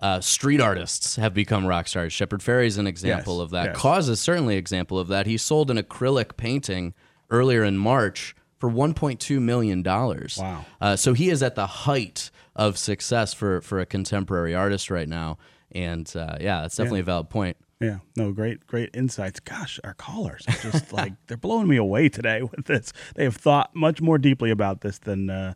uh, 0.00 0.20
street 0.20 0.60
artists 0.60 1.14
have 1.16 1.32
become 1.32 1.64
rock 1.64 1.86
stars. 1.88 2.12
Shepard 2.12 2.40
Fairey 2.40 2.66
is 2.66 2.76
an 2.76 2.86
example 2.88 3.36
Yes, 3.38 3.42
of 3.44 3.50
that. 3.50 3.64
yes. 3.66 3.76
KAWS 3.80 4.08
is 4.10 4.20
certainly 4.20 4.54
an 4.54 4.58
example 4.58 4.98
of 4.98 5.06
that. 5.08 5.26
He 5.26 5.36
sold 5.38 5.70
an 5.70 5.78
acrylic 5.78 6.36
painting 6.36 6.92
earlier 7.30 7.64
in 7.64 7.76
March 7.78 8.34
for 8.58 8.70
1.2 8.70 9.40
million 9.40 9.82
dollars. 9.82 10.38
Wow. 10.40 10.64
Uh, 10.80 10.96
so 10.96 11.12
he 11.14 11.30
is 11.30 11.42
at 11.42 11.54
the 11.54 11.66
height 11.66 12.30
of 12.56 12.76
success 12.76 13.32
for 13.34 13.60
for 13.60 13.78
a 13.80 13.86
contemporary 13.86 14.54
artist 14.54 14.90
right 14.90 15.08
now. 15.08 15.38
And 15.72 16.10
uh, 16.16 16.36
yeah, 16.40 16.62
that's 16.62 16.76
definitely 16.76 17.00
a 17.00 17.04
valid 17.04 17.30
point. 17.30 17.56
Yeah, 17.80 17.98
no, 18.16 18.32
great, 18.32 18.66
great 18.66 18.90
insights. 18.92 19.38
Gosh, 19.38 19.78
our 19.84 19.94
callers 19.94 20.44
are 20.48 20.70
just 20.70 20.92
like 21.00 21.12
they're 21.28 21.36
blowing 21.36 21.68
me 21.68 21.76
away 21.76 22.08
today 22.08 22.42
with 22.42 22.64
this. 22.66 22.92
They 23.14 23.22
have 23.24 23.36
thought 23.36 23.74
much 23.74 24.00
more 24.00 24.18
deeply 24.18 24.50
about 24.50 24.80
this 24.80 24.98
than 24.98 25.30
uh, 25.30 25.54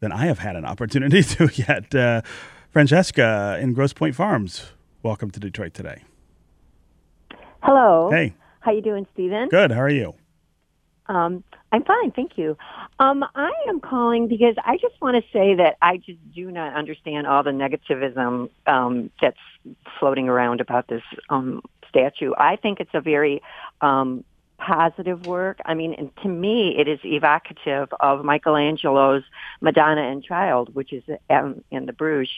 than 0.00 0.12
I 0.12 0.26
have 0.26 0.38
had 0.38 0.54
an 0.54 0.64
opportunity 0.64 1.22
to 1.34 1.50
yet. 1.54 1.92
Uh, 1.94 2.22
Francesca 2.70 3.58
in 3.60 3.72
Grosse 3.72 3.92
Pointe 3.92 4.14
Farms, 4.16 4.72
welcome 5.02 5.30
to 5.30 5.40
Detroit 5.40 5.74
today. 5.74 6.02
Hello. 7.62 8.10
Hey, 8.10 8.34
How 8.60 8.72
you 8.72 8.82
doing, 8.82 9.06
Stephen? 9.14 9.48
good. 9.48 9.70
How 9.72 9.80
are 9.80 9.88
you? 9.88 10.14
Um, 11.06 11.44
I'm 11.72 11.84
fine, 11.84 12.12
thank 12.12 12.38
you. 12.38 12.56
Um, 12.98 13.24
I 13.34 13.52
am 13.68 13.80
calling 13.80 14.28
because 14.28 14.54
I 14.64 14.76
just 14.78 15.00
want 15.02 15.16
to 15.16 15.22
say 15.32 15.54
that 15.54 15.76
I 15.82 15.98
just 15.98 16.18
do 16.34 16.50
not 16.50 16.74
understand 16.74 17.26
all 17.26 17.42
the 17.42 17.50
negativism 17.50 18.48
um, 18.66 19.10
that's 19.20 19.38
floating 19.98 20.28
around 20.28 20.60
about 20.60 20.88
this 20.88 21.02
um, 21.30 21.62
statue. 21.88 22.32
I 22.38 22.56
think 22.56 22.80
it's 22.80 22.94
a 22.94 23.00
very 23.00 23.42
um, 23.80 24.24
positive 24.58 25.26
work. 25.26 25.58
I 25.64 25.74
mean, 25.74 25.94
and 25.94 26.14
to 26.22 26.28
me, 26.28 26.76
it 26.78 26.88
is 26.88 27.00
evocative 27.04 27.92
of 28.00 28.24
Michelangelo's 28.24 29.24
Madonna 29.60 30.02
and 30.02 30.22
Child, 30.22 30.74
which 30.74 30.92
is 30.92 31.02
um, 31.28 31.62
in 31.70 31.86
the 31.86 31.92
Bruges 31.92 32.32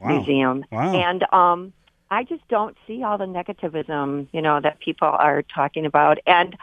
Wow. 0.00 0.16
Museum. 0.16 0.64
Wow. 0.70 0.94
And 0.94 1.24
um, 1.32 1.72
I 2.10 2.24
just 2.24 2.46
don't 2.48 2.76
see 2.86 3.02
all 3.02 3.18
the 3.18 3.26
negativism, 3.26 4.28
you 4.32 4.40
know, 4.40 4.60
that 4.60 4.78
people 4.80 5.08
are 5.08 5.42
talking 5.42 5.84
about. 5.84 6.18
And 6.26 6.56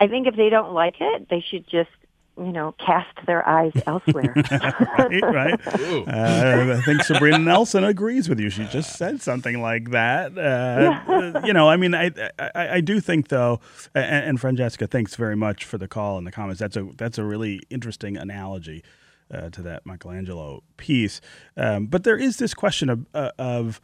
I 0.00 0.08
think 0.08 0.26
if 0.26 0.36
they 0.36 0.48
don't 0.50 0.72
like 0.72 0.96
it, 1.00 1.28
they 1.30 1.44
should 1.50 1.66
just, 1.68 1.90
you 2.36 2.52
know, 2.52 2.74
cast 2.84 3.26
their 3.26 3.46
eyes 3.48 3.72
elsewhere. 3.86 4.34
right, 4.50 5.22
right. 5.22 5.60
Uh, 6.06 6.76
I 6.78 6.82
think 6.82 7.02
Sabrina 7.02 7.38
Nelson 7.38 7.82
agrees 7.84 8.28
with 8.28 8.38
you. 8.38 8.50
She 8.50 8.64
just 8.66 8.96
said 8.96 9.22
something 9.22 9.60
like 9.60 9.90
that. 9.90 10.36
Uh, 10.36 11.40
you 11.44 11.52
know, 11.52 11.68
I 11.68 11.76
mean, 11.76 11.94
I, 11.94 12.10
I 12.38 12.68
I 12.76 12.80
do 12.80 13.00
think 13.00 13.28
though, 13.28 13.60
and, 13.94 14.24
and 14.24 14.40
Francesca, 14.40 14.86
thanks 14.86 15.14
very 15.16 15.36
much 15.36 15.64
for 15.64 15.78
the 15.78 15.88
call 15.88 16.18
and 16.18 16.26
the 16.26 16.30
comments. 16.32 16.60
That's 16.60 16.76
a 16.76 16.88
that's 16.96 17.18
a 17.18 17.24
really 17.24 17.60
interesting 17.70 18.16
analogy 18.16 18.84
uh, 19.30 19.50
to 19.50 19.62
that 19.62 19.86
Michelangelo 19.86 20.62
piece. 20.76 21.20
Um, 21.56 21.86
but 21.86 22.04
there 22.04 22.16
is 22.16 22.36
this 22.36 22.54
question 22.54 22.88
of 22.90 23.06
uh, 23.14 23.30
of 23.38 23.80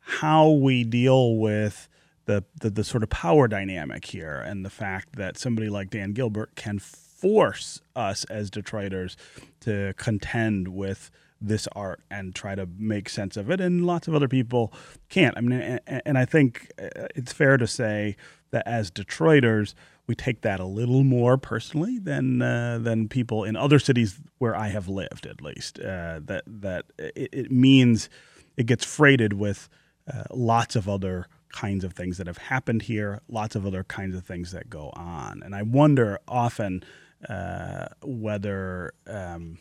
how 0.00 0.50
we 0.50 0.84
deal 0.84 1.36
with 1.36 1.88
the, 2.26 2.44
the 2.60 2.70
the 2.70 2.84
sort 2.84 3.02
of 3.02 3.10
power 3.10 3.48
dynamic 3.48 4.04
here 4.04 4.36
and 4.36 4.64
the 4.64 4.70
fact 4.70 5.16
that 5.16 5.36
somebody 5.36 5.68
like 5.68 5.90
Dan 5.90 6.12
Gilbert 6.12 6.54
can 6.54 6.78
force 6.78 7.80
us 7.94 8.24
as 8.24 8.50
Detroiters 8.50 9.16
to 9.60 9.94
contend 9.96 10.68
with 10.68 11.10
this 11.40 11.66
art 11.74 12.00
and 12.10 12.34
try 12.34 12.54
to 12.54 12.68
make 12.78 13.08
sense 13.08 13.36
of 13.36 13.50
it 13.50 13.60
and 13.60 13.84
lots 13.84 14.06
of 14.06 14.14
other 14.14 14.28
people 14.28 14.72
can't. 15.08 15.36
I 15.36 15.40
mean 15.40 15.60
and, 15.86 16.02
and 16.06 16.18
I 16.18 16.24
think 16.24 16.70
uh, 16.80 17.06
it's 17.14 17.32
fair 17.32 17.56
to 17.56 17.66
say 17.66 18.16
that 18.50 18.66
as 18.66 18.90
Detroiters 18.90 19.74
we 20.06 20.14
take 20.14 20.40
that 20.42 20.60
a 20.60 20.64
little 20.64 21.04
more 21.04 21.38
personally 21.38 21.98
than 21.98 22.42
uh, 22.42 22.78
than 22.80 23.08
people 23.08 23.44
in 23.44 23.56
other 23.56 23.78
cities 23.78 24.20
where 24.38 24.56
I 24.56 24.68
have 24.68 24.88
lived 24.88 25.26
at 25.26 25.40
least 25.40 25.78
uh, 25.78 26.20
that 26.24 26.44
that 26.46 26.86
it, 26.98 27.28
it 27.32 27.52
means 27.52 28.08
it 28.56 28.66
gets 28.66 28.84
freighted 28.84 29.32
with 29.32 29.68
uh, 30.12 30.24
lots 30.30 30.76
of 30.76 30.88
other 30.88 31.26
kinds 31.52 31.84
of 31.84 31.92
things 31.92 32.18
that 32.18 32.26
have 32.26 32.38
happened 32.38 32.82
here, 32.82 33.20
lots 33.28 33.54
of 33.54 33.66
other 33.66 33.84
kinds 33.84 34.16
of 34.16 34.24
things 34.24 34.52
that 34.52 34.68
go 34.68 34.90
on, 34.94 35.42
and 35.44 35.54
I 35.54 35.62
wonder 35.62 36.18
often 36.26 36.82
uh, 37.28 37.88
whether 38.02 38.92
um, 39.06 39.58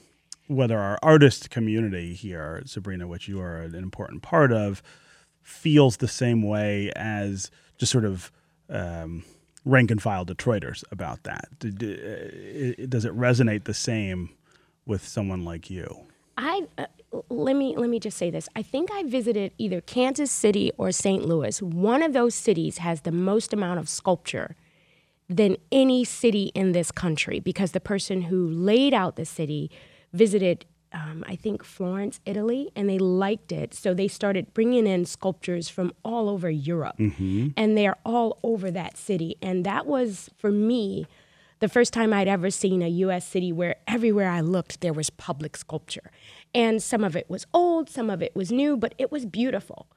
whether 0.47 0.79
our 0.79 0.99
artist 1.01 1.49
community 1.49 2.13
here, 2.13 2.61
Sabrina, 2.65 3.07
which 3.07 3.27
you 3.27 3.39
are 3.39 3.57
an 3.57 3.75
important 3.75 4.21
part 4.21 4.51
of, 4.51 4.83
feels 5.41 5.97
the 5.97 6.07
same 6.07 6.41
way 6.41 6.91
as 6.95 7.49
just 7.77 7.91
sort 7.91 8.05
of 8.05 8.31
um, 8.69 9.23
rank 9.63 9.91
and 9.91 10.01
file 10.01 10.25
Detroiters 10.25 10.83
about 10.91 11.23
that. 11.23 11.45
Uh, 11.63 12.85
Does 12.87 13.05
it 13.05 13.15
resonate 13.15 13.63
the 13.63 13.73
same 13.73 14.31
with 14.85 15.07
someone 15.07 15.45
like 15.45 15.69
you? 15.69 16.01
I 16.37 16.67
uh, 16.77 16.85
let 17.31 17.55
me 17.55 17.75
let 17.77 17.89
me 17.89 17.99
just 17.99 18.17
say 18.17 18.29
this. 18.29 18.49
I 18.55 18.61
think 18.61 18.91
I 18.91 19.03
visited 19.03 19.53
either 19.57 19.81
Kansas 19.81 20.31
City 20.31 20.71
or 20.77 20.91
St. 20.91 21.25
Louis. 21.25 21.61
One 21.61 22.03
of 22.03 22.13
those 22.13 22.35
cities 22.35 22.79
has 22.79 23.01
the 23.01 23.11
most 23.11 23.53
amount 23.53 23.79
of 23.79 23.89
sculpture 23.89 24.55
than 25.29 25.55
any 25.71 26.03
city 26.03 26.51
in 26.53 26.73
this 26.73 26.91
country 26.91 27.39
because 27.39 27.71
the 27.71 27.79
person 27.79 28.23
who 28.23 28.47
laid 28.47 28.93
out 28.93 29.15
the 29.15 29.25
city 29.25 29.71
visited 30.11 30.65
um, 30.93 31.23
I 31.25 31.37
think 31.37 31.63
Florence, 31.63 32.19
Italy, 32.25 32.69
and 32.75 32.89
they 32.89 32.99
liked 32.99 33.53
it. 33.53 33.73
So 33.73 33.93
they 33.93 34.09
started 34.09 34.53
bringing 34.53 34.85
in 34.85 35.05
sculptures 35.05 35.69
from 35.69 35.93
all 36.03 36.27
over 36.27 36.49
Europe, 36.49 36.95
and 37.55 37.77
they're 37.77 37.95
all 38.05 38.39
over 38.43 38.69
that 38.71 38.97
city. 38.97 39.37
And 39.41 39.65
that 39.65 39.85
was 39.85 40.29
for 40.37 40.51
me 40.51 41.07
the 41.61 41.69
first 41.69 41.93
time 41.93 42.11
I'd 42.13 42.27
ever 42.27 42.49
seen 42.49 42.81
a 42.81 42.87
U.S. 42.89 43.25
city 43.25 43.51
where 43.53 43.77
everywhere 43.87 44.29
I 44.29 44.41
looked 44.41 44.81
there 44.81 44.93
was 44.93 45.09
public 45.09 45.55
sculpture, 45.55 46.11
and 46.53 46.83
some 46.83 47.03
of 47.03 47.15
it 47.15 47.29
was 47.29 47.45
old, 47.53 47.89
some 47.89 48.09
of 48.09 48.21
it 48.21 48.35
was 48.35 48.51
new, 48.51 48.75
but 48.75 48.93
it 48.97 49.11
was 49.11 49.25
beautiful. 49.25 49.87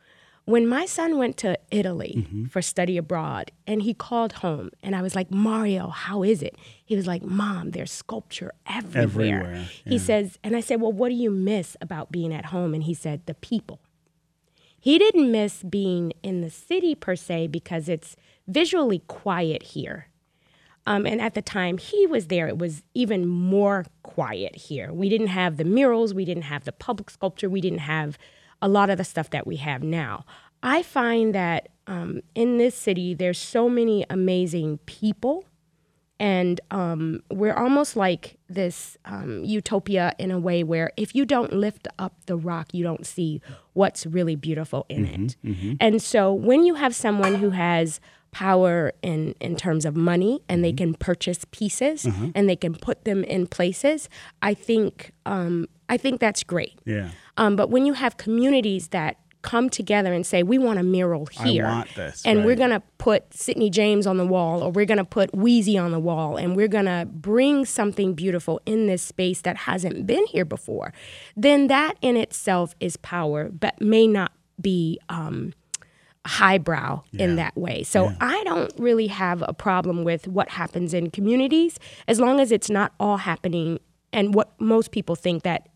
When 0.46 0.66
my 0.68 0.84
son 0.84 1.16
went 1.16 1.38
to 1.38 1.58
Italy 1.70 2.14
Mm-hmm. 2.18 2.44
for 2.46 2.60
study 2.60 2.98
abroad 2.98 3.50
and 3.66 3.80
he 3.80 3.94
called 3.94 4.32
home 4.34 4.68
and 4.82 4.94
I 4.94 5.00
was 5.00 5.14
like, 5.16 5.30
Mario, 5.30 5.88
how 5.88 6.22
is 6.22 6.42
it? 6.42 6.54
He 6.84 6.94
was 6.94 7.06
like, 7.06 7.22
Mom, 7.22 7.70
there's 7.70 7.90
sculpture 7.90 8.52
everywhere. 8.66 9.04
Everywhere, 9.40 9.64
He 9.86 9.98
says, 9.98 10.38
and 10.44 10.54
I 10.54 10.60
said, 10.60 10.82
Well, 10.82 10.92
what 10.92 11.08
do 11.08 11.14
you 11.14 11.30
miss 11.30 11.78
about 11.80 12.12
being 12.12 12.32
at 12.34 12.46
home? 12.46 12.74
And 12.74 12.82
he 12.84 12.92
said, 12.92 13.22
The 13.24 13.32
people. 13.32 13.80
He 14.78 14.98
didn't 14.98 15.32
miss 15.32 15.62
being 15.62 16.12
in 16.22 16.42
the 16.42 16.50
city 16.50 16.94
per 16.94 17.16
se 17.16 17.46
because 17.46 17.88
it's 17.88 18.14
visually 18.46 18.98
quiet 19.08 19.62
here. 19.62 20.08
Um, 20.86 21.06
and 21.06 21.20
at 21.20 21.34
the 21.34 21.42
time 21.42 21.78
he 21.78 22.06
was 22.06 22.26
there, 22.26 22.46
it 22.46 22.58
was 22.58 22.82
even 22.94 23.26
more 23.26 23.86
quiet 24.02 24.54
here. 24.54 24.92
We 24.92 25.08
didn't 25.08 25.28
have 25.28 25.56
the 25.56 25.64
murals, 25.64 26.12
we 26.12 26.24
didn't 26.24 26.42
have 26.44 26.64
the 26.64 26.72
public 26.72 27.08
sculpture, 27.10 27.48
we 27.48 27.60
didn't 27.60 27.78
have 27.78 28.18
a 28.60 28.68
lot 28.68 28.90
of 28.90 28.98
the 28.98 29.04
stuff 29.04 29.30
that 29.30 29.46
we 29.46 29.56
have 29.56 29.82
now. 29.82 30.24
I 30.62 30.82
find 30.82 31.34
that 31.34 31.68
um, 31.86 32.20
in 32.34 32.58
this 32.58 32.74
city, 32.74 33.14
there's 33.14 33.38
so 33.38 33.68
many 33.68 34.04
amazing 34.08 34.78
people, 34.86 35.44
and 36.20 36.60
um, 36.70 37.22
we're 37.30 37.52
almost 37.54 37.96
like 37.96 38.38
this 38.48 38.96
um, 39.04 39.42
utopia 39.44 40.14
in 40.18 40.30
a 40.30 40.38
way 40.38 40.62
where 40.62 40.92
if 40.96 41.14
you 41.14 41.24
don't 41.26 41.52
lift 41.52 41.88
up 41.98 42.14
the 42.26 42.36
rock, 42.36 42.72
you 42.72 42.82
don't 42.84 43.04
see 43.06 43.42
what's 43.72 44.06
really 44.06 44.36
beautiful 44.36 44.86
in 44.88 45.04
it. 45.06 45.36
And 45.80 46.00
so 46.00 46.32
when 46.32 46.64
you 46.64 46.74
have 46.74 46.94
someone 46.94 47.34
who 47.36 47.50
has 47.50 48.00
power 48.34 48.92
in 49.00 49.34
in 49.40 49.54
terms 49.56 49.84
of 49.86 49.94
money 49.96 50.42
and 50.48 50.64
they 50.64 50.72
can 50.72 50.94
purchase 50.94 51.46
pieces 51.52 52.04
and 52.34 52.48
they 52.48 52.56
can 52.56 52.74
put 52.74 53.04
them 53.04 53.24
in 53.24 53.46
places, 53.46 54.08
I 54.42 54.54
think 54.54 55.12
um, 55.24 55.66
I 55.88 55.96
think 55.96 56.20
that's 56.20 56.42
great. 56.42 56.78
Yeah. 56.84 57.10
Um, 57.36 57.56
but 57.56 57.70
when 57.70 57.86
you 57.86 57.94
have 57.94 58.16
communities 58.16 58.88
that 58.88 59.16
come 59.42 59.68
together 59.68 60.12
and 60.12 60.26
say, 60.26 60.42
we 60.42 60.58
want 60.58 60.78
a 60.78 60.82
mural 60.82 61.26
here, 61.26 61.84
this, 61.94 62.24
and 62.24 62.44
we're 62.46 62.56
going 62.56 62.70
to 62.70 62.82
put 62.96 63.32
Sydney 63.34 63.70
James 63.70 64.06
on 64.06 64.16
the 64.16 64.26
wall, 64.26 64.62
or 64.62 64.70
we're 64.72 64.86
going 64.86 64.98
to 64.98 65.04
put 65.04 65.34
Wheezy 65.34 65.76
on 65.76 65.90
the 65.92 66.00
wall, 66.00 66.36
and 66.36 66.56
we're 66.56 66.72
going 66.78 66.86
to 66.86 67.06
bring 67.12 67.66
something 67.66 68.14
beautiful 68.14 68.60
in 68.64 68.86
this 68.86 69.02
space 69.02 69.42
that 69.42 69.56
hasn't 69.56 70.06
been 70.06 70.24
here 70.26 70.46
before, 70.46 70.92
then 71.36 71.68
that 71.68 71.96
in 72.00 72.16
itself 72.16 72.74
is 72.80 72.96
power, 72.96 73.50
but 73.50 73.80
may 73.80 74.06
not 74.06 74.32
be. 74.60 74.98
Um, 75.08 75.52
highbrow 76.26 77.02
in 77.12 77.36
that 77.36 77.54
way. 77.56 77.82
So 77.82 78.12
I 78.20 78.42
don't 78.44 78.72
really 78.78 79.08
have 79.08 79.42
a 79.46 79.52
problem 79.52 80.04
with 80.04 80.26
what 80.26 80.48
happens 80.50 80.94
in 80.94 81.10
communities 81.10 81.78
as 82.08 82.18
long 82.18 82.40
as 82.40 82.50
it's 82.50 82.70
not 82.70 82.92
all 82.98 83.18
happening 83.18 83.78
and 84.12 84.34
what 84.34 84.58
most 84.60 84.90
people 84.90 85.16
think 85.16 85.42
that 85.42 85.68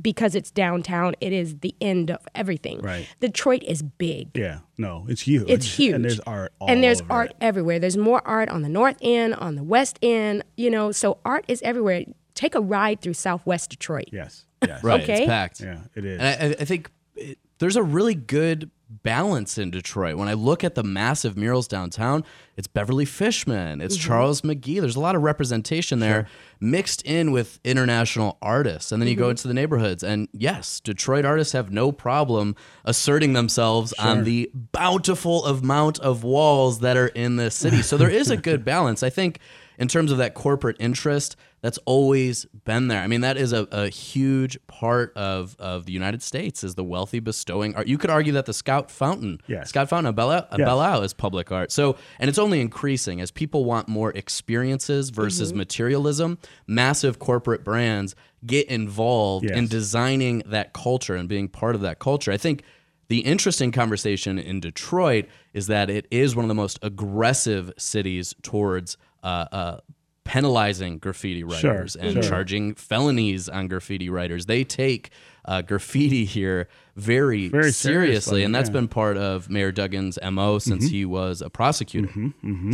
because 0.00 0.34
it's 0.36 0.50
downtown 0.52 1.14
it 1.20 1.32
is 1.32 1.56
the 1.58 1.74
end 1.80 2.10
of 2.10 2.26
everything. 2.34 2.80
Right. 2.80 3.08
Detroit 3.20 3.62
is 3.64 3.82
big. 3.82 4.28
Yeah. 4.34 4.60
No, 4.78 5.04
it's 5.08 5.22
huge. 5.22 5.48
It's 5.50 5.66
huge. 5.76 5.94
And 5.94 6.04
there's 6.04 6.20
art 6.20 6.52
all 6.60 6.70
and 6.70 6.82
there's 6.82 7.00
over 7.02 7.12
art 7.12 7.30
it. 7.30 7.36
everywhere. 7.40 7.78
There's 7.80 7.96
more 7.96 8.22
art 8.26 8.48
on 8.48 8.62
the 8.62 8.68
north 8.68 8.96
end, 9.00 9.34
on 9.34 9.56
the 9.56 9.64
west 9.64 9.98
end, 10.02 10.44
you 10.56 10.70
know, 10.70 10.92
so 10.92 11.18
art 11.24 11.44
is 11.48 11.60
everywhere. 11.62 12.04
Take 12.34 12.54
a 12.54 12.60
ride 12.60 13.00
through 13.00 13.14
Southwest 13.14 13.70
Detroit. 13.70 14.08
Yes. 14.12 14.44
Yes. 14.66 14.82
Right, 14.84 15.02
Okay. 15.02 15.18
it's 15.18 15.26
packed. 15.26 15.60
Yeah, 15.60 15.80
it 15.94 16.04
is. 16.04 16.20
And 16.20 16.54
I, 16.54 16.62
I 16.62 16.64
think 16.64 16.90
it, 17.16 17.38
there's 17.58 17.76
a 17.76 17.82
really 17.82 18.14
good 18.14 18.70
balance 18.88 19.58
in 19.58 19.70
Detroit. 19.70 20.16
When 20.16 20.28
I 20.28 20.34
look 20.34 20.64
at 20.64 20.74
the 20.74 20.82
massive 20.82 21.36
murals 21.36 21.68
downtown, 21.68 22.24
it's 22.56 22.66
Beverly 22.66 23.04
Fishman, 23.04 23.80
it's 23.80 23.96
mm-hmm. 23.96 24.08
Charles 24.08 24.40
McGee. 24.40 24.80
There's 24.80 24.96
a 24.96 25.00
lot 25.00 25.14
of 25.14 25.22
representation 25.22 25.98
there 25.98 26.26
mixed 26.60 27.02
in 27.02 27.30
with 27.30 27.60
international 27.64 28.38
artists. 28.40 28.90
And 28.90 29.00
then 29.00 29.08
you 29.08 29.14
go 29.14 29.24
mm-hmm. 29.24 29.30
into 29.30 29.48
the 29.48 29.54
neighborhoods, 29.54 30.02
and 30.02 30.28
yes, 30.32 30.80
Detroit 30.80 31.24
artists 31.24 31.52
have 31.52 31.70
no 31.70 31.92
problem 31.92 32.56
asserting 32.84 33.34
themselves 33.34 33.92
on 33.94 34.24
the 34.24 34.50
bountiful 34.54 35.44
amount 35.46 35.98
of 36.00 36.24
walls 36.24 36.80
that 36.80 36.96
are 36.96 37.08
in 37.08 37.36
this 37.36 37.54
city. 37.54 37.82
So 37.82 37.96
there 37.96 38.10
is 38.10 38.30
a 38.30 38.36
good 38.48 38.64
balance. 38.64 39.02
I 39.02 39.10
think 39.10 39.38
in 39.78 39.88
terms 39.88 40.10
of 40.10 40.18
that 40.18 40.34
corporate 40.34 40.76
interest, 40.80 41.36
that's 41.60 41.78
always 41.86 42.44
been 42.64 42.88
there. 42.88 43.02
I 43.02 43.06
mean, 43.06 43.22
that 43.22 43.36
is 43.36 43.52
a, 43.52 43.66
a 43.72 43.88
huge 43.88 44.58
part 44.66 45.12
of, 45.16 45.56
of 45.58 45.86
the 45.86 45.92
United 45.92 46.22
States 46.22 46.62
is 46.62 46.76
the 46.76 46.84
wealthy 46.84 47.18
bestowing 47.20 47.74
art. 47.74 47.88
You 47.88 47.98
could 47.98 48.10
argue 48.10 48.32
that 48.34 48.46
the 48.46 48.52
Scott 48.52 48.90
Fountain, 48.90 49.40
Yes. 49.46 49.70
Scott 49.70 49.88
Fountain 49.88 50.10
of 50.10 50.14
Belle, 50.14 50.30
of 50.30 50.58
Belle 50.58 50.80
Isle 50.80 51.02
is 51.02 51.12
public 51.12 51.50
art. 51.50 51.72
So, 51.72 51.96
and 52.18 52.28
it's 52.28 52.38
only 52.38 52.60
increasing 52.60 53.20
as 53.20 53.30
people 53.30 53.64
want 53.64 53.88
more 53.88 54.12
experiences 54.12 55.10
versus 55.10 55.52
materialism. 55.52 56.38
Massive 56.66 57.18
corporate 57.18 57.64
brands 57.64 58.14
get 58.46 58.68
involved 58.68 59.46
in 59.50 59.66
designing 59.66 60.42
that 60.46 60.72
culture 60.72 61.16
and 61.16 61.28
being 61.28 61.48
part 61.48 61.74
of 61.74 61.80
that 61.80 61.98
culture. 61.98 62.30
I 62.30 62.36
think 62.36 62.62
the 63.08 63.20
interesting 63.20 63.72
conversation 63.72 64.38
in 64.38 64.60
Detroit 64.60 65.26
is 65.54 65.66
that 65.66 65.90
it 65.90 66.06
is 66.10 66.36
one 66.36 66.44
of 66.44 66.48
the 66.48 66.54
most 66.54 66.78
aggressive 66.82 67.72
cities 67.78 68.34
towards 68.42 68.96
uh, 69.24 69.46
uh, 69.50 69.80
penalizing 70.28 70.98
graffiti 70.98 71.42
writers 71.42 71.96
and 71.96 72.12
sure. 72.12 72.22
charging 72.22 72.74
felonies 72.74 73.48
on 73.48 73.66
graffiti 73.66 74.10
writers. 74.10 74.46
They 74.46 74.62
take 74.62 75.10
uh, 75.46 75.62
graffiti 75.62 76.26
here 76.26 76.68
very, 76.94 77.48
Very 77.48 77.72
seriously, 77.72 77.72
seriously, 77.72 78.44
and 78.44 78.54
that's 78.54 78.68
yeah. 78.68 78.72
Mm-hmm. 78.72 78.78
been 78.84 78.88
part 78.88 79.16
of 79.16 79.48
Mayor 79.48 79.72
Duggan's 79.72 80.18
mo 80.30 80.58
since 80.58 80.88
he 80.88 81.04
was 81.04 81.40
a 81.40 81.48
prosecutor. 81.48 82.12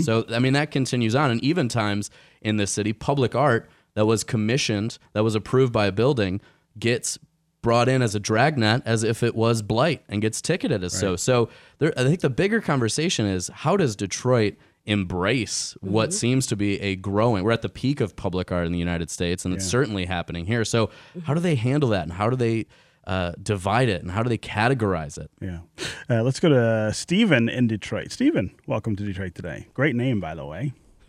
So 0.02 0.24
I 0.30 0.40
mean 0.40 0.54
that 0.54 0.72
continues 0.72 1.14
on, 1.14 1.30
and 1.30 1.42
even 1.44 1.68
times 1.68 2.10
in 2.40 2.56
this 2.56 2.72
city, 2.72 2.92
public 2.92 3.34
art 3.34 3.70
that 3.94 4.06
was 4.06 4.24
commissioned, 4.24 4.98
that 5.12 5.22
was 5.22 5.36
approved 5.36 5.72
by 5.72 5.86
a 5.86 5.92
building, 5.92 6.40
gets 6.78 7.18
brought 7.62 7.88
in 7.88 8.02
as 8.02 8.14
a 8.14 8.20
dragnet 8.20 8.82
as 8.84 9.04
if 9.04 9.22
it 9.22 9.34
was 9.34 9.62
blight 9.62 10.02
and 10.08 10.20
gets 10.20 10.42
ticketed 10.42 10.82
as 10.82 10.92
so. 10.92 11.16
So 11.16 11.48
there, 11.78 11.92
I 11.96 12.02
think 12.02 12.20
the 12.20 12.30
bigger 12.30 12.60
conversation 12.60 13.26
is 13.26 13.48
how 13.48 13.76
does 13.76 13.94
Detroit 13.94 14.54
embrace 14.86 15.76
what 15.80 16.12
seems 16.12 16.46
to 16.46 16.56
be 16.56 16.78
a 16.80 16.94
growing 16.96 17.42
we're 17.42 17.52
at 17.52 17.62
the 17.62 17.68
peak 17.70 18.00
of 18.00 18.14
public 18.16 18.52
art 18.52 18.66
in 18.66 18.72
the 18.72 18.78
united 18.78 19.10
states 19.10 19.44
and 19.44 19.54
it's 19.54 19.64
certainly 19.66 20.04
happening 20.04 20.44
here 20.44 20.64
so 20.64 20.90
how 21.24 21.32
do 21.32 21.40
they 21.40 21.54
handle 21.54 21.88
that 21.88 22.02
and 22.02 22.12
how 22.12 22.28
do 22.28 22.36
they 22.36 22.66
uh, 23.06 23.32
divide 23.42 23.88
it 23.88 24.02
and 24.02 24.10
how 24.10 24.22
do 24.22 24.28
they 24.28 24.38
categorize 24.38 25.18
it 25.18 25.30
Yeah. 25.40 25.60
Uh, 26.08 26.22
let's 26.22 26.38
go 26.40 26.48
to 26.48 26.90
Stephen 26.94 27.48
in 27.50 27.66
Detroit. 27.66 28.10
Stephen, 28.12 28.54
welcome 28.66 28.96
to 28.96 29.04
Detroit 29.04 29.34
today. 29.34 29.66
Great 29.74 29.94
name, 29.94 30.20
by 30.20 30.34
the 30.34 30.44
way. 30.46 30.72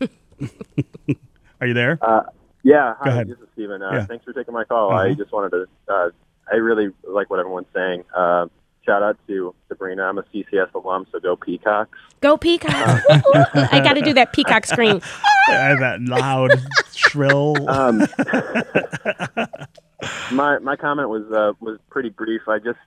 Are 1.60 1.66
you 1.66 1.72
there? 1.74 1.98
Yeah, 2.62 2.94
Go 2.98 3.04
hi, 3.04 3.10
ahead. 3.10 3.28
this 3.28 3.38
is 3.38 3.48
Stephen. 3.54 3.82
Uh, 3.82 3.90
Yeah. 3.92 4.04
Thanks 4.06 4.24
for 4.26 4.32
taking 4.34 4.52
my 4.52 4.64
call. 4.64 4.90
Uh-huh. 4.92 5.04
I 5.08 5.14
just 5.14 5.32
wanted 5.32 5.50
to, 5.50 5.66
uh, 5.88 6.10
I 6.52 6.56
really 6.56 6.88
like 7.08 7.30
what 7.30 7.38
everyone's 7.38 7.66
saying. 7.74 8.04
Uh, 8.86 8.90
shout 8.90 9.02
out 9.02 9.18
to 9.26 9.54
Sabrina. 9.68 10.02
I'm 10.04 10.18
a 10.18 10.22
CCS 10.22 10.72
alum, 10.74 11.06
so 11.12 11.20
go 11.20 11.36
Peacocks. 11.36 11.98
Go 12.20 12.36
Peacock. 12.36 12.72
I 13.54 13.80
got 13.82 13.94
to 13.94 14.02
do 14.02 14.12
that 14.14 14.32
Peacock 14.32 14.66
scream. 14.66 15.00
Uh, 15.48 15.76
that 15.76 16.00
loud, 16.00 16.50
shrill. 16.92 17.56
Um, 17.68 17.98
my 20.32 20.58
my 20.58 20.76
comment 20.76 21.08
was 21.08 21.24
uh, 21.32 21.52
was 21.60 21.78
pretty 21.90 22.10
brief. 22.10 22.42
I 22.48 22.58
just 22.58 22.78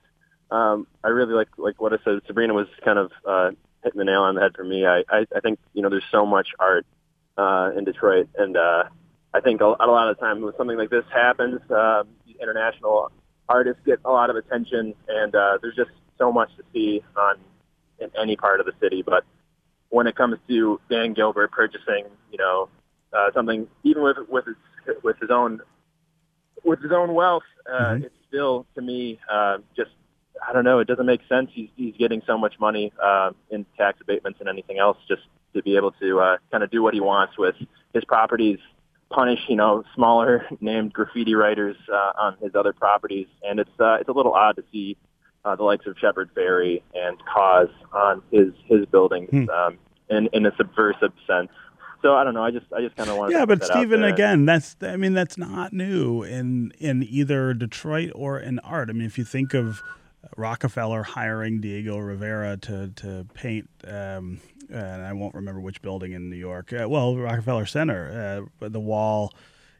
um, 0.50 0.86
I 1.04 1.08
really 1.08 1.34
like 1.34 1.48
like 1.56 1.80
what 1.80 1.92
I 1.92 1.96
said. 2.04 2.20
Sabrina 2.26 2.54
was 2.54 2.68
kind 2.84 2.98
of 2.98 3.12
uh, 3.26 3.50
hitting 3.82 3.98
the 3.98 4.04
nail 4.04 4.22
on 4.22 4.34
the 4.34 4.40
head 4.40 4.52
for 4.54 4.64
me. 4.64 4.86
I, 4.86 5.04
I, 5.08 5.26
I 5.34 5.40
think 5.40 5.58
you 5.74 5.82
know 5.82 5.88
there's 5.88 6.04
so 6.10 6.26
much 6.26 6.48
art 6.58 6.86
uh, 7.36 7.70
in 7.76 7.84
Detroit, 7.84 8.28
and 8.36 8.56
uh, 8.56 8.84
I 9.32 9.40
think 9.40 9.60
a, 9.60 9.64
a 9.64 9.86
lot 9.86 10.08
of 10.08 10.16
the 10.16 10.20
time 10.20 10.42
when 10.42 10.52
something 10.56 10.76
like 10.76 10.90
this 10.90 11.04
happens, 11.12 11.60
uh, 11.70 12.04
international 12.40 13.10
artists 13.50 13.82
get 13.84 13.98
a 14.04 14.10
lot 14.10 14.30
of 14.30 14.36
attention, 14.36 14.94
and 15.08 15.34
uh, 15.34 15.58
there's 15.60 15.76
just 15.76 15.90
so 16.18 16.32
much 16.32 16.50
to 16.56 16.62
see 16.72 17.02
on 17.16 17.36
in 17.98 18.10
any 18.18 18.36
part 18.36 18.60
of 18.60 18.66
the 18.66 18.72
city. 18.80 19.02
But 19.02 19.24
when 19.90 20.06
it 20.06 20.16
comes 20.16 20.38
to 20.48 20.80
Dan 20.88 21.12
Gilbert 21.12 21.50
purchasing, 21.50 22.04
you 22.30 22.38
know, 22.38 22.68
uh, 23.12 23.30
something 23.34 23.66
even 23.82 24.02
with 24.02 24.16
with 24.28 24.46
his 24.46 24.56
with 25.02 25.18
his 25.20 25.30
own 25.30 25.60
with 26.64 26.80
his 26.80 26.92
own 26.92 27.12
wealth, 27.12 27.42
uh, 27.70 27.96
it's 28.00 28.14
still 28.28 28.66
to 28.76 28.80
me 28.80 29.18
uh, 29.30 29.58
just 29.76 29.90
I 30.46 30.52
don't 30.52 30.64
know. 30.64 30.78
It 30.78 30.86
doesn't 30.86 31.06
make 31.06 31.20
sense. 31.28 31.50
He's 31.52 31.68
he's 31.76 31.96
getting 31.98 32.22
so 32.26 32.38
much 32.38 32.54
money 32.60 32.92
uh, 33.02 33.32
in 33.50 33.66
tax 33.76 33.98
abatements 34.00 34.40
and 34.40 34.48
anything 34.48 34.78
else 34.78 34.96
just 35.08 35.22
to 35.54 35.62
be 35.62 35.76
able 35.76 35.90
to 35.92 36.20
uh, 36.20 36.36
kind 36.52 36.62
of 36.62 36.70
do 36.70 36.82
what 36.82 36.94
he 36.94 37.00
wants 37.00 37.36
with 37.36 37.56
his 37.92 38.04
properties. 38.04 38.60
Punish 39.10 39.40
you 39.48 39.56
know 39.56 39.84
smaller 39.94 40.46
named 40.60 40.92
graffiti 40.92 41.34
writers 41.34 41.76
uh, 41.92 42.12
on 42.18 42.36
his 42.40 42.54
other 42.54 42.72
properties, 42.72 43.26
and 43.42 43.58
it's 43.60 43.80
uh, 43.80 43.94
it's 44.00 44.08
a 44.08 44.12
little 44.12 44.34
odd 44.34 44.56
to 44.56 44.64
see 44.72 44.96
uh, 45.44 45.56
the 45.56 45.62
likes 45.62 45.86
of 45.86 45.96
Shepard 45.98 46.30
Fairey 46.34 46.82
and 46.94 47.16
KAWS 47.32 47.70
on 47.92 48.22
his 48.30 48.52
his 48.66 48.86
buildings 48.86 49.48
um, 49.50 49.78
in 50.08 50.28
in 50.32 50.46
a 50.46 50.54
subversive 50.56 51.12
sense. 51.26 51.50
So 52.02 52.14
I 52.14 52.24
don't 52.24 52.34
know. 52.34 52.42
I 52.42 52.50
just 52.50 52.66
I 52.72 52.80
just 52.80 52.96
kind 52.96 53.10
of 53.10 53.16
wanted. 53.16 53.32
yeah, 53.32 53.40
to 53.40 53.46
but 53.46 53.60
put 53.60 53.68
that 53.68 53.76
out 53.76 53.80
Stephen, 53.80 54.04
again, 54.04 54.46
that's 54.46 54.76
I 54.80 54.96
mean 54.96 55.12
that's 55.12 55.36
not 55.36 55.72
new 55.72 56.22
in 56.22 56.72
in 56.78 57.02
either 57.02 57.52
Detroit 57.52 58.10
or 58.14 58.38
in 58.38 58.58
art. 58.60 58.88
I 58.90 58.92
mean, 58.92 59.06
if 59.06 59.18
you 59.18 59.24
think 59.24 59.54
of 59.54 59.82
Rockefeller 60.36 61.02
hiring 61.02 61.60
Diego 61.60 61.98
Rivera 61.98 62.56
to 62.58 62.88
to 62.96 63.26
paint, 63.34 63.68
um, 63.86 64.40
and 64.72 65.02
I 65.02 65.12
won't 65.12 65.34
remember 65.34 65.60
which 65.60 65.82
building 65.82 66.12
in 66.12 66.30
New 66.30 66.36
York. 66.36 66.72
Uh, 66.72 66.88
well, 66.88 67.16
Rockefeller 67.16 67.66
Center, 67.66 68.48
uh, 68.60 68.68
the 68.68 68.80
wall 68.80 69.32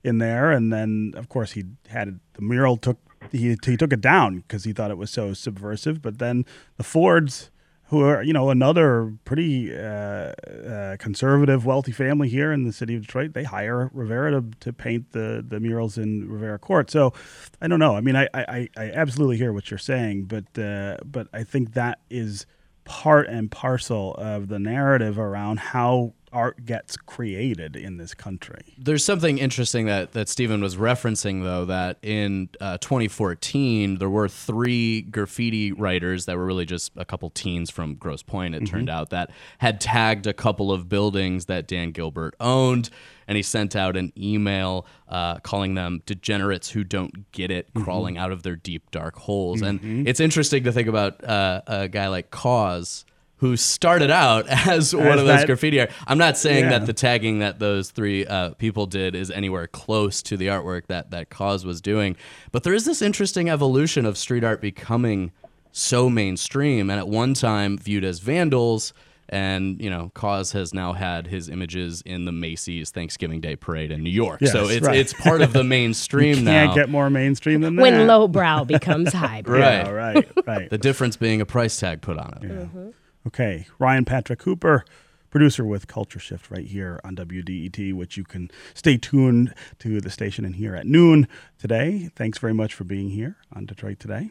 in 0.02 0.18
there, 0.18 0.50
and 0.50 0.72
then 0.72 1.12
of 1.16 1.28
course 1.28 1.52
he 1.52 1.64
had 1.88 2.20
the 2.34 2.42
mural 2.42 2.76
took 2.76 2.98
he, 3.30 3.56
he 3.64 3.76
took 3.76 3.92
it 3.92 4.00
down 4.00 4.38
because 4.40 4.64
he 4.64 4.72
thought 4.72 4.90
it 4.90 4.98
was 4.98 5.10
so 5.10 5.34
subversive. 5.34 6.00
But 6.00 6.18
then 6.18 6.44
the 6.76 6.82
Fords, 6.82 7.50
who 7.84 8.00
are 8.02 8.22
you 8.22 8.32
know 8.32 8.50
another 8.50 9.12
pretty 9.24 9.74
uh, 9.76 10.32
uh, 10.32 10.96
conservative, 10.98 11.66
wealthy 11.66 11.92
family 11.92 12.28
here 12.28 12.52
in 12.52 12.64
the 12.64 12.72
city 12.72 12.94
of 12.94 13.02
Detroit, 13.02 13.34
they 13.34 13.44
hire 13.44 13.90
Rivera 13.92 14.32
to, 14.32 14.44
to 14.60 14.72
paint 14.72 15.12
the 15.12 15.44
the 15.46 15.60
murals 15.60 15.98
in 15.98 16.28
Rivera 16.30 16.58
Court. 16.58 16.90
So 16.90 17.12
I 17.60 17.68
don't 17.68 17.80
know. 17.80 17.96
I 17.96 18.00
mean, 18.00 18.16
I 18.16 18.28
I, 18.32 18.68
I 18.76 18.90
absolutely 18.92 19.36
hear 19.36 19.52
what 19.52 19.70
you're 19.70 19.78
saying, 19.78 20.24
but 20.24 20.58
uh, 20.58 20.96
but 21.04 21.28
I 21.32 21.42
think 21.42 21.74
that 21.74 22.00
is 22.08 22.46
part 22.90 23.28
and 23.28 23.48
parcel 23.52 24.14
of 24.14 24.48
the 24.48 24.58
narrative 24.58 25.16
around 25.16 25.60
how 25.60 26.12
art 26.32 26.64
gets 26.64 26.96
created 26.96 27.76
in 27.76 27.96
this 27.96 28.14
country. 28.14 28.74
There's 28.78 29.04
something 29.04 29.38
interesting 29.38 29.86
that 29.86 30.12
that 30.12 30.28
Stephen 30.28 30.60
was 30.60 30.76
referencing 30.76 31.42
though 31.42 31.64
that 31.66 31.98
in 32.02 32.48
uh, 32.60 32.78
2014 32.78 33.98
there 33.98 34.10
were 34.10 34.28
three 34.28 35.02
graffiti 35.02 35.72
writers 35.72 36.26
that 36.26 36.36
were 36.36 36.46
really 36.46 36.66
just 36.66 36.92
a 36.96 37.04
couple 37.04 37.30
teens 37.30 37.70
from 37.70 37.94
Grosse 37.94 38.22
Pointe. 38.22 38.54
It 38.54 38.66
turned 38.66 38.90
out 38.90 39.10
that 39.10 39.30
had 39.58 39.80
tagged 39.80 40.26
a 40.26 40.32
couple 40.32 40.72
of 40.72 40.88
buildings 40.88 41.46
that 41.46 41.66
Dan 41.66 41.90
Gilbert 41.92 42.34
owned. 42.40 42.90
And 43.28 43.36
he 43.36 43.44
sent 43.44 43.76
out 43.76 43.96
an 43.96 44.12
email 44.18 44.86
uh, 45.08 45.38
calling 45.38 45.74
them 45.74 46.02
degenerates 46.04 46.70
who 46.70 46.82
don't 46.82 47.30
get 47.30 47.52
it, 47.52 47.68
crawling 47.74 48.18
out 48.18 48.32
of 48.32 48.42
their 48.42 48.56
deep, 48.56 48.90
dark 48.90 49.14
holes. 49.14 49.62
And 49.62 50.08
it's 50.08 50.18
interesting 50.18 50.64
to 50.64 50.72
think 50.72 50.88
about 50.88 51.22
uh, 51.22 51.60
a 51.68 51.86
guy 51.88 52.08
like 52.08 52.32
KAWS, 52.32 53.04
who 53.40 53.56
started 53.56 54.10
out 54.10 54.46
as, 54.68 54.94
one 54.94 55.06
of 55.18 55.26
those 55.26 55.40
that- 55.40 55.46
graffiti 55.46 55.80
art. 55.80 55.90
I'm 56.06 56.18
not 56.18 56.36
saying 56.38 56.64
Yeah. 56.64 56.78
that 56.78 56.86
the 56.86 56.92
tagging 56.92 57.40
that 57.40 57.58
those 57.58 57.90
three 57.90 58.24
uh, 58.26 58.50
people 58.54 58.86
did 58.86 59.14
is 59.14 59.30
anywhere 59.30 59.66
close 59.66 60.22
to 60.24 60.36
the 60.36 60.46
artwork 60.46 60.86
that 60.86 61.10
that 61.10 61.30
KAWS 61.30 61.64
was 61.64 61.80
doing, 61.80 62.16
but 62.52 62.62
there 62.62 62.74
is 62.74 62.84
this 62.84 63.02
interesting 63.02 63.48
evolution 63.50 64.06
of 64.06 64.16
street 64.18 64.44
art 64.44 64.60
becoming 64.60 65.32
so 65.72 66.10
mainstream, 66.10 66.90
and 66.90 66.98
at 66.98 67.08
one 67.08 67.32
time 67.34 67.78
viewed 67.78 68.04
as 68.04 68.18
vandals. 68.20 68.92
And 69.32 69.80
you 69.80 69.88
know, 69.88 70.10
KAWS 70.14 70.50
has 70.52 70.74
now 70.74 70.92
had 70.92 71.28
his 71.28 71.48
images 71.48 72.02
in 72.04 72.24
the 72.24 72.32
Macy's 72.32 72.90
Thanksgiving 72.90 73.40
Day 73.40 73.54
Parade 73.54 73.92
in 73.92 74.02
New 74.02 74.10
York, 74.10 74.44
so 74.44 74.68
it's 74.68 74.84
right. 74.84 74.96
it's 74.98 75.12
part 75.12 75.40
of 75.40 75.52
the 75.52 75.62
mainstream 75.78 76.38
You 76.38 76.42
now. 76.42 76.64
can't 76.64 76.74
get 76.74 76.88
more 76.90 77.08
mainstream 77.10 77.60
than 77.60 77.76
that. 77.76 77.82
When 77.82 78.08
lowbrow 78.08 78.64
becomes 78.64 79.12
highbrow. 79.12 79.58
Right. 79.60 79.86
Yeah, 79.86 79.90
right, 79.90 80.28
right. 80.46 80.68
the 80.70 80.78
difference 80.78 81.16
being 81.16 81.40
a 81.40 81.46
price 81.46 81.78
tag 81.78 82.02
put 82.02 82.18
on 82.18 82.38
it. 82.42 82.94
Okay, 83.26 83.66
Ryan 83.78 84.04
Patrick 84.06 84.42
Hooper, 84.42 84.84
producer 85.28 85.64
with 85.64 85.86
Culture 85.86 86.18
Shift 86.18 86.50
right 86.50 86.66
here 86.66 87.00
on 87.04 87.16
WDET, 87.16 87.92
which 87.92 88.16
you 88.16 88.24
can 88.24 88.50
stay 88.72 88.96
tuned 88.96 89.54
to 89.78 90.00
the 90.00 90.10
station 90.10 90.44
and 90.44 90.56
hear 90.56 90.74
at 90.74 90.86
noon 90.86 91.28
today. 91.58 92.10
Thanks 92.16 92.38
very 92.38 92.54
much 92.54 92.72
for 92.72 92.84
being 92.84 93.10
here 93.10 93.36
on 93.52 93.66
Detroit 93.66 94.00
Today. 94.00 94.30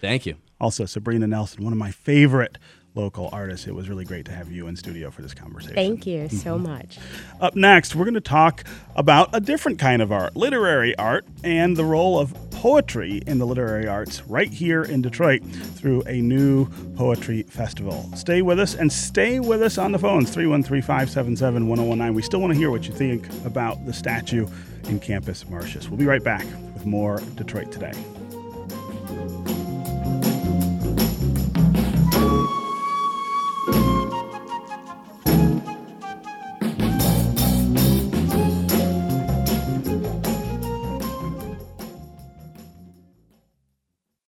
Thank 0.00 0.26
you. 0.26 0.36
Also, 0.60 0.84
Sabrina 0.84 1.26
Nelson, 1.26 1.62
one 1.62 1.72
of 1.72 1.78
my 1.78 1.92
favorite 1.92 2.58
local 2.94 3.28
artists. 3.32 3.66
It 3.66 3.74
was 3.74 3.88
really 3.88 4.04
great 4.04 4.24
to 4.26 4.32
have 4.32 4.50
you 4.50 4.66
in 4.68 4.76
studio 4.76 5.10
for 5.10 5.22
this 5.22 5.34
conversation. 5.34 5.74
Thank 5.74 6.06
you 6.06 6.28
so 6.28 6.54
mm-hmm. 6.54 6.64
much. 6.64 6.98
Up 7.40 7.56
next, 7.56 7.94
we're 7.94 8.04
going 8.04 8.14
to 8.14 8.20
talk 8.20 8.64
about 8.94 9.30
a 9.32 9.40
different 9.40 9.78
kind 9.78 10.00
of 10.00 10.12
art, 10.12 10.36
literary 10.36 10.96
art, 10.96 11.26
and 11.42 11.76
the 11.76 11.84
role 11.84 12.18
of 12.18 12.34
poetry 12.50 13.20
in 13.26 13.38
the 13.38 13.46
literary 13.46 13.86
arts 13.86 14.22
right 14.26 14.50
here 14.52 14.82
in 14.84 15.02
Detroit 15.02 15.44
through 15.44 16.02
a 16.02 16.20
new 16.20 16.66
poetry 16.96 17.42
festival. 17.42 18.08
Stay 18.14 18.42
with 18.42 18.58
us 18.58 18.74
and 18.74 18.92
stay 18.92 19.40
with 19.40 19.60
us 19.60 19.76
on 19.76 19.92
the 19.92 19.98
phones 19.98 20.30
313 20.30 20.80
577 20.80 21.68
1019. 21.68 22.14
We 22.14 22.22
still 22.22 22.40
want 22.40 22.52
to 22.52 22.58
hear 22.58 22.70
what 22.70 22.86
you 22.86 22.94
think 22.94 23.28
about 23.44 23.84
the 23.84 23.92
statue 23.92 24.46
in 24.84 25.00
Campus 25.00 25.48
Martius. 25.48 25.88
We'll 25.88 25.98
be 25.98 26.06
right 26.06 26.24
back 26.24 26.46
with 26.72 26.86
more 26.86 27.20
Detroit 27.36 27.72
Today. 27.72 27.92